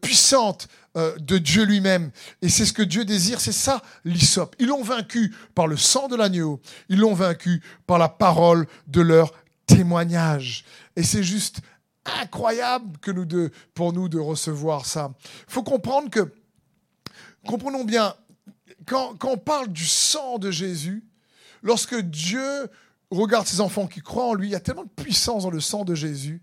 puissante 0.00 0.68
de 0.94 1.38
Dieu 1.38 1.64
lui-même. 1.64 2.10
Et 2.40 2.48
c'est 2.48 2.64
ce 2.64 2.72
que 2.72 2.82
Dieu 2.82 3.04
désire, 3.04 3.40
c'est 3.40 3.52
ça 3.52 3.82
l'Isop. 4.04 4.56
Ils 4.58 4.68
l'ont 4.68 4.82
vaincu 4.82 5.34
par 5.54 5.66
le 5.66 5.76
sang 5.76 6.08
de 6.08 6.16
l'agneau, 6.16 6.60
ils 6.88 6.98
l'ont 6.98 7.14
vaincu 7.14 7.60
par 7.86 7.98
la 7.98 8.08
parole 8.08 8.66
de 8.86 9.02
leur 9.02 9.32
témoignage. 9.66 10.64
Et 10.96 11.02
c'est 11.02 11.22
juste 11.22 11.60
incroyable 12.04 12.98
que 12.98 13.10
nous 13.10 13.24
de, 13.24 13.50
pour 13.74 13.92
nous 13.92 14.08
de 14.08 14.18
recevoir 14.18 14.86
ça. 14.86 15.12
Il 15.48 15.52
faut 15.52 15.62
comprendre 15.62 16.10
que, 16.10 16.32
comprenons 17.46 17.84
bien, 17.84 18.14
quand, 18.86 19.14
quand, 19.16 19.32
on 19.32 19.38
parle 19.38 19.68
du 19.68 19.84
sang 19.84 20.38
de 20.38 20.50
Jésus, 20.50 21.04
lorsque 21.62 21.96
Dieu 21.96 22.68
regarde 23.10 23.46
ses 23.46 23.60
enfants 23.60 23.86
qui 23.86 24.00
croient 24.00 24.28
en 24.28 24.34
lui, 24.34 24.48
il 24.48 24.52
y 24.52 24.56
a 24.56 24.60
tellement 24.60 24.84
de 24.84 25.02
puissance 25.02 25.42
dans 25.44 25.50
le 25.50 25.60
sang 25.60 25.84
de 25.84 25.94
Jésus 25.94 26.42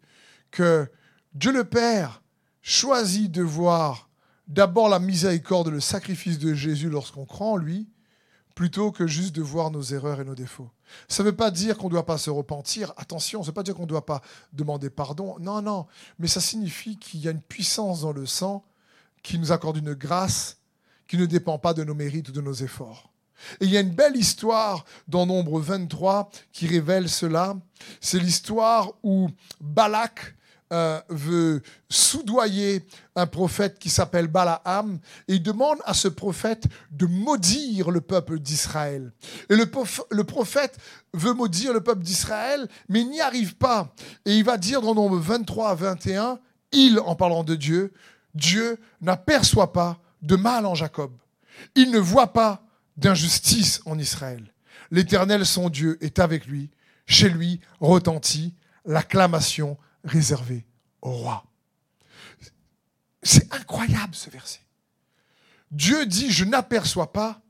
que 0.52 0.90
Dieu 1.36 1.52
le 1.52 1.66
Père 1.66 2.24
choisit 2.62 3.30
de 3.30 3.42
voir 3.42 4.10
d'abord 4.48 4.88
la 4.88 5.00
miséricorde, 5.00 5.68
le 5.68 5.82
sacrifice 5.82 6.40
de 6.40 6.54
Jésus 6.54 6.90
lorsqu'on 6.90 7.26
croit 7.26 7.48
en 7.48 7.58
lui, 7.58 7.90
plutôt 8.56 8.94
que 8.94 9.06
juste 9.06 9.36
de 9.36 9.42
voir 9.42 9.70
nos 9.70 9.82
erreurs 9.82 10.22
et 10.22 10.24
nos 10.24 10.34
défauts. 10.34 10.70
Ça 11.10 11.24
ne 11.24 11.30
veut 11.30 11.36
pas 11.36 11.52
dire 11.52 11.78
qu'on 11.78 11.88
ne 11.88 11.92
doit 11.92 12.06
pas 12.06 12.18
se 12.18 12.30
repentir. 12.30 12.94
Attention, 12.96 13.44
ça 13.44 13.48
ne 13.48 13.52
veut 13.52 13.54
pas 13.54 13.64
dire 13.64 13.76
qu'on 13.76 13.82
ne 13.82 13.88
doit 13.88 14.06
pas 14.06 14.22
demander 14.54 14.90
pardon. 14.90 15.36
Non, 15.42 15.62
non. 15.62 15.88
Mais 16.20 16.28
ça 16.28 16.40
signifie 16.40 16.98
qu'il 16.98 17.20
y 17.20 17.28
a 17.28 17.32
une 17.32 17.42
puissance 17.42 18.02
dans 18.02 18.14
le 18.14 18.26
sang 18.26 18.64
qui 19.22 19.38
nous 19.38 19.52
accorde 19.52 19.76
une 19.76 19.94
grâce 19.94 20.60
qui 21.06 21.18
ne 21.18 21.26
dépend 21.26 21.60
pas 21.60 21.74
de 21.74 21.84
nos 21.84 21.96
mérites 21.96 22.30
ou 22.30 22.32
de 22.32 22.42
nos 22.42 22.54
efforts. 22.54 23.12
Et 23.60 23.66
il 23.66 23.72
y 23.72 23.78
a 23.78 23.82
une 23.82 23.90
belle 23.90 24.16
histoire 24.16 24.86
dans 25.10 25.26
Nombre 25.26 25.60
23 25.60 26.30
qui 26.54 26.66
révèle 26.66 27.10
cela. 27.10 27.58
C'est 28.00 28.20
l'histoire 28.20 28.94
où 29.04 29.30
Balak 29.60 30.36
euh, 30.74 31.00
veut 31.10 31.62
soudoyer 31.90 32.86
un 33.16 33.28
prophète 33.28 33.78
qui 33.78 33.90
s'appelle 33.90 34.28
Balaam 34.28 35.00
et 35.28 35.36
il 35.36 35.44
demande 35.44 35.78
à 35.86 35.94
ce 35.94 36.08
prophète 36.08 36.66
de 36.90 37.06
maudire 37.06 37.92
le 37.92 38.02
peuple 38.02 38.40
d'Israël. 38.40 39.14
Et 39.50 39.56
le, 39.56 39.70
le, 40.10 40.24
prophète 40.24 40.78
veut 41.14 41.34
maudire 41.34 41.72
le 41.72 41.82
peuple 41.82 42.02
d'Israël, 42.02 42.68
mais 42.90 43.02
il 43.02 43.10
n'y 43.10 43.22
arrive 43.22 43.56
pas. 43.56 43.94
Et 44.26 44.36
il 44.36 44.44
va 44.44 44.58
dire 44.58 44.82
dans 44.82 44.96
Nombre 44.96 45.18
23 45.18 45.70
à 45.70 45.76
21, 45.76 46.40
il, 46.72 47.00
en 47.00 47.16
parlant 47.16 47.44
de 47.44 47.54
Dieu, 47.54 47.94
Dieu 48.34 48.80
n'aperçoit 49.02 49.72
pas 49.72 50.00
de 50.24 50.36
mal 50.36 50.66
en 50.66 50.74
Jacob. 50.74 51.12
Il 51.76 51.92
ne 51.92 52.00
voit 52.00 52.34
pas 52.34 52.64
d'injustice 52.98 53.82
en 53.86 54.00
Israël. 54.00 54.52
L'Éternel, 54.92 55.46
son 55.46 55.70
Dieu, 55.70 55.98
est 56.02 56.20
avec 56.20 56.48
lui. 56.48 56.70
Chez 57.06 57.30
lui 57.30 57.60
retentit 57.80 58.56
l'acclamation 58.86 59.78
réservée 60.06 60.66
au 61.02 61.12
roi. 61.12 61.44
C'est 63.24 63.54
incroyable 63.54 64.16
ce 64.16 64.30
verset. 64.30 64.62
Dieu 65.72 66.06
dit, 66.06 66.32
je 66.32 66.46
n'aperçois 66.46 67.12
pas 67.12 67.42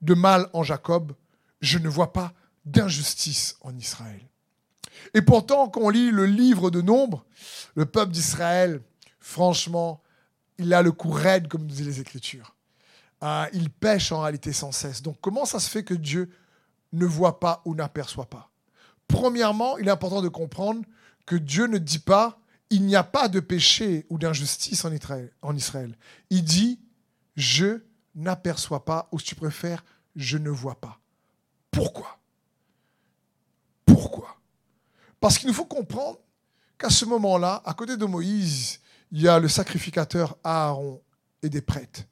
de 0.00 0.14
mal 0.14 0.48
en 0.52 0.62
Jacob, 0.62 1.12
je 1.60 1.78
ne 1.78 1.88
vois 1.88 2.12
pas 2.12 2.32
d'injustice 2.64 3.56
en 3.60 3.76
Israël. 3.76 4.20
Et 5.14 5.22
pourtant, 5.22 5.68
quand 5.68 5.82
on 5.82 5.90
lit 5.90 6.10
le 6.10 6.26
livre 6.26 6.70
de 6.70 6.80
Nombre, 6.80 7.24
le 7.74 7.86
peuple 7.86 8.12
d'Israël, 8.12 8.82
franchement, 9.20 10.02
il 10.58 10.72
a 10.74 10.82
le 10.82 10.92
coup 10.92 11.10
raide, 11.10 11.48
comme 11.48 11.66
disent 11.66 11.86
les 11.86 12.00
Écritures. 12.00 12.56
Ah, 13.20 13.48
il 13.52 13.70
pêche 13.70 14.10
en 14.10 14.20
réalité 14.20 14.52
sans 14.52 14.72
cesse. 14.72 15.02
Donc 15.02 15.16
comment 15.20 15.44
ça 15.44 15.60
se 15.60 15.70
fait 15.70 15.84
que 15.84 15.94
Dieu 15.94 16.30
ne 16.92 17.06
voit 17.06 17.38
pas 17.38 17.62
ou 17.64 17.74
n'aperçoit 17.74 18.28
pas? 18.28 18.50
Premièrement, 19.06 19.78
il 19.78 19.86
est 19.86 19.92
important 19.92 20.22
de 20.22 20.28
comprendre 20.28 20.82
que 21.26 21.36
Dieu 21.36 21.66
ne 21.66 21.78
dit 21.78 21.98
pas 21.98 22.38
il 22.70 22.86
n'y 22.86 22.96
a 22.96 23.04
pas 23.04 23.28
de 23.28 23.38
péché 23.38 24.06
ou 24.08 24.16
d'injustice 24.16 24.86
en 24.86 25.54
Israël. 25.54 25.98
Il 26.30 26.42
dit 26.42 26.80
je 27.36 27.82
n'aperçois 28.14 28.84
pas, 28.84 29.08
ou 29.12 29.18
si 29.18 29.26
tu 29.26 29.34
préfères, 29.34 29.84
je 30.16 30.38
ne 30.38 30.50
vois 30.50 30.80
pas. 30.80 30.98
Pourquoi? 31.70 32.18
Pourquoi? 33.86 34.40
Parce 35.20 35.38
qu'il 35.38 35.48
nous 35.48 35.54
faut 35.54 35.66
comprendre 35.66 36.18
qu'à 36.78 36.90
ce 36.90 37.04
moment-là, 37.04 37.62
à 37.64 37.74
côté 37.74 37.96
de 37.96 38.04
Moïse, 38.04 38.80
il 39.10 39.20
y 39.20 39.28
a 39.28 39.38
le 39.38 39.48
sacrificateur 39.48 40.36
Aaron 40.42 41.02
et 41.42 41.48
des 41.48 41.62
prêtres 41.62 42.02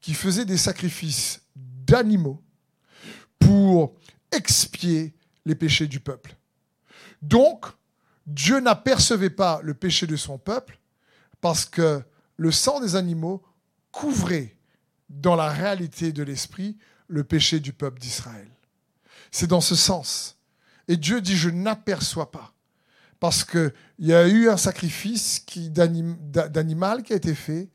qui 0.00 0.14
faisaient 0.14 0.44
des 0.44 0.56
sacrifices 0.56 1.42
d'animaux 1.54 2.42
pour 3.38 3.94
expier 4.32 5.14
les 5.44 5.54
péchés 5.54 5.86
du 5.86 6.00
peuple. 6.00 6.36
Donc, 7.22 7.66
Dieu 8.26 8.60
n'apercevait 8.60 9.30
pas 9.30 9.60
le 9.62 9.74
péché 9.74 10.06
de 10.06 10.16
son 10.16 10.38
peuple 10.38 10.80
parce 11.40 11.64
que 11.64 12.02
le 12.36 12.50
sang 12.50 12.80
des 12.80 12.96
animaux 12.96 13.42
couvrait 13.92 14.56
dans 15.08 15.36
la 15.36 15.48
réalité 15.48 16.12
de 16.12 16.22
l'esprit 16.22 16.76
le 17.08 17.24
péché 17.24 17.60
du 17.60 17.72
peuple 17.72 18.00
d'Israël. 18.00 18.50
C'est 19.30 19.46
dans 19.46 19.60
ce 19.60 19.74
sens. 19.74 20.38
Et 20.88 20.96
Dieu 20.96 21.20
dit, 21.20 21.36
je 21.36 21.50
n'aperçois 21.50 22.30
pas. 22.30 22.52
Parce 23.20 23.44
qu'il 23.44 23.72
y 23.98 24.12
a 24.12 24.28
eu 24.28 24.48
un 24.48 24.56
sacrifice 24.56 25.44
d'animal 25.70 27.02
qui 27.02 27.12
a 27.12 27.16
été 27.16 27.34
fait 27.34 27.70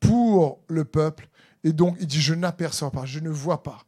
pour 0.00 0.60
le 0.68 0.84
peuple. 0.84 1.28
Et 1.64 1.72
donc, 1.72 1.96
il 2.00 2.06
dit, 2.06 2.20
je 2.20 2.34
n'aperçois 2.34 2.90
pas, 2.90 3.04
je 3.04 3.18
ne 3.20 3.28
vois 3.28 3.62
pas. 3.62 3.84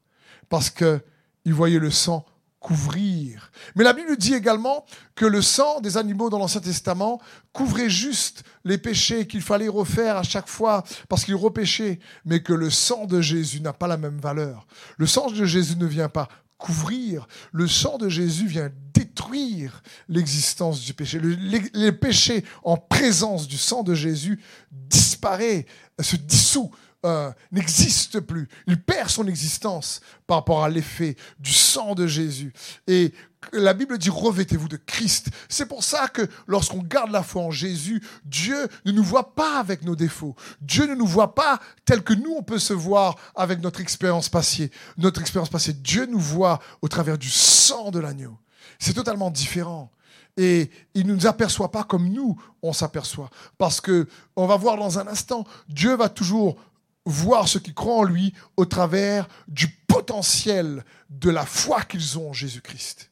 Parce 0.49 0.71
qu'il 0.71 1.01
voyait 1.47 1.79
le 1.79 1.91
sang 1.91 2.27
couvrir. 2.61 3.51
Mais 3.75 3.85
la 3.85 3.95
Bible 3.95 4.17
dit 4.17 4.35
également 4.35 4.85
que 5.15 5.25
le 5.25 5.41
sang 5.41 5.81
des 5.81 5.97
animaux 5.97 6.29
dans 6.29 6.39
l'Ancien 6.39 6.61
Testament 6.61 7.21
couvrait 7.53 7.89
juste 7.89 8.45
les 8.65 8.79
péchés 8.79 9.27
qu'il 9.27 9.41
fallait 9.41 9.69
refaire 9.69 10.19
à 10.19 10.23
chaque 10.23 10.49
fois 10.49 10.85
parce 11.09 11.25
qu'ils 11.25 11.35
repêchaient, 11.35 11.99
mais 12.27 12.43
que 12.43 12.53
le 12.53 12.71
sang 12.71 13.07
de 13.07 13.21
Jésus 13.21 13.61
n'a 13.61 13.73
pas 13.73 13.89
la 13.89 13.97
même 13.97 14.19
valeur. 14.19 14.67
Le 14.99 15.07
sang 15.07 15.31
de 15.31 15.45
Jésus 15.45 15.77
ne 15.77 15.87
vient 15.87 16.11
pas 16.11 16.29
couvrir, 16.59 17.27
le 17.53 17.67
sang 17.67 17.97
de 17.97 18.11
Jésus 18.11 18.47
vient 18.47 18.71
détruire 18.93 19.83
l'existence 20.09 20.83
du 20.83 20.93
péché. 20.93 21.19
Le, 21.19 21.35
les 21.73 21.93
péchés 21.93 22.45
en 22.63 22.77
présence 22.77 23.49
du 23.49 23.57
sang 23.57 23.83
de 23.83 23.95
Jésus 23.95 24.39
disparaît, 24.71 25.65
se 25.99 26.17
dissout 26.17 26.71
euh, 27.07 27.31
n'existe 27.51 28.21
plus. 28.21 28.49
Il 28.67 28.83
perd 28.83 29.09
son 29.09 29.27
existence 29.27 30.01
par 30.27 30.39
rapport 30.39 30.65
à 30.65 30.69
l'effet 30.69 31.17
du 31.39 31.53
sang 31.53 31.95
de 31.95 32.07
Jésus. 32.07 32.53
Et 32.87 33.15
la 33.53 33.73
Bible 33.73 33.97
dit 33.97 34.11
revêtez-vous 34.11 34.69
de 34.69 34.77
Christ. 34.77 35.31
C'est 35.49 35.67
pour 35.67 35.83
ça 35.83 36.09
que 36.09 36.29
lorsqu'on 36.47 36.83
garde 36.83 37.11
la 37.11 37.23
foi 37.23 37.43
en 37.43 37.51
Jésus, 37.51 38.03
Dieu 38.25 38.69
ne 38.85 38.93
nous 38.93 39.03
voit 39.03 39.35
pas 39.35 39.59
avec 39.59 39.83
nos 39.83 39.97
défauts. 39.97 40.37
Dieu 40.61 40.87
ne 40.87 40.95
nous 40.95 41.07
voit 41.07 41.35
pas 41.35 41.59
tel 41.87 42.03
que 42.03 42.13
nous 42.13 42.35
on 42.37 42.43
peut 42.43 42.59
se 42.59 42.75
voir 42.75 43.17
avec 43.35 43.61
notre 43.61 43.81
expérience 43.81 44.29
passée. 44.29 44.71
Notre 44.99 45.23
expérience 45.23 45.49
passée, 45.49 45.73
Dieu 45.73 46.07
nous 46.07 46.21
voit 46.21 46.61
au 46.83 46.89
travers 46.89 47.17
du 47.17 47.31
sang 47.31 47.91
de 47.91 47.99
l'agneau. 47.99 48.37
C'est 48.79 48.95
totalement 48.95 49.31
différent 49.31 49.91
et 50.37 50.71
il 50.95 51.07
ne 51.07 51.15
nous 51.15 51.27
aperçoit 51.27 51.71
pas 51.71 51.85
comme 51.85 52.09
nous 52.09 52.41
on 52.63 52.73
s'aperçoit 52.73 53.31
parce 53.59 53.81
que 53.81 54.07
on 54.37 54.47
va 54.47 54.57
voir 54.57 54.77
dans 54.77 54.99
un 54.99 55.07
instant 55.09 55.45
Dieu 55.69 55.97
va 55.97 56.09
toujours 56.09 56.57
voir 57.05 57.49
ceux 57.49 57.61
qui 57.61 57.75
croient 57.75 57.99
en 57.99 58.05
lui 58.05 58.35
au 58.57 58.65
travers 58.65 59.29
du 59.49 59.69
potentiel 59.69 60.85
de 61.09 61.31
la 61.31 61.47
foi 61.47 61.83
qu'ils 61.83 62.19
ont 62.19 62.31
en 62.31 62.33
Jésus-Christ. 62.33 63.11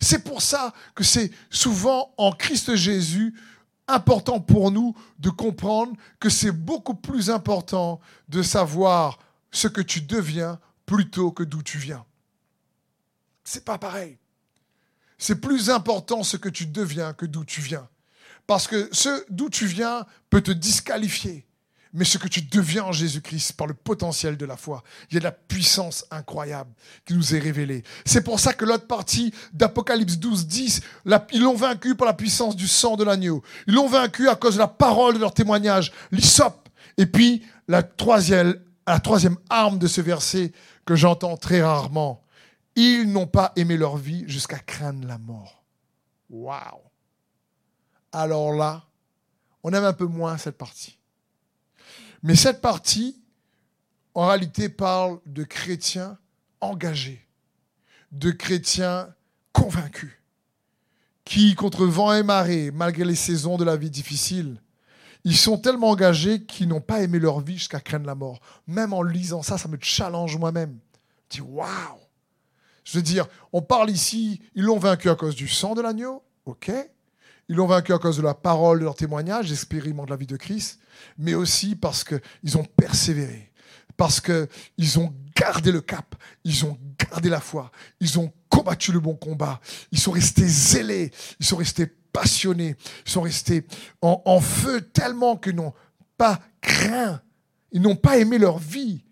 C'est 0.00 0.22
pour 0.22 0.42
ça 0.42 0.72
que 0.94 1.04
c'est 1.04 1.30
souvent 1.50 2.12
en 2.18 2.32
Christ 2.32 2.76
Jésus 2.76 3.34
important 3.88 4.38
pour 4.38 4.70
nous 4.70 4.94
de 5.18 5.30
comprendre 5.30 5.96
que 6.20 6.28
c'est 6.28 6.52
beaucoup 6.52 6.94
plus 6.94 7.30
important 7.30 8.00
de 8.28 8.42
savoir 8.42 9.18
ce 9.50 9.66
que 9.66 9.80
tu 9.80 10.02
deviens 10.02 10.60
plutôt 10.86 11.32
que 11.32 11.42
d'où 11.42 11.62
tu 11.62 11.78
viens. 11.78 12.04
C'est 13.44 13.64
pas 13.64 13.78
pareil. 13.78 14.18
C'est 15.16 15.40
plus 15.40 15.70
important 15.70 16.22
ce 16.22 16.36
que 16.36 16.48
tu 16.48 16.66
deviens 16.66 17.12
que 17.14 17.26
d'où 17.26 17.44
tu 17.44 17.60
viens. 17.60 17.88
Parce 18.46 18.66
que 18.68 18.88
ce 18.92 19.24
d'où 19.30 19.50
tu 19.50 19.66
viens 19.66 20.06
peut 20.30 20.42
te 20.42 20.52
disqualifier 20.52 21.47
mais 21.98 22.04
ce 22.04 22.16
que 22.16 22.28
tu 22.28 22.42
deviens 22.42 22.84
en 22.84 22.92
Jésus-Christ 22.92 23.54
par 23.54 23.66
le 23.66 23.74
potentiel 23.74 24.36
de 24.36 24.46
la 24.46 24.56
foi. 24.56 24.84
Il 25.10 25.14
y 25.14 25.16
a 25.16 25.20
de 25.20 25.24
la 25.24 25.32
puissance 25.32 26.06
incroyable 26.12 26.70
qui 27.04 27.14
nous 27.14 27.34
est 27.34 27.40
révélée. 27.40 27.82
C'est 28.04 28.22
pour 28.22 28.38
ça 28.38 28.52
que 28.52 28.64
l'autre 28.64 28.86
partie 28.86 29.34
d'Apocalypse 29.52 30.16
12, 30.18 30.46
10, 30.46 30.80
ils 31.32 31.42
l'ont 31.42 31.56
vaincu 31.56 31.96
par 31.96 32.06
la 32.06 32.14
puissance 32.14 32.54
du 32.54 32.68
sang 32.68 32.96
de 32.96 33.02
l'agneau. 33.02 33.42
Ils 33.66 33.74
l'ont 33.74 33.88
vaincu 33.88 34.28
à 34.28 34.36
cause 34.36 34.54
de 34.54 34.60
la 34.60 34.68
parole 34.68 35.14
de 35.14 35.18
leur 35.18 35.34
témoignage, 35.34 35.92
l'hysope. 36.12 36.68
Et 36.96 37.06
puis, 37.06 37.44
la 37.66 37.82
troisième, 37.82 38.54
la 38.86 39.00
troisième 39.00 39.36
arme 39.50 39.78
de 39.78 39.88
ce 39.88 40.00
verset 40.00 40.52
que 40.86 40.94
j'entends 40.94 41.36
très 41.36 41.62
rarement. 41.62 42.22
Ils 42.76 43.10
n'ont 43.10 43.26
pas 43.26 43.52
aimé 43.56 43.76
leur 43.76 43.96
vie 43.96 44.24
jusqu'à 44.28 44.58
craindre 44.60 45.06
la 45.06 45.18
mort. 45.18 45.64
Waouh! 46.30 46.80
Alors 48.12 48.52
là, 48.52 48.84
on 49.64 49.72
aime 49.72 49.84
un 49.84 49.92
peu 49.92 50.06
moins 50.06 50.38
cette 50.38 50.56
partie. 50.56 50.97
Mais 52.22 52.34
cette 52.34 52.60
partie, 52.60 53.20
en 54.14 54.26
réalité, 54.26 54.68
parle 54.68 55.20
de 55.26 55.44
chrétiens 55.44 56.18
engagés, 56.60 57.26
de 58.12 58.30
chrétiens 58.30 59.14
convaincus, 59.52 60.12
qui, 61.24 61.54
contre 61.54 61.86
vent 61.86 62.12
et 62.14 62.22
marée, 62.22 62.70
malgré 62.70 63.04
les 63.04 63.14
saisons 63.14 63.56
de 63.56 63.64
la 63.64 63.76
vie 63.76 63.90
difficile, 63.90 64.60
ils 65.24 65.36
sont 65.36 65.58
tellement 65.58 65.90
engagés 65.90 66.44
qu'ils 66.44 66.68
n'ont 66.68 66.80
pas 66.80 67.02
aimé 67.02 67.18
leur 67.18 67.40
vie 67.40 67.58
jusqu'à 67.58 67.80
craindre 67.80 68.06
la 68.06 68.14
mort. 68.14 68.40
Même 68.66 68.92
en 68.92 69.02
lisant 69.02 69.42
ça, 69.42 69.58
ça 69.58 69.68
me 69.68 69.76
challenge 69.80 70.36
moi-même. 70.36 70.78
Je 71.30 71.36
dis, 71.36 71.40
waouh 71.42 71.68
Je 72.84 72.96
veux 72.96 73.02
dire, 73.02 73.26
on 73.52 73.60
parle 73.60 73.90
ici, 73.90 74.40
ils 74.54 74.64
l'ont 74.64 74.78
vaincu 74.78 75.10
à 75.10 75.14
cause 75.14 75.34
du 75.34 75.48
sang 75.48 75.74
de 75.74 75.82
l'agneau, 75.82 76.22
ok 76.46 76.72
ils 77.48 77.56
l'ont 77.56 77.66
vaincu 77.66 77.92
à 77.92 77.98
cause 77.98 78.18
de 78.18 78.22
la 78.22 78.34
parole 78.34 78.80
de 78.80 78.84
leur 78.84 78.94
témoignage, 78.94 79.50
de 79.50 80.10
la 80.10 80.16
vie 80.16 80.26
de 80.26 80.36
Christ, 80.36 80.80
mais 81.16 81.34
aussi 81.34 81.76
parce 81.76 82.04
qu'ils 82.04 82.58
ont 82.58 82.64
persévéré, 82.64 83.50
parce 83.96 84.20
qu'ils 84.20 84.98
ont 84.98 85.14
gardé 85.34 85.72
le 85.72 85.80
cap, 85.80 86.14
ils 86.44 86.64
ont 86.64 86.78
gardé 86.98 87.28
la 87.28 87.40
foi, 87.40 87.70
ils 88.00 88.18
ont 88.18 88.32
combattu 88.48 88.92
le 88.92 89.00
bon 89.00 89.14
combat, 89.14 89.60
ils 89.92 89.98
sont 89.98 90.12
restés 90.12 90.46
zélés, 90.46 91.10
ils 91.40 91.46
sont 91.46 91.56
restés 91.56 91.86
passionnés, 92.12 92.76
ils 93.06 93.10
sont 93.10 93.22
restés 93.22 93.66
en, 94.02 94.20
en 94.24 94.40
feu 94.40 94.80
tellement 94.80 95.36
qu'ils 95.36 95.56
n'ont 95.56 95.74
pas 96.16 96.40
craint, 96.60 97.22
ils 97.72 97.80
n'ont 97.80 97.96
pas 97.96 98.18
aimé 98.18 98.38
leur 98.38 98.58
vie 98.58 99.04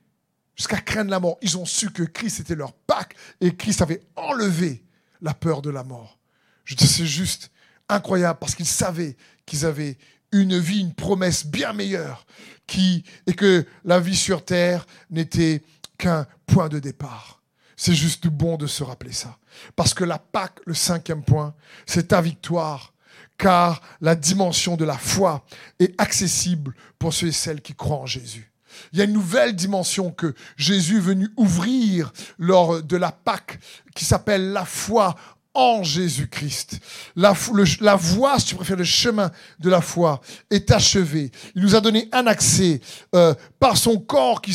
jusqu'à 0.57 0.81
craindre 0.81 1.11
la 1.11 1.21
mort. 1.21 1.39
Ils 1.43 1.57
ont 1.57 1.65
su 1.65 1.91
que 1.91 2.03
Christ 2.03 2.41
était 2.41 2.55
leur 2.55 2.73
Pâque 2.73 3.15
et 3.41 3.55
Christ 3.55 3.83
avait 3.83 4.03
enlevé 4.17 4.85
la 5.21 5.35
peur 5.35 5.63
de 5.63 5.71
la 5.71 5.85
mort. 5.85 6.19
Je 6.65 6.75
dis, 6.75 6.87
c'est 6.87 7.07
juste 7.07 7.51
incroyable 7.89 8.39
parce 8.41 8.55
qu'ils 8.55 8.67
savaient 8.67 9.17
qu'ils 9.45 9.65
avaient 9.65 9.97
une 10.33 10.59
vie, 10.59 10.81
une 10.81 10.95
promesse 10.95 11.47
bien 11.47 11.73
meilleure, 11.73 12.27
qui, 12.67 13.05
et 13.27 13.35
que 13.35 13.65
la 13.85 14.01
vie 14.01 14.17
sur 14.17 14.45
terre 14.45 14.87
n'était 15.11 15.63
qu'un 15.99 16.27
point 16.47 16.69
de 16.69 16.79
départ. 16.79 17.41
C'est 17.77 17.95
juste 17.95 18.27
bon 18.27 18.57
de 18.57 18.67
se 18.67 18.83
rappeler 18.83 19.13
ça. 19.13 19.39
Parce 19.77 19.95
que 19.95 20.05
la 20.05 20.19
Pâque, 20.19 20.61
le 20.67 20.75
cinquième 20.75 21.23
point, 21.23 21.55
c'est 21.87 22.09
ta 22.09 22.21
victoire, 22.21 22.93
car 23.39 23.81
la 24.01 24.15
dimension 24.15 24.77
de 24.77 24.85
la 24.85 24.99
foi 24.99 25.45
est 25.79 25.99
accessible 26.01 26.75
pour 26.99 27.13
ceux 27.13 27.29
et 27.29 27.33
celles 27.33 27.61
qui 27.61 27.75
croient 27.75 27.99
en 27.99 28.07
Jésus. 28.07 28.51
Il 28.93 28.99
y 28.99 29.03
a 29.03 29.05
une 29.05 29.13
nouvelle 29.13 29.55
dimension 29.55 30.11
que 30.11 30.35
Jésus 30.57 30.99
est 30.99 31.01
venu 31.01 31.31
ouvrir 31.37 32.13
lors 32.39 32.83
de 32.83 32.97
la 32.97 33.13
Pâque 33.13 33.59
qui 33.95 34.05
s'appelle 34.05 34.53
la 34.53 34.65
foi 34.65 35.15
en 35.57 35.83
Jésus-Christ. 35.83 36.81
La, 37.17 37.35
la 37.81 37.97
voie, 37.97 38.39
si 38.39 38.47
tu 38.47 38.55
préfères, 38.55 38.77
le 38.77 38.85
chemin 38.85 39.31
de 39.59 39.71
la 39.71 39.81
foi 39.81 40.21
est 40.51 40.71
achevé. 40.71 41.31
Il 41.55 41.63
nous 41.63 41.75
a 41.75 41.81
donné 41.81 42.09
un 42.13 42.27
accès 42.27 42.81
euh, 43.15 43.35
par 43.59 43.77
son 43.77 43.99
corps 43.99 44.43
qui 44.43 44.53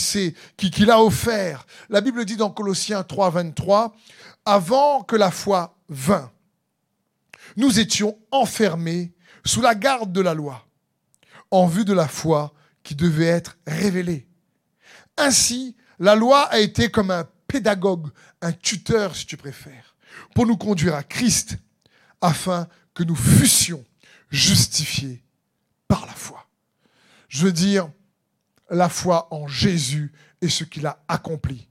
qu'il 0.57 0.71
qui, 0.71 0.89
a 0.89 1.01
offert. 1.01 1.65
La 1.89 2.01
Bible 2.01 2.23
dit 2.25 2.37
dans 2.37 2.51
Colossiens 2.51 3.03
3, 3.03 3.31
23, 3.31 3.95
avant 4.45 5.01
que 5.01 5.15
la 5.15 5.31
foi 5.31 5.75
vint, 5.89 6.31
nous 7.57 7.79
étions 7.79 8.17
enfermés 8.31 9.13
sous 9.45 9.61
la 9.61 9.75
garde 9.75 10.11
de 10.11 10.21
la 10.21 10.33
loi, 10.33 10.65
en 11.49 11.65
vue 11.65 11.85
de 11.85 11.93
la 11.93 12.07
foi 12.07 12.53
qui 12.83 12.95
devait 12.95 13.25
être 13.25 13.57
révélée. 13.65 14.27
Ainsi, 15.17 15.75
la 15.99 16.15
loi 16.15 16.43
a 16.43 16.59
été 16.59 16.89
comme 16.89 17.11
un 17.11 17.27
pédagogue, 17.47 18.07
un 18.41 18.51
tuteur 18.51 19.15
si 19.15 19.25
tu 19.25 19.37
préfères, 19.37 19.90
pour 20.35 20.45
nous 20.45 20.57
conduire 20.57 20.95
à 20.95 21.03
Christ, 21.03 21.57
afin 22.21 22.67
que 22.93 23.03
nous 23.03 23.15
fussions 23.15 23.83
justifiés 24.29 25.23
par 25.87 26.05
la 26.05 26.13
foi. 26.13 26.47
Je 27.27 27.45
veux 27.45 27.51
dire, 27.51 27.89
la 28.69 28.89
foi 28.89 29.27
en 29.33 29.47
Jésus 29.47 30.11
et 30.41 30.49
ce 30.49 30.63
qu'il 30.63 30.85
a 30.85 31.03
accompli. 31.07 31.67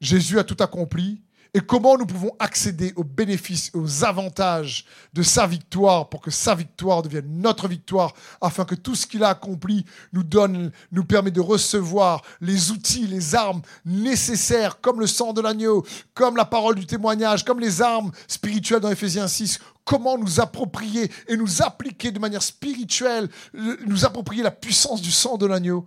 Jésus 0.00 0.38
a 0.38 0.44
tout 0.44 0.56
accompli, 0.60 1.22
et 1.54 1.60
comment 1.60 1.96
nous 1.96 2.06
pouvons 2.06 2.32
accéder 2.38 2.92
aux 2.96 3.04
bénéfices, 3.04 3.70
aux 3.74 4.04
avantages 4.04 4.84
de 5.12 5.22
sa 5.22 5.46
victoire 5.46 6.08
pour 6.08 6.20
que 6.20 6.30
sa 6.30 6.54
victoire 6.54 7.02
devienne 7.02 7.40
notre 7.40 7.68
victoire, 7.68 8.14
afin 8.40 8.64
que 8.64 8.74
tout 8.74 8.94
ce 8.94 9.06
qu'il 9.06 9.24
a 9.24 9.30
accompli 9.30 9.84
nous 10.12 10.22
donne, 10.22 10.70
nous 10.92 11.04
permet 11.04 11.30
de 11.30 11.40
recevoir 11.40 12.22
les 12.40 12.70
outils, 12.70 13.06
les 13.06 13.34
armes 13.34 13.62
nécessaires, 13.84 14.80
comme 14.80 15.00
le 15.00 15.06
sang 15.06 15.32
de 15.32 15.40
l'agneau, 15.40 15.84
comme 16.14 16.36
la 16.36 16.44
parole 16.44 16.74
du 16.74 16.86
témoignage, 16.86 17.44
comme 17.44 17.60
les 17.60 17.80
armes 17.80 18.12
spirituelles 18.26 18.80
dans 18.80 18.90
Ephésiens 18.90 19.28
6. 19.28 19.58
Comment 19.84 20.18
nous 20.18 20.40
approprier 20.40 21.10
et 21.28 21.36
nous 21.36 21.62
appliquer 21.62 22.10
de 22.10 22.18
manière 22.18 22.42
spirituelle, 22.42 23.30
nous 23.54 24.04
approprier 24.04 24.42
la 24.42 24.50
puissance 24.50 25.00
du 25.00 25.10
sang 25.10 25.38
de 25.38 25.46
l'agneau 25.46 25.86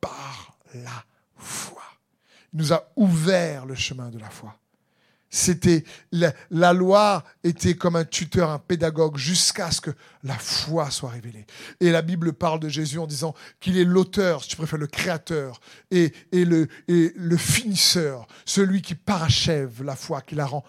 par 0.00 0.58
la 0.74 1.04
foi. 1.36 1.82
Il 2.52 2.58
nous 2.58 2.72
a 2.72 2.88
ouvert 2.96 3.66
le 3.66 3.76
chemin 3.76 4.10
de 4.10 4.18
la 4.18 4.30
foi. 4.30 4.52
C'était 5.28 5.84
la, 6.12 6.72
loi 6.72 7.24
était 7.42 7.74
comme 7.74 7.96
un 7.96 8.04
tuteur, 8.04 8.50
un 8.50 8.58
pédagogue, 8.58 9.16
jusqu'à 9.16 9.70
ce 9.70 9.80
que 9.80 9.90
la 10.22 10.38
foi 10.38 10.90
soit 10.90 11.10
révélée. 11.10 11.46
Et 11.80 11.90
la 11.90 12.02
Bible 12.02 12.32
parle 12.32 12.60
de 12.60 12.68
Jésus 12.68 12.98
en 12.98 13.06
disant 13.06 13.34
qu'il 13.60 13.76
est 13.76 13.84
l'auteur, 13.84 14.42
si 14.42 14.50
tu 14.50 14.56
préfères, 14.56 14.78
le 14.78 14.86
créateur 14.86 15.60
et, 15.90 16.12
et, 16.32 16.44
le, 16.44 16.68
et 16.88 17.12
le 17.16 17.36
finisseur, 17.36 18.26
celui 18.44 18.82
qui 18.82 18.94
parachève 18.94 19.82
la 19.82 19.96
foi, 19.96 20.20
qui 20.20 20.36
la 20.36 20.46
rend 20.46 20.64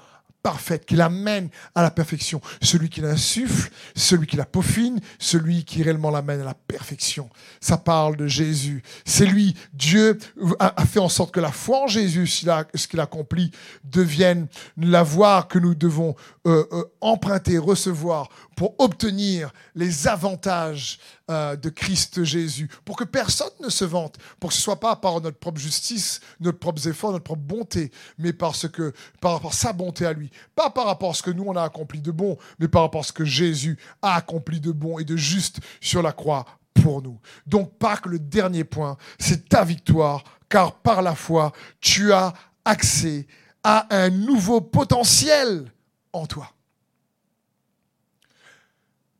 qui 0.85 0.95
l'amène 0.95 1.49
à 1.75 1.81
la 1.81 1.91
perfection. 1.91 2.41
Celui 2.61 2.89
qui 2.89 3.01
l'insuffle, 3.01 3.71
celui 3.95 4.27
qui 4.27 4.37
la 4.37 4.45
peaufine, 4.45 4.99
celui 5.19 5.63
qui 5.63 5.83
réellement 5.83 6.11
l'amène 6.11 6.41
à 6.41 6.45
la 6.45 6.53
perfection. 6.53 7.29
Ça 7.59 7.77
parle 7.77 8.17
de 8.17 8.27
Jésus. 8.27 8.83
C'est 9.05 9.25
lui, 9.25 9.55
Dieu 9.73 10.17
a, 10.59 10.85
fait 10.85 10.99
en 10.99 11.09
sorte 11.09 11.33
que 11.33 11.39
la 11.39 11.51
foi 11.51 11.83
en 11.83 11.87
Jésus, 11.87 12.27
ce 12.27 12.87
qu'il 12.87 12.99
a 12.99 13.03
accompli, 13.03 13.51
devienne 13.83 14.47
la 14.77 15.03
voie 15.03 15.43
que 15.43 15.59
nous 15.59 15.75
devons 15.75 16.15
euh, 16.45 16.65
euh, 16.71 16.83
emprunter, 17.01 17.57
recevoir 17.57 18.29
pour 18.58 18.74
obtenir 18.80 19.53
les 19.76 20.08
avantages 20.08 20.97
euh, 21.30 21.55
de 21.55 21.70
Christ 21.70 22.24
Jésus, 22.24 22.68
pour 22.86 22.97
que 22.97 23.03
personne 23.03 23.51
ne 23.62 23.70
se 23.70 23.86
vante, 23.86 24.18
pour 24.39 24.49
que 24.49 24.55
ce 24.55 24.62
soit 24.64 24.80
pas 24.80 24.95
par 24.95 25.22
notre 25.22 25.38
propre 25.38 25.60
justice, 25.60 26.22
notre 26.39 26.58
propre 26.58 26.86
effort, 26.88 27.12
notre 27.12 27.24
propre 27.24 27.43
bonté, 27.43 27.91
mais 28.18 28.34
parce 28.34 28.68
que 28.68 28.93
par 29.22 29.34
rapport 29.34 29.51
à 29.51 29.53
sa 29.53 29.74
bonté 29.74 30.08
à 30.08 30.14
lui, 30.14 30.32
pas 30.55 30.72
par 30.72 30.88
rapport 30.88 31.12
à 31.12 31.14
ce 31.14 31.22
que 31.22 31.30
nous 31.30 31.43
on 31.45 31.55
a 31.55 31.62
accompli 31.62 32.01
de 32.01 32.10
bon, 32.10 32.36
mais 32.58 32.68
par 32.68 32.82
rapport 32.82 33.01
à 33.01 33.03
ce 33.03 33.14
que 33.14 33.26
Jésus 33.26 33.78
a 34.01 34.16
accompli 34.16 34.60
de 34.60 34.72
bon 34.72 34.97
et 34.97 35.05
de 35.05 35.16
juste 35.16 35.60
sur 35.80 36.01
la 36.01 36.12
croix 36.12 36.43
pour 36.74 37.03
nous. 37.03 37.20
Donc 37.45 37.78
Pâques, 37.78 38.08
le 38.08 38.18
dernier 38.18 38.64
point, 38.64 38.97
c'est 39.20 39.49
ta 39.49 39.64
victoire, 39.64 40.24
car 40.49 40.74
par 40.80 41.03
la 41.03 41.14
foi, 41.14 41.51
tu 41.80 42.12
as 42.12 42.34
accès 42.66 43.28
à 43.64 43.86
un 43.95 44.10
nouveau 44.10 44.62
potentiel 44.62 45.72
en 46.12 46.26
toi. 46.26 46.57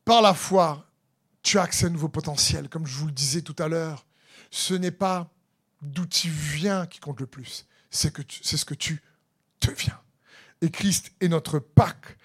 Par 0.08 0.22
la 0.22 0.32
foi, 0.32 0.86
tu 1.42 1.58
as 1.58 1.64
accès 1.64 1.84
à 1.84 1.88
un 1.88 1.90
nouveau 1.90 2.08
potentiel. 2.08 2.70
Comme 2.70 2.86
je 2.86 2.96
vous 2.96 3.08
le 3.08 3.12
disais 3.12 3.42
tout 3.42 3.54
à 3.58 3.68
l'heure, 3.68 4.06
ce 4.50 4.72
n'est 4.72 4.90
pas 4.90 5.28
d'où 5.82 6.06
tu 6.06 6.30
viens 6.30 6.86
qui 6.86 6.98
compte 6.98 7.20
le 7.20 7.26
plus, 7.26 7.66
c'est 7.90 8.08
ce 8.08 8.64
que 8.64 8.72
tu 8.72 9.02
deviens. 9.60 10.00
Et 10.62 10.70
Christ 10.70 11.12
est 11.20 11.28
notre 11.28 11.58
Pâque. 11.58 12.16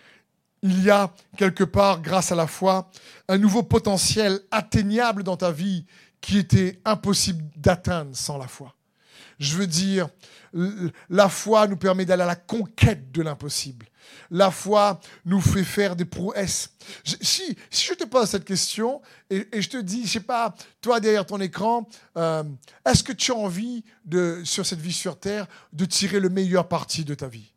Il 0.61 0.81
y 0.81 0.89
a 0.89 1.13
quelque 1.35 1.65
part, 1.65 2.01
grâce 2.01 2.31
à 2.31 2.35
la 2.35 2.47
foi, 2.47 2.89
un 3.27 3.37
nouveau 3.37 3.63
potentiel 3.63 4.39
atteignable 4.49 5.23
dans 5.23 5.35
ta 5.35 5.51
vie 5.51 5.85
qui 6.21 6.37
était 6.37 6.79
impossible 6.85 7.43
d'atteindre 7.57 8.15
sans 8.15 8.37
la 8.37 8.47
foi. 8.47 8.73
Je 9.43 9.57
veux 9.57 9.67
dire, 9.67 10.09
la 11.09 11.29
foi 11.29 11.67
nous 11.67 11.75
permet 11.77 12.05
d'aller 12.05 12.23
à 12.23 12.27
la 12.27 12.35
conquête 12.35 13.11
de 13.11 13.21
l'impossible. 13.21 13.87
La 14.31 14.51
foi 14.51 14.99
nous 15.25 15.41
fait 15.41 15.63
faire 15.63 15.95
des 15.95 16.05
prouesses. 16.05 16.69
Si, 17.03 17.57
je 17.71 17.93
te 17.93 18.05
pose 18.05 18.29
cette 18.29 18.45
question 18.45 19.01
et, 19.29 19.47
je 19.53 19.69
te 19.69 19.77
dis, 19.77 20.05
je 20.05 20.13
sais 20.13 20.19
pas, 20.21 20.53
toi 20.81 20.99
derrière 20.99 21.25
ton 21.25 21.39
écran, 21.39 21.87
euh, 22.17 22.43
est-ce 22.85 23.03
que 23.03 23.13
tu 23.13 23.31
as 23.31 23.35
envie, 23.35 23.83
sur 24.43 24.65
cette 24.65 24.79
vie 24.79 24.93
sur 24.93 25.19
Terre, 25.19 25.47
de 25.73 25.85
tirer 25.85 26.19
le 26.19 26.29
meilleur 26.29 26.67
parti 26.67 27.03
de 27.03 27.13
ta 27.13 27.27
vie? 27.27 27.52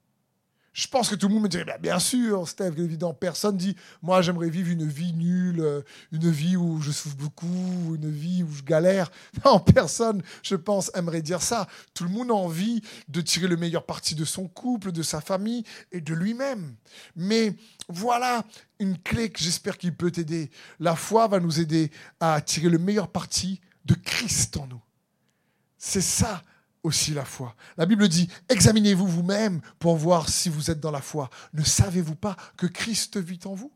Je 0.77 0.87
pense 0.89 1.09
que 1.09 1.15
tout 1.15 1.29
le 1.29 1.33
monde 1.33 1.45
me 1.45 1.49
dirait, 1.49 1.65
bah, 1.65 1.79
bien 1.79 1.99
sûr, 1.99 2.47
Steve, 2.47 2.79
évident. 2.79 3.15
Personne 3.15 3.57
dit, 3.57 3.75
moi, 4.03 4.21
j'aimerais 4.21 4.51
vivre 4.51 4.71
une 4.71 4.87
vie 4.87 5.15
nulle, 5.15 5.61
euh, 5.61 5.81
une 6.13 6.31
vie 6.31 6.55
où 6.55 6.83
je 6.83 6.91
souffre 6.91 7.17
beaucoup, 7.17 7.95
une 7.95 8.11
vie 8.11 8.43
où 8.43 8.53
je 8.53 8.63
galère. 8.63 9.11
Non, 9.47 9.59
personne, 9.59 10.23
je 10.43 10.55
pense, 10.55 10.91
aimerait 10.95 11.23
dire 11.23 11.41
ça. 11.41 11.67
Tout 11.95 12.05
le 12.05 12.11
monde 12.11 12.31
a 12.31 12.35
envie 12.35 12.83
de 13.09 13.23
tirer 13.23 13.49
le 13.49 13.57
meilleur 13.57 13.87
parti 13.87 14.15
de 14.15 14.27
son 14.27 14.49
couple, 14.49 14.93
de 14.93 15.03
sa 15.03 15.23
famille 15.23 15.65
et 15.93 16.03
de 16.03 16.13
lui-même. 16.13 16.75
Mais 17.15 17.55
voilà 17.89 18.45
une 18.79 18.99
clé 18.99 19.31
que 19.31 19.41
j'espère 19.41 19.79
qu'il 19.79 19.95
peut 19.95 20.11
t'aider. 20.11 20.51
La 20.79 20.95
foi 20.95 21.27
va 21.27 21.41
nous 21.41 21.59
aider 21.59 21.91
à 22.21 22.43
tirer 22.43 22.69
le 22.69 22.79
meilleur 22.79 23.09
parti 23.09 23.63
de 23.87 23.95
Christ 23.95 24.59
en 24.59 24.67
nous. 24.67 24.83
C'est 25.79 26.03
ça 26.03 26.43
aussi 26.87 27.13
la 27.13 27.25
foi. 27.25 27.55
La 27.77 27.85
Bible 27.85 28.09
dit, 28.09 28.29
examinez-vous 28.49 29.09
vous-même 29.09 29.61
pour 29.81 29.97
voir 29.97 30.29
si 30.29 30.49
vous 30.49 30.71
êtes 30.71 30.79
dans 30.79 30.93
la 30.93 31.01
foi. 31.01 31.29
Ne 31.53 31.65
savez-vous 31.65 32.15
pas 32.15 32.37
que 32.57 32.67
Christ 32.67 33.19
vit 33.19 33.41
en 33.45 33.55
vous? 33.55 33.73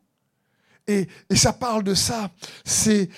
Et, 0.87 1.09
et 1.29 1.35
ça 1.35 1.51
parle 1.51 1.83
de 1.83 1.93
ça. 1.93 2.31
C'est, 2.63 3.09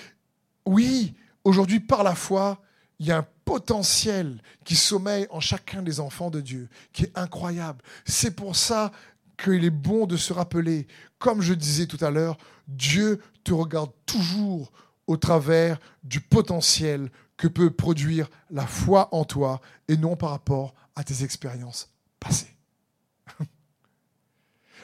oui, 0.65 1.13
aujourd'hui, 1.43 1.79
par 1.79 2.03
la 2.03 2.15
foi, 2.15 2.59
il 2.97 3.05
y 3.05 3.11
a 3.11 3.19
un 3.19 3.27
potentiel 3.45 4.41
qui 4.65 4.75
sommeille 4.75 5.27
en 5.29 5.39
chacun 5.39 5.83
des 5.83 5.99
enfants 5.99 6.31
de 6.31 6.41
Dieu, 6.41 6.69
qui 6.91 7.03
est 7.03 7.11
incroyable. 7.15 7.83
C'est 8.05 8.35
pour 8.35 8.55
ça 8.55 8.91
qu'il 9.37 9.63
est 9.63 9.69
bon 9.69 10.07
de 10.07 10.17
se 10.17 10.33
rappeler, 10.33 10.87
comme 11.19 11.41
je 11.41 11.53
disais 11.53 11.85
tout 11.85 12.03
à 12.03 12.09
l'heure, 12.09 12.37
Dieu 12.67 13.21
te 13.43 13.53
regarde 13.53 13.91
toujours 14.05 14.71
au 15.05 15.17
travers 15.17 15.79
du 16.03 16.19
potentiel 16.19 17.11
que 17.37 17.47
peut 17.47 17.71
produire 17.71 18.29
la 18.49 18.67
foi 18.67 19.09
en 19.13 19.25
toi 19.25 19.61
et 19.87 19.97
non 19.97 20.15
par 20.15 20.29
rapport 20.31 20.73
à 20.95 21.03
tes 21.03 21.23
expériences 21.23 21.89
passées. 22.19 22.55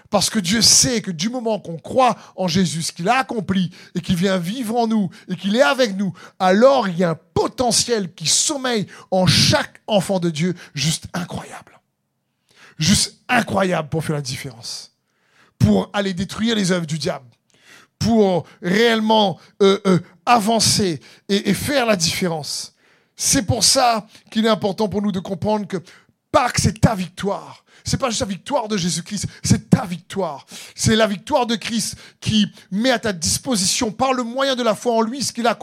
Parce 0.10 0.30
que 0.30 0.39
Dieu 0.39 0.62
sait 0.62 1.02
que 1.02 1.12
du 1.12 1.30
moment 1.30 1.60
qu'on 1.60 1.78
croit 1.78 2.18
en 2.36 2.47
Jésus, 2.47 2.84
qu'il 2.95 3.10
a 3.10 3.20
accompli 3.20 3.72
et 3.95 4.02
qu'il 4.02 4.16
vient 4.16 4.38
vivre 4.38 4.76
en 4.76 4.88
nous 4.88 5.10
et 5.28 5.36
qu'il 5.36 5.56
est 5.56 5.62
avec 5.62 5.95
nous, 5.95 6.14
alors 6.39 6.88
il 6.88 6.97
y 6.97 7.04
a 7.04 7.12
un 7.12 7.20
potentiel 7.34 8.14
qui 8.14 8.28
sommeille 8.28 8.88
en 9.12 9.28
chaque 9.28 9.82
enfant 9.88 10.20
de 10.20 10.30
Dieu 10.30 10.56
juste 10.74 11.08
incroyable. 11.14 11.80
Juste 12.78 13.22
incroyable 13.28 13.89
pour 13.89 14.04
faire 14.04 14.16
la 14.16 14.22
différence. 14.22 14.95
Pour 15.58 15.89
aller 15.93 16.14
détruire 16.14 16.56
les 16.56 16.72
œuvres 16.72 16.86
du 16.86 16.97
diable 16.97 17.26
pour 18.00 18.45
réellement 18.62 19.38
euh, 19.62 19.80
euh, 19.86 20.00
avancer 20.26 21.00
et, 21.28 21.54
faire 21.54 21.86
la 21.86 21.95
différence. 21.95 22.74
C'est 23.16 23.45
pour 23.45 23.64
ça 23.64 24.08
qu'il 24.32 24.45
est 24.45 24.50
important 24.50 24.88
pour 24.88 25.02
nous 25.02 25.12
de 25.12 25.20
comprendre 25.20 25.68
que 25.68 25.78
Pâques, 26.32 26.60
c'est 26.60 26.80
ta 26.80 26.95
victoire. 26.95 27.66
C'est 27.84 27.97
pas 27.97 28.10
juste 28.10 28.22
la 28.22 28.28
victoire 28.28 28.68
de 28.68 28.78
Jésus-Christ, 28.78 29.26
c'est 29.43 29.70
ta 29.70 29.86
victoire. 29.86 30.45
C'est 30.76 30.95
la 30.95 31.08
victoire 31.08 31.47
de 31.47 31.56
Christ 31.56 31.95
qui 32.20 32.45
met 32.72 32.91
à 32.91 33.00
ta 33.00 33.14
disposition, 33.14 33.91
par 33.91 34.14
le 34.14 34.24
moyen 34.24 34.56
de 34.56 34.64
la 34.64 34.76
foi 34.76 34.93
en 34.93 35.02
lui, 35.02 35.24
ce 35.24 35.34
qu'il 35.34 35.47
a. 35.47 35.58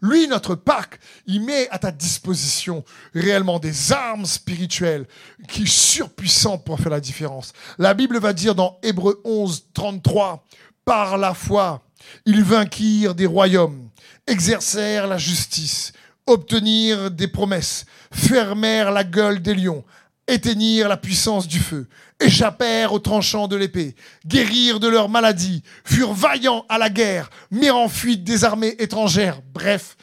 Lui, 0.00 0.26
notre 0.26 0.56
Pâques, 0.56 0.98
il 1.26 1.44
met 1.44 1.68
à 1.70 1.78
ta 1.78 1.92
disposition 1.92 2.84
réellement 3.14 3.60
des 3.60 3.92
armes 3.92 4.26
spirituelles 4.26 5.06
qui 5.48 5.66
sont 5.66 5.92
surpuissantes 5.92 6.64
pour 6.64 6.80
faire 6.80 6.90
la 6.90 7.00
différence. 7.00 7.52
La 7.78 7.94
Bible 7.94 8.18
va 8.18 8.32
dire 8.32 8.56
dans 8.56 8.78
Hébreu 8.82 9.20
11, 9.24 9.66
33, 9.72 10.44
par 10.84 11.18
la 11.18 11.34
foi, 11.34 11.82
ils 12.26 12.42
vainquirent 12.42 13.14
des 13.14 13.26
royaumes, 13.26 13.88
exercèrent 14.26 15.06
la 15.06 15.18
justice, 15.18 15.92
obtenirent 16.26 17.10
des 17.10 17.28
promesses, 17.28 17.84
fermèrent 18.12 18.90
la 18.90 19.04
gueule 19.04 19.42
des 19.42 19.54
lions, 19.54 19.84
éteignirent 20.26 20.88
la 20.88 20.96
puissance 20.96 21.48
du 21.48 21.58
feu, 21.58 21.88
échappèrent 22.20 22.92
aux 22.92 22.98
tranchants 22.98 23.48
de 23.48 23.56
l'épée, 23.56 23.94
guérirent 24.26 24.80
de 24.80 24.88
leurs 24.88 25.08
maladies, 25.08 25.62
furent 25.84 26.14
vaillants 26.14 26.64
à 26.68 26.78
la 26.78 26.90
guerre, 26.90 27.30
mirent 27.50 27.76
en 27.76 27.88
fuite 27.88 28.24
des 28.24 28.44
armées 28.44 28.76
étrangères. 28.78 29.40
Bref, 29.52 29.96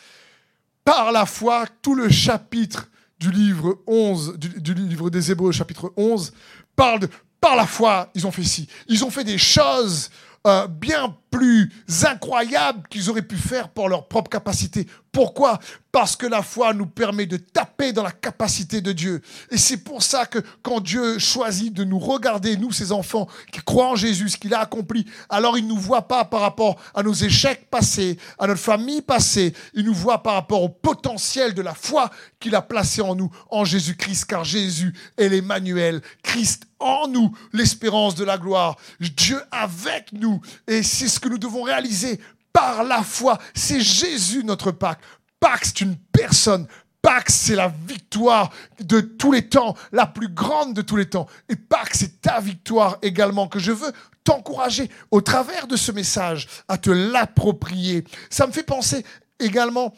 par 0.83 1.11
la 1.11 1.25
foi, 1.25 1.65
tout 1.81 1.95
le 1.95 2.09
chapitre 2.09 2.89
du 3.19 3.31
livre 3.31 3.79
11, 3.87 4.37
du, 4.37 4.73
livre 4.73 5.09
des 5.09 5.31
Hébreux, 5.31 5.51
chapitre 5.51 5.93
11, 5.97 6.33
parle 6.75 7.01
de 7.01 7.09
par 7.41 7.55
la 7.55 7.65
foi, 7.65 8.09
ils 8.15 8.27
ont 8.27 8.31
fait 8.31 8.43
ci. 8.43 8.67
Ils 8.87 9.05
ont 9.05 9.09
fait 9.09 9.23
des 9.23 9.37
choses 9.37 10.09
euh, 10.47 10.67
bien 10.67 11.15
plus 11.31 11.71
incroyables 12.05 12.87
qu'ils 12.89 13.09
auraient 13.09 13.21
pu 13.21 13.37
faire 13.37 13.69
pour 13.69 13.89
leur 13.89 14.07
propre 14.07 14.29
capacité. 14.29 14.87
Pourquoi? 15.11 15.59
Parce 15.91 16.15
que 16.15 16.27
la 16.27 16.43
foi 16.43 16.73
nous 16.73 16.85
permet 16.85 17.25
de 17.25 17.37
taper 17.37 17.93
dans 17.93 18.03
la 18.03 18.11
capacité 18.11 18.79
de 18.79 18.91
Dieu. 18.91 19.21
Et 19.49 19.57
c'est 19.57 19.77
pour 19.77 20.03
ça 20.03 20.27
que 20.27 20.39
quand 20.61 20.81
Dieu 20.81 21.17
choisit 21.17 21.73
de 21.73 21.83
nous 21.83 21.97
regarder, 21.97 22.57
nous, 22.57 22.71
ses 22.71 22.91
enfants, 22.91 23.27
qui 23.51 23.59
croient 23.59 23.89
en 23.89 23.95
Jésus, 23.95 24.29
ce 24.29 24.37
qu'il 24.37 24.53
a 24.53 24.59
accompli, 24.59 25.05
alors 25.29 25.57
il 25.57 25.63
ne 25.63 25.69
nous 25.69 25.79
voit 25.79 26.07
pas 26.07 26.25
par 26.25 26.41
rapport 26.41 26.79
à 26.93 27.01
nos 27.01 27.13
échecs 27.13 27.69
passés, 27.71 28.19
à 28.37 28.45
notre 28.45 28.59
famille 28.59 29.01
passée, 29.01 29.53
il 29.73 29.85
nous 29.85 29.95
voit 29.95 30.21
par 30.21 30.35
rapport 30.35 30.61
au 30.61 30.69
potentiel 30.69 31.53
de 31.55 31.61
la 31.61 31.73
foi 31.73 32.11
qu'il 32.39 32.55
a 32.55 32.61
placé 32.61 33.01
en 33.01 33.15
nous, 33.15 33.31
en 33.49 33.65
Jésus-Christ, 33.65 34.25
car 34.25 34.43
Jésus 34.43 34.93
est 35.17 35.29
l'Emmanuel, 35.29 36.01
Christ 36.21 36.67
en 36.79 37.07
nous, 37.07 37.35
l'espérance 37.51 38.15
de 38.15 38.23
la 38.23 38.37
gloire, 38.37 38.77
Dieu 38.99 39.41
avec 39.51 40.13
nous. 40.13 40.39
Et 40.67 40.83
c'est 40.83 41.07
ce 41.07 41.18
que 41.19 41.29
nous 41.29 41.37
devons 41.37 41.63
réaliser 41.63 42.19
par 42.53 42.83
la 42.83 43.03
foi. 43.03 43.37
C'est 43.53 43.81
Jésus 43.81 44.43
notre 44.43 44.71
Pâques. 44.71 45.01
Pâques, 45.39 45.65
c'est 45.65 45.81
une 45.81 45.95
personne. 46.11 46.67
Pâques, 47.01 47.29
c'est 47.29 47.55
la 47.55 47.73
victoire 47.87 48.51
de 48.81 48.99
tous 48.99 49.31
les 49.31 49.47
temps, 49.47 49.75
la 49.91 50.05
plus 50.05 50.27
grande 50.27 50.73
de 50.73 50.81
tous 50.81 50.97
les 50.97 51.09
temps. 51.09 51.27
Et 51.47 51.55
Pâques, 51.55 51.95
c'est 51.95 52.21
ta 52.21 52.39
victoire 52.39 52.97
également 53.01 53.47
que 53.47 53.59
je 53.59 53.71
veux 53.71 53.91
t'encourager 54.23 54.89
au 55.11 55.21
travers 55.21 55.67
de 55.67 55.77
ce 55.77 55.91
message 55.91 56.47
à 56.67 56.77
te 56.77 56.89
l'approprier. 56.89 58.03
Ça 58.29 58.45
me 58.47 58.51
fait 58.51 58.63
penser 58.63 59.05
également 59.39 59.93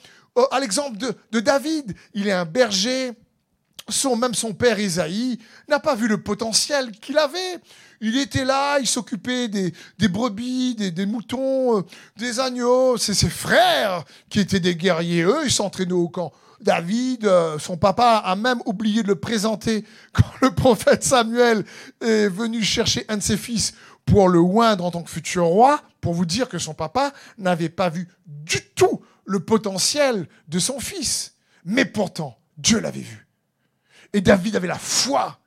à 0.51 0.59
l'exemple 0.59 0.97
de, 0.97 1.15
de 1.31 1.39
David. 1.39 1.95
Il 2.13 2.27
est 2.27 2.31
un 2.31 2.45
berger, 2.45 3.13
son, 3.89 4.15
même 4.15 4.33
son 4.33 4.53
père 4.53 4.79
Isaïe 4.79 5.39
n'a 5.67 5.79
pas 5.79 5.95
vu 5.95 6.07
le 6.07 6.21
potentiel 6.21 6.91
qu'il 6.91 7.17
avait. 7.17 7.59
Il 7.99 8.17
était 8.17 8.45
là, 8.45 8.79
il 8.79 8.87
s'occupait 8.87 9.47
des, 9.47 9.73
brebis, 10.07 10.75
des, 10.75 11.05
moutons, 11.05 11.79
euh, 11.79 11.81
des 12.17 12.39
agneaux. 12.39 12.97
C'est 12.97 13.13
ses 13.13 13.29
frères 13.29 14.03
qui 14.29 14.39
étaient 14.39 14.59
des 14.59 14.75
guerriers. 14.75 15.23
Eux, 15.23 15.41
ils 15.45 15.51
s'entraînaient 15.51 15.91
au 15.91 16.09
camp. 16.09 16.31
David, 16.59 17.25
euh, 17.25 17.57
son 17.59 17.77
papa 17.77 18.21
a 18.23 18.35
même 18.35 18.61
oublié 18.65 19.03
de 19.03 19.07
le 19.07 19.15
présenter 19.15 19.83
quand 20.13 20.31
le 20.41 20.53
prophète 20.53 21.03
Samuel 21.03 21.65
est 22.01 22.27
venu 22.27 22.63
chercher 22.63 23.05
un 23.07 23.17
de 23.17 23.23
ses 23.23 23.37
fils 23.37 23.73
pour 24.05 24.29
le 24.29 24.39
oindre 24.39 24.85
en 24.85 24.91
tant 24.91 25.03
que 25.03 25.09
futur 25.09 25.45
roi, 25.45 25.81
pour 26.01 26.13
vous 26.13 26.25
dire 26.25 26.49
que 26.49 26.57
son 26.57 26.73
papa 26.73 27.13
n'avait 27.37 27.69
pas 27.69 27.89
vu 27.89 28.07
du 28.25 28.61
tout 28.75 29.01
le 29.25 29.39
potentiel 29.39 30.27
de 30.47 30.59
son 30.59 30.79
fils. 30.79 31.35
Mais 31.65 31.85
pourtant, 31.85 32.37
Dieu 32.57 32.79
l'avait 32.79 32.99
vu. 32.99 33.27
Et 34.13 34.21
David 34.21 34.55
avait 34.55 34.67
la 34.67 34.77
foi, 34.77 35.39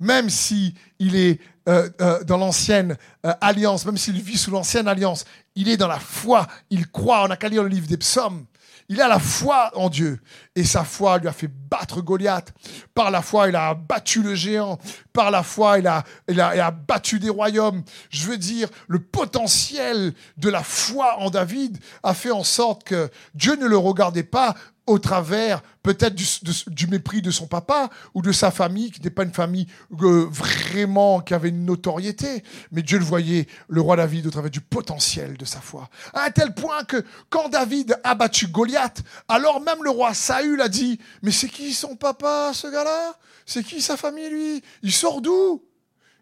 même 0.00 0.30
si 0.30 0.74
il 0.98 1.16
est 1.16 1.40
euh, 1.68 1.90
euh, 2.00 2.22
dans 2.22 2.36
l'ancienne 2.36 2.96
euh, 3.24 3.34
alliance, 3.40 3.84
même 3.86 3.96
s'il 3.96 4.20
vit 4.22 4.38
sous 4.38 4.52
l'ancienne 4.52 4.86
alliance, 4.86 5.24
il 5.56 5.68
est 5.68 5.76
dans 5.76 5.88
la 5.88 5.98
foi, 5.98 6.46
il 6.70 6.88
croit. 6.88 7.24
On 7.24 7.28
n'a 7.28 7.36
qu'à 7.36 7.48
lire 7.48 7.64
le 7.64 7.68
livre 7.68 7.88
des 7.88 7.96
psaumes. 7.96 8.46
Il 8.88 9.00
a 9.00 9.08
la 9.08 9.18
foi 9.18 9.72
en 9.74 9.90
Dieu. 9.90 10.20
Et 10.54 10.62
sa 10.62 10.84
foi 10.84 11.18
lui 11.18 11.26
a 11.26 11.32
fait 11.32 11.50
battre 11.50 12.02
Goliath. 12.02 12.52
Par 12.94 13.10
la 13.10 13.20
foi, 13.20 13.48
il 13.48 13.56
a 13.56 13.74
battu 13.74 14.22
le 14.22 14.36
géant. 14.36 14.78
Par 15.12 15.32
la 15.32 15.42
foi, 15.42 15.80
il 15.80 15.88
a, 15.88 16.04
il 16.28 16.34
il 16.34 16.40
a 16.40 16.70
battu 16.70 17.18
des 17.18 17.30
royaumes. 17.30 17.82
Je 18.10 18.26
veux 18.26 18.38
dire, 18.38 18.68
le 18.86 19.00
potentiel 19.00 20.14
de 20.36 20.48
la 20.48 20.62
foi 20.62 21.18
en 21.18 21.30
David 21.30 21.78
a 22.04 22.14
fait 22.14 22.30
en 22.30 22.44
sorte 22.44 22.84
que 22.84 23.10
Dieu 23.34 23.56
ne 23.56 23.66
le 23.66 23.76
regardait 23.76 24.22
pas 24.22 24.54
au 24.86 24.98
travers 24.98 25.62
peut-être 25.82 26.14
du, 26.14 26.86
mépris 26.86 27.22
de 27.22 27.30
son 27.30 27.46
papa 27.46 27.90
ou 28.14 28.22
de 28.22 28.32
sa 28.32 28.50
famille, 28.50 28.90
qui 28.90 29.00
n'était 29.00 29.10
pas 29.10 29.24
une 29.24 29.32
famille 29.32 29.66
euh, 30.02 30.26
vraiment 30.30 31.20
qui 31.20 31.34
avait 31.34 31.48
une 31.48 31.64
notoriété, 31.64 32.42
mais 32.72 32.82
Dieu 32.82 32.98
le 32.98 33.04
voyait, 33.04 33.46
le 33.68 33.80
roi 33.80 33.96
David, 33.96 34.26
au 34.26 34.30
travers 34.30 34.50
du 34.50 34.60
potentiel 34.60 35.36
de 35.36 35.44
sa 35.44 35.60
foi. 35.60 35.88
À 36.14 36.30
tel 36.30 36.54
point 36.54 36.84
que 36.84 37.04
quand 37.30 37.48
David 37.48 37.98
a 38.04 38.14
battu 38.14 38.46
Goliath, 38.48 39.02
alors 39.28 39.60
même 39.60 39.82
le 39.82 39.90
roi 39.90 40.14
Saül 40.14 40.60
a 40.60 40.68
dit, 40.68 40.98
mais 41.22 41.30
c'est 41.30 41.48
qui 41.48 41.72
son 41.72 41.96
papa, 41.96 42.52
ce 42.52 42.68
gars-là? 42.68 43.14
C'est 43.44 43.62
qui 43.62 43.80
sa 43.80 43.96
famille, 43.96 44.28
lui? 44.28 44.62
Il 44.82 44.92
sort 44.92 45.20
d'où? 45.20 45.62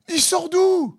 Il 0.08 0.20
sort 0.20 0.50
d'où? 0.50 0.98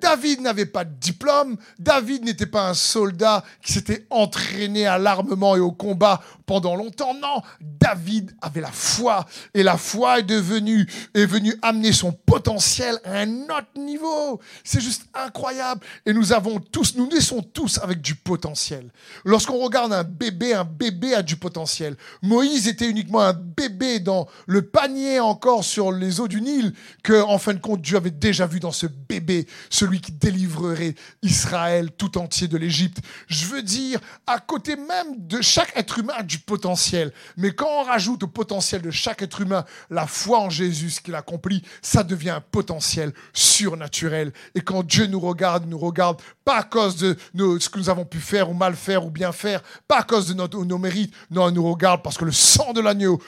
David 0.00 0.40
n'avait 0.40 0.66
pas 0.66 0.84
de 0.84 0.92
diplôme, 0.94 1.56
David 1.78 2.24
n'était 2.24 2.46
pas 2.46 2.68
un 2.68 2.74
soldat 2.74 3.44
qui 3.62 3.72
s'était 3.72 4.06
entraîné 4.10 4.86
à 4.86 4.98
l'armement 4.98 5.56
et 5.56 5.60
au 5.60 5.72
combat 5.72 6.20
pendant 6.46 6.76
longtemps. 6.76 7.14
Non, 7.14 7.42
David 7.60 8.34
avait 8.40 8.60
la 8.60 8.72
foi 8.72 9.26
et 9.54 9.62
la 9.62 9.76
foi 9.76 10.20
est 10.20 10.24
devenue 10.24 10.86
est 11.14 11.26
venue 11.26 11.54
amener 11.62 11.92
son 11.92 12.12
potentiel 12.12 12.98
à 13.04 13.20
un 13.20 13.42
autre 13.44 13.78
niveau. 13.78 14.40
C'est 14.62 14.80
juste 14.80 15.06
incroyable 15.14 15.80
et 16.06 16.12
nous 16.12 16.32
avons 16.32 16.60
tous 16.60 16.94
nous 16.96 17.06
naissons 17.06 17.42
tous 17.42 17.78
avec 17.82 18.00
du 18.00 18.14
potentiel. 18.14 18.90
Lorsqu'on 19.24 19.58
regarde 19.58 19.92
un 19.92 20.04
bébé, 20.04 20.54
un 20.54 20.64
bébé 20.64 21.14
a 21.14 21.22
du 21.22 21.36
potentiel. 21.36 21.96
Moïse 22.22 22.68
était 22.68 22.88
uniquement 22.88 23.20
un 23.20 23.32
bébé 23.32 24.00
dans 24.00 24.26
le 24.46 24.62
panier 24.62 25.20
encore 25.20 25.64
sur 25.64 25.92
les 25.92 26.20
eaux 26.20 26.28
du 26.28 26.40
Nil 26.40 26.72
que 27.02 27.22
en 27.22 27.38
fin 27.38 27.54
de 27.54 27.58
compte 27.58 27.82
Dieu 27.82 27.96
avait 27.96 28.10
déjà 28.10 28.46
vu 28.46 28.60
dans 28.60 28.72
ce 28.72 28.86
bébé 28.86 29.46
celui 29.70 30.00
qui 30.00 30.12
délivrerait 30.12 30.94
Israël 31.22 31.90
tout 31.96 32.18
entier 32.18 32.48
de 32.48 32.56
l'Égypte. 32.56 32.98
Je 33.28 33.46
veux 33.46 33.62
dire 33.62 34.00
à 34.26 34.38
côté 34.38 34.76
même 34.76 35.26
de 35.26 35.40
chaque 35.40 35.72
être 35.76 35.98
humain 35.98 36.14
potentiel. 36.38 37.12
Mais 37.36 37.52
quand 37.52 37.68
on 37.68 37.84
rajoute 37.84 38.22
au 38.22 38.28
potentiel 38.28 38.82
de 38.82 38.90
chaque 38.90 39.22
être 39.22 39.40
humain 39.40 39.64
la 39.90 40.06
foi 40.06 40.40
en 40.40 40.50
Jésus, 40.50 40.90
ce 40.90 41.00
qu'il 41.00 41.14
accomplit, 41.14 41.62
ça 41.82 42.02
devient 42.02 42.30
un 42.30 42.40
potentiel 42.40 43.12
surnaturel. 43.32 44.32
Et 44.54 44.60
quand 44.60 44.82
Dieu 44.82 45.06
nous 45.06 45.20
regarde, 45.20 45.66
nous 45.66 45.78
regarde 45.78 46.20
pas 46.44 46.58
à 46.58 46.62
cause 46.62 46.96
de 46.96 47.16
ce 47.58 47.68
que 47.68 47.78
nous 47.78 47.90
avons 47.90 48.04
pu 48.04 48.18
faire 48.18 48.50
ou 48.50 48.54
mal 48.54 48.74
faire 48.74 49.06
ou 49.06 49.10
bien 49.10 49.32
faire, 49.32 49.62
pas 49.88 50.00
à 50.00 50.02
cause 50.02 50.26
de 50.26 50.34
nos 50.34 50.78
mérites, 50.78 51.14
non, 51.30 51.50
nous 51.50 51.68
regarde 51.68 52.02
parce 52.02 52.18
que 52.18 52.24
le 52.24 52.32
sang 52.32 52.72
de 52.72 52.80
l'agneau, 52.80 53.20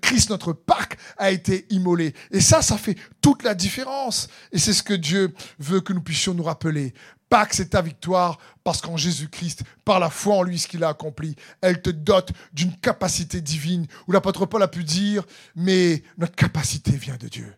Christ 0.00 0.30
notre 0.30 0.52
Pâque, 0.52 0.98
a 1.16 1.30
été 1.30 1.66
immolé. 1.70 2.14
Et 2.30 2.40
ça, 2.40 2.62
ça 2.62 2.78
fait 2.78 2.96
toute 3.20 3.42
la 3.42 3.54
différence. 3.54 4.28
Et 4.52 4.58
c'est 4.58 4.72
ce 4.72 4.82
que 4.82 4.94
Dieu 4.94 5.34
veut 5.58 5.80
que 5.80 5.92
nous 5.92 6.02
puissions 6.02 6.34
nous 6.34 6.44
rappeler. 6.44 6.94
Pâques, 7.28 7.54
c'est 7.54 7.70
ta 7.70 7.82
victoire 7.82 8.38
parce 8.62 8.80
qu'en 8.80 8.96
Jésus-Christ, 8.96 9.62
par 9.84 10.00
la 10.00 10.10
foi 10.10 10.36
en 10.36 10.42
lui, 10.42 10.58
ce 10.58 10.68
qu'il 10.68 10.84
a 10.84 10.88
accompli, 10.88 11.36
elle 11.60 11.82
te 11.82 11.90
dote 11.90 12.30
d'une 12.52 12.76
capacité 12.76 13.40
divine 13.40 13.86
où 14.06 14.12
l'apôtre 14.12 14.46
Paul 14.46 14.62
a 14.62 14.68
pu 14.68 14.84
dire, 14.84 15.24
mais 15.54 16.02
notre 16.18 16.34
capacité 16.34 16.92
vient 16.92 17.16
de 17.16 17.28
Dieu. 17.28 17.52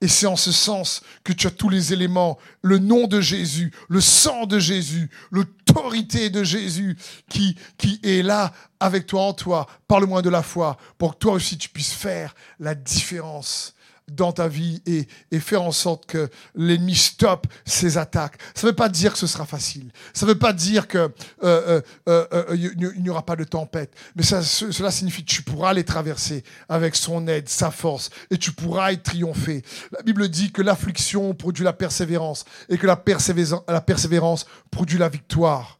Et 0.00 0.08
c'est 0.08 0.26
en 0.26 0.36
ce 0.36 0.52
sens 0.52 1.02
que 1.22 1.32
tu 1.32 1.46
as 1.46 1.50
tous 1.50 1.68
les 1.68 1.92
éléments, 1.92 2.38
le 2.62 2.78
nom 2.78 3.06
de 3.06 3.20
Jésus, 3.20 3.72
le 3.88 4.00
sang 4.00 4.46
de 4.46 4.58
Jésus, 4.58 5.10
l'autorité 5.30 6.30
de 6.30 6.42
Jésus 6.42 6.96
qui, 7.28 7.56
qui 7.78 8.00
est 8.02 8.22
là 8.22 8.52
avec 8.80 9.06
toi 9.06 9.22
en 9.22 9.32
toi, 9.32 9.66
par 9.88 10.00
le 10.00 10.06
moins 10.06 10.22
de 10.22 10.30
la 10.30 10.42
foi, 10.42 10.78
pour 10.98 11.14
que 11.14 11.18
toi 11.18 11.32
aussi 11.34 11.58
tu 11.58 11.68
puisses 11.68 11.92
faire 11.92 12.34
la 12.58 12.74
différence 12.74 13.74
dans 14.10 14.32
ta 14.32 14.48
vie 14.48 14.82
et, 14.86 15.06
faire 15.40 15.62
en 15.62 15.72
sorte 15.72 16.06
que 16.06 16.28
l'ennemi 16.54 16.94
stoppe 16.94 17.46
ses 17.64 17.98
attaques. 17.98 18.38
Ça 18.54 18.66
ne 18.66 18.70
veut 18.70 18.76
pas 18.76 18.88
dire 18.88 19.12
que 19.12 19.18
ce 19.18 19.26
sera 19.26 19.46
facile. 19.46 19.90
Ça 20.12 20.26
ne 20.26 20.32
veut 20.32 20.38
pas 20.38 20.52
dire 20.52 20.88
qu'il 20.88 21.00
euh, 21.42 21.80
euh, 22.08 22.26
euh, 22.28 22.56
n'y 22.98 23.10
aura 23.10 23.24
pas 23.24 23.36
de 23.36 23.44
tempête. 23.44 23.92
Mais 24.16 24.22
ça, 24.22 24.42
cela 24.42 24.90
signifie 24.90 25.24
que 25.24 25.30
tu 25.30 25.42
pourras 25.42 25.72
les 25.72 25.84
traverser 25.84 26.44
avec 26.68 26.96
son 26.96 27.26
aide, 27.28 27.48
sa 27.48 27.70
force, 27.70 28.10
et 28.30 28.38
tu 28.38 28.52
pourras 28.52 28.92
y 28.92 28.98
triompher. 28.98 29.62
La 29.92 30.02
Bible 30.02 30.28
dit 30.28 30.52
que 30.52 30.62
l'affliction 30.62 31.34
produit 31.34 31.64
la 31.64 31.72
persévérance 31.72 32.44
et 32.68 32.78
que 32.78 32.86
la 32.86 32.96
persévérance 32.96 34.46
produit 34.70 34.98
la 34.98 35.08
victoire. 35.08 35.78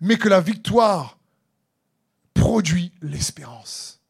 Mais 0.00 0.18
que 0.18 0.28
la 0.28 0.40
victoire 0.40 1.18
produit 2.34 2.92
l'espérance. 3.00 4.00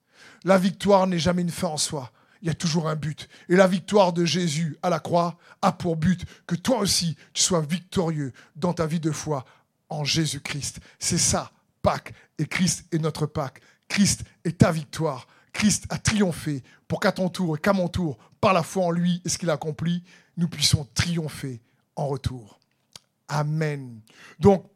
La 0.44 0.58
victoire 0.58 1.06
n'est 1.06 1.18
jamais 1.18 1.42
une 1.42 1.50
fin 1.50 1.68
en 1.68 1.76
soi 1.76 2.12
il 2.42 2.48
y 2.48 2.50
a 2.50 2.54
toujours 2.54 2.88
un 2.88 2.96
but. 2.96 3.28
Et 3.48 3.56
la 3.56 3.66
victoire 3.66 4.12
de 4.12 4.24
Jésus 4.24 4.76
à 4.82 4.90
la 4.90 5.00
croix 5.00 5.38
a 5.62 5.72
pour 5.72 5.96
but 5.96 6.24
que 6.46 6.54
toi 6.54 6.78
aussi, 6.78 7.16
tu 7.32 7.42
sois 7.42 7.60
victorieux 7.60 8.32
dans 8.54 8.72
ta 8.72 8.86
vie 8.86 9.00
de 9.00 9.10
foi 9.10 9.44
en 9.88 10.04
Jésus-Christ. 10.04 10.80
C'est 10.98 11.18
ça, 11.18 11.52
Pâques. 11.82 12.12
Et 12.38 12.46
Christ 12.46 12.86
est 12.92 12.98
notre 12.98 13.26
Pâques. 13.26 13.60
Christ 13.88 14.24
est 14.44 14.58
ta 14.58 14.72
victoire. 14.72 15.26
Christ 15.52 15.86
a 15.88 15.98
triomphé 15.98 16.62
pour 16.86 17.00
qu'à 17.00 17.12
ton 17.12 17.28
tour 17.28 17.56
et 17.56 17.60
qu'à 17.60 17.72
mon 17.72 17.88
tour, 17.88 18.18
par 18.40 18.52
la 18.52 18.62
foi 18.62 18.84
en 18.84 18.90
lui 18.90 19.22
et 19.24 19.28
ce 19.28 19.38
qu'il 19.38 19.50
a 19.50 19.54
accompli, 19.54 20.02
nous 20.36 20.48
puissions 20.48 20.86
triompher 20.94 21.62
en 21.94 22.08
retour. 22.08 22.60
Amen. 23.28 24.00
Donc, 24.38 24.66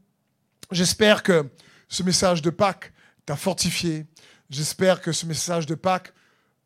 j'espère 0.70 1.22
que 1.22 1.48
ce 1.88 2.02
message 2.02 2.40
de 2.40 2.50
Pâques 2.50 2.92
t'a 3.26 3.36
fortifié. 3.36 4.06
J'espère 4.48 5.00
que 5.00 5.12
ce 5.12 5.26
message 5.26 5.66
de 5.66 5.74
Pâques 5.74 6.12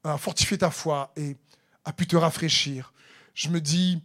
a 0.05 0.19
fortifié 0.19 0.59
ta 0.59 0.71
foi 0.71 1.13
et 1.17 1.37
a 1.85 1.93
pu 1.93 2.07
te 2.07 2.17
rafraîchir. 2.17 2.93
Je 3.35 3.49
me 3.49 3.61
dis, 3.61 4.01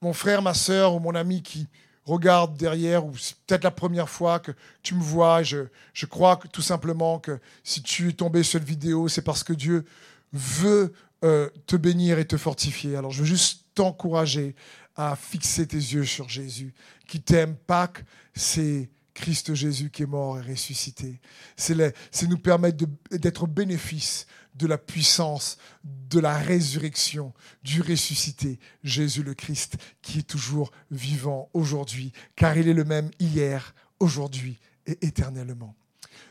mon 0.00 0.12
frère, 0.12 0.42
ma 0.42 0.54
soeur 0.54 0.94
ou 0.94 1.00
mon 1.00 1.14
ami 1.14 1.42
qui 1.42 1.66
regarde 2.04 2.56
derrière, 2.56 3.04
ou 3.04 3.16
c'est 3.16 3.36
peut-être 3.46 3.64
la 3.64 3.70
première 3.72 4.08
fois 4.08 4.38
que 4.38 4.52
tu 4.82 4.94
me 4.94 5.02
vois, 5.02 5.42
je, 5.42 5.66
je 5.92 6.06
crois 6.06 6.36
que, 6.36 6.46
tout 6.46 6.62
simplement 6.62 7.18
que 7.18 7.38
si 7.64 7.82
tu 7.82 8.10
es 8.10 8.12
tombé 8.12 8.42
sur 8.42 8.60
cette 8.60 8.68
vidéo, 8.68 9.08
c'est 9.08 9.22
parce 9.22 9.42
que 9.42 9.52
Dieu 9.52 9.84
veut 10.32 10.92
euh, 11.24 11.50
te 11.66 11.76
bénir 11.76 12.18
et 12.18 12.24
te 12.24 12.36
fortifier. 12.36 12.96
Alors 12.96 13.10
je 13.10 13.20
veux 13.20 13.26
juste 13.26 13.64
t'encourager 13.74 14.54
à 14.94 15.16
fixer 15.16 15.66
tes 15.66 15.76
yeux 15.76 16.04
sur 16.04 16.28
Jésus. 16.28 16.72
Qui 17.08 17.20
t'aime, 17.20 17.56
Pâques, 17.66 18.04
c'est 18.34 18.88
Christ 19.14 19.54
Jésus 19.54 19.90
qui 19.90 20.04
est 20.04 20.06
mort 20.06 20.38
et 20.38 20.42
ressuscité. 20.42 21.20
C'est 21.56 22.28
nous 22.28 22.38
permettre 22.38 22.84
d'être 23.10 23.46
bénéfice 23.46 24.26
de 24.56 24.66
la 24.66 24.78
puissance, 24.78 25.58
de 25.84 26.18
la 26.18 26.36
résurrection, 26.36 27.32
du 27.62 27.82
ressuscité, 27.82 28.58
Jésus 28.82 29.22
le 29.22 29.34
Christ, 29.34 29.76
qui 30.02 30.20
est 30.20 30.26
toujours 30.26 30.70
vivant 30.90 31.50
aujourd'hui, 31.52 32.12
car 32.36 32.56
il 32.56 32.68
est 32.68 32.74
le 32.74 32.84
même 32.84 33.10
hier, 33.18 33.74
aujourd'hui 34.00 34.58
et 34.86 35.06
éternellement. 35.06 35.74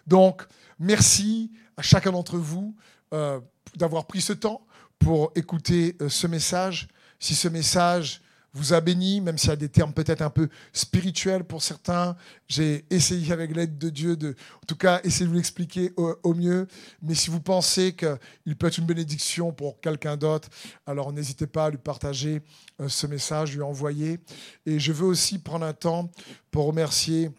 Donc, 0.08 0.44
merci 0.80 1.52
à 1.78 1.82
chacun 1.82 2.12
d'entre 2.12 2.38
vous 2.38 2.76
euh, 3.14 3.40
d'avoir 3.76 4.06
pris 4.06 4.22
ce 4.22 4.34
temps 4.34 4.66
pour 5.00 5.32
écouter 5.36 5.96
euh, 6.02 6.10
ce 6.10 6.28
message. 6.28 6.88
Si 7.20 7.36
ce 7.36 7.48
message 7.48 8.22
vous 8.56 8.74
a 8.74 8.80
béni, 8.80 9.20
même 9.20 9.38
s'il 9.38 9.50
y 9.50 9.54
a 9.54 9.58
des 9.58 9.70
termes 9.70 9.94
peut-être 9.94 10.22
un 10.22 10.30
peu 10.30 10.48
spirituels 10.72 11.44
pour 11.44 11.62
certains. 11.62 12.16
J'ai 12.48 12.86
essayé 12.90 13.34
avec 13.34 13.54
l'aide 13.56 13.78
de 13.78 13.90
Dieu 13.90 14.16
de, 14.16 14.30
en 14.30 14.66
tout 14.66 14.78
cas, 14.78 15.02
essayer 15.04 15.26
de 15.26 15.30
vous 15.30 15.36
l'expliquer 15.36 15.92
au, 15.98 16.34
mieux. 16.34 16.68
Mais 17.02 17.16
si 17.16 17.30
vous 17.30 17.42
pensez 17.42 17.94
qu'il 17.94 18.56
peut 18.56 18.68
être 18.68 18.78
une 18.78 18.86
bénédiction 18.86 19.52
pour 19.52 19.82
quelqu'un 19.82 20.16
d'autre, 20.16 20.50
alors 20.86 21.12
n'hésitez 21.12 21.48
pas 21.48 21.66
à 21.66 21.70
lui 21.70 21.78
partager 21.78 22.42
euh, 22.80 22.88
ce 22.88 23.08
message, 23.08 23.54
lui 23.54 23.62
envoyer. 23.62 24.20
Et 24.66 24.80
je 24.80 24.94
veux 24.94 25.06
aussi 25.06 25.38
prendre 25.38 25.66
un 25.66 25.74
temps 25.74 26.10
pour 26.50 26.66
remercier 26.66 27.32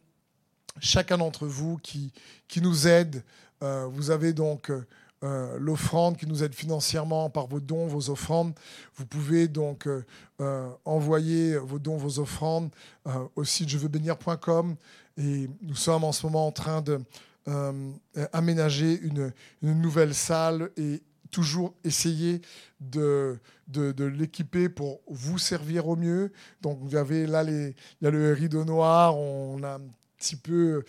chacun 0.80 1.16
d'entre 1.16 1.46
vous 1.46 1.78
qui, 1.78 2.12
qui 2.46 2.60
nous 2.60 2.86
aide. 2.86 3.24
Euh, 3.62 3.86
vous 3.90 4.10
avez 4.10 4.34
donc 4.34 4.70
euh, 4.70 4.86
l'offrande 5.22 6.16
qui 6.16 6.26
nous 6.26 6.44
aide 6.44 6.54
financièrement 6.54 7.30
par 7.30 7.46
vos 7.46 7.60
dons, 7.60 7.86
vos 7.86 8.10
offrandes. 8.10 8.52
Vous 8.96 9.06
pouvez 9.06 9.48
donc 9.48 9.86
euh, 9.86 10.04
euh, 10.40 10.68
envoyer 10.84 11.56
vos 11.56 11.78
dons, 11.78 11.96
vos 11.96 12.18
offrandes 12.18 12.70
au 13.34 13.44
site 13.44 13.68
je 13.68 13.78
veux 13.78 13.88
bénir.com 13.88 14.76
et 15.16 15.48
nous 15.62 15.74
sommes 15.74 16.04
en 16.04 16.12
ce 16.12 16.26
moment 16.26 16.46
en 16.46 16.52
train 16.52 16.82
de 16.82 17.00
aménager 18.32 19.00
une, 19.00 19.32
nouvelle 19.62 20.14
salle 20.14 20.70
et 20.76 21.00
toujours 21.30 21.74
essayer 21.84 22.40
de, 22.80 23.38
de, 23.68 24.04
l'équiper 24.04 24.68
pour 24.68 25.00
vous 25.08 25.38
servir 25.38 25.86
au 25.86 25.94
mieux. 25.94 26.32
Donc 26.60 26.78
vous 26.80 26.96
avez 26.96 27.26
là 27.26 27.44
les, 27.44 27.74
il 28.00 28.04
y 28.04 28.06
a 28.08 28.10
le 28.10 28.32
rideau 28.32 28.64
noir, 28.64 29.16
on 29.16 29.62
a 29.62 29.78
petit 30.18 30.36
peu 30.36 30.84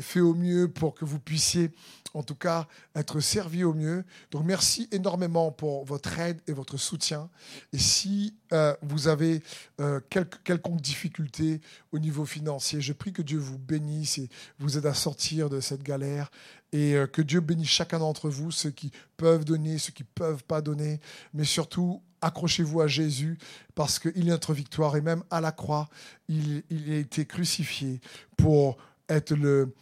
fait 0.00 0.20
au 0.20 0.34
mieux 0.34 0.68
pour 0.68 0.94
que 0.94 1.04
vous 1.04 1.18
puissiez 1.18 1.70
en 2.14 2.22
tout 2.22 2.34
cas 2.34 2.66
être 2.94 3.20
servi 3.20 3.64
au 3.64 3.72
mieux. 3.74 4.04
Donc 4.30 4.44
merci 4.44 4.88
énormément 4.92 5.50
pour 5.50 5.84
votre 5.84 6.18
aide 6.18 6.40
et 6.46 6.52
votre 6.52 6.76
soutien. 6.76 7.30
Et 7.72 7.78
si 7.78 8.34
euh, 8.52 8.74
vous 8.82 9.08
avez 9.08 9.42
euh, 9.80 10.00
quelque, 10.10 10.36
quelconque 10.44 10.80
difficulté 10.80 11.60
au 11.90 11.98
niveau 11.98 12.24
financier, 12.26 12.80
je 12.80 12.92
prie 12.92 13.12
que 13.12 13.22
Dieu 13.22 13.38
vous 13.38 13.58
bénisse 13.58 14.18
et 14.18 14.28
vous 14.58 14.78
aide 14.78 14.86
à 14.86 14.94
sortir 14.94 15.48
de 15.50 15.60
cette 15.60 15.82
galère 15.82 16.30
et 16.72 16.94
euh, 16.94 17.06
que 17.06 17.22
Dieu 17.22 17.40
bénisse 17.40 17.68
chacun 17.68 17.98
d'entre 17.98 18.28
vous, 18.28 18.50
ceux 18.50 18.70
qui 18.70 18.90
peuvent 19.16 19.44
donner, 19.44 19.78
ceux 19.78 19.92
qui 19.92 20.02
ne 20.02 20.08
peuvent 20.14 20.44
pas 20.44 20.60
donner, 20.60 21.00
mais 21.34 21.44
surtout 21.44 22.02
accrochez-vous 22.20 22.80
à 22.80 22.86
Jésus 22.86 23.38
parce 23.74 23.98
qu'il 23.98 24.28
est 24.28 24.30
notre 24.30 24.54
victoire 24.54 24.96
et 24.96 25.00
même 25.00 25.22
à 25.30 25.40
la 25.40 25.52
croix, 25.52 25.88
il, 26.28 26.62
a 26.70 26.96
été 26.96 27.26
crucifié 27.26 28.00
pour 28.36 28.78
être 29.08 29.34
le, 29.34 29.74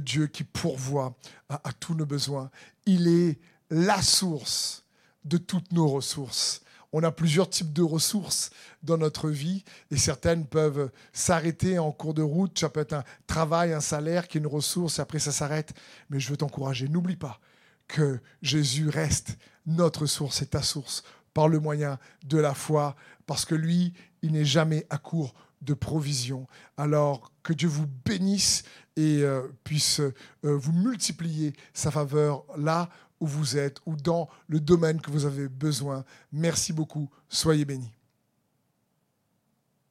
Dieu 0.00 0.26
qui 0.26 0.44
pourvoit 0.44 1.16
à, 1.48 1.72
tous 1.72 1.94
nos 1.94 2.06
besoins. 2.06 2.50
Il 2.86 3.08
est 3.08 3.38
la 3.70 4.00
source 4.02 4.84
de 5.24 5.36
toutes 5.36 5.72
nos 5.72 5.88
ressources. 5.88 6.62
On 6.92 7.02
a 7.02 7.12
plusieurs 7.12 7.48
types 7.48 7.72
de 7.72 7.82
ressources 7.82 8.50
dans 8.82 8.98
notre 8.98 9.30
vie 9.30 9.64
et 9.90 9.96
certaines 9.96 10.46
peuvent 10.46 10.90
s'arrêter 11.12 11.78
en 11.78 11.92
cours 11.92 12.14
de 12.14 12.22
route. 12.22 12.58
Ça 12.58 12.68
peut 12.68 12.80
être 12.80 12.94
un 12.94 13.04
travail, 13.26 13.72
un 13.72 13.80
salaire 13.80 14.26
qui 14.26 14.38
est 14.38 14.40
une 14.40 14.46
ressource 14.46 14.98
et 14.98 15.02
après 15.02 15.20
ça 15.20 15.30
s'arrête. 15.30 15.72
Mais 16.08 16.18
je 16.18 16.30
veux 16.30 16.36
t'encourager, 16.36 16.88
n'oublie 16.88 17.16
pas 17.16 17.40
que 17.86 18.20
Jésus 18.42 18.88
reste 18.88 19.36
notre 19.66 20.06
source 20.06 20.42
et 20.42 20.46
ta 20.46 20.62
source 20.62 21.02
par 21.34 21.48
le 21.48 21.60
moyen 21.60 21.98
de 22.24 22.38
la 22.38 22.54
foi 22.54 22.96
parce 23.26 23.44
que 23.44 23.54
lui, 23.54 23.92
il 24.22 24.32
n'est 24.32 24.44
jamais 24.44 24.86
à 24.90 24.98
court 24.98 25.34
de 25.62 25.74
provision. 25.74 26.46
Alors 26.76 27.32
que 27.42 27.52
Dieu 27.52 27.68
vous 27.68 27.86
bénisse 28.04 28.64
et 28.96 29.22
euh, 29.22 29.42
puisse 29.64 30.00
euh, 30.00 30.12
vous 30.42 30.72
multiplier 30.72 31.52
sa 31.74 31.90
faveur 31.90 32.44
là 32.56 32.88
où 33.20 33.26
vous 33.26 33.56
êtes 33.56 33.78
ou 33.86 33.96
dans 33.96 34.28
le 34.48 34.60
domaine 34.60 35.00
que 35.00 35.10
vous 35.10 35.26
avez 35.26 35.48
besoin. 35.48 36.04
Merci 36.32 36.72
beaucoup. 36.72 37.08
Soyez 37.28 37.64
bénis. 37.64 37.92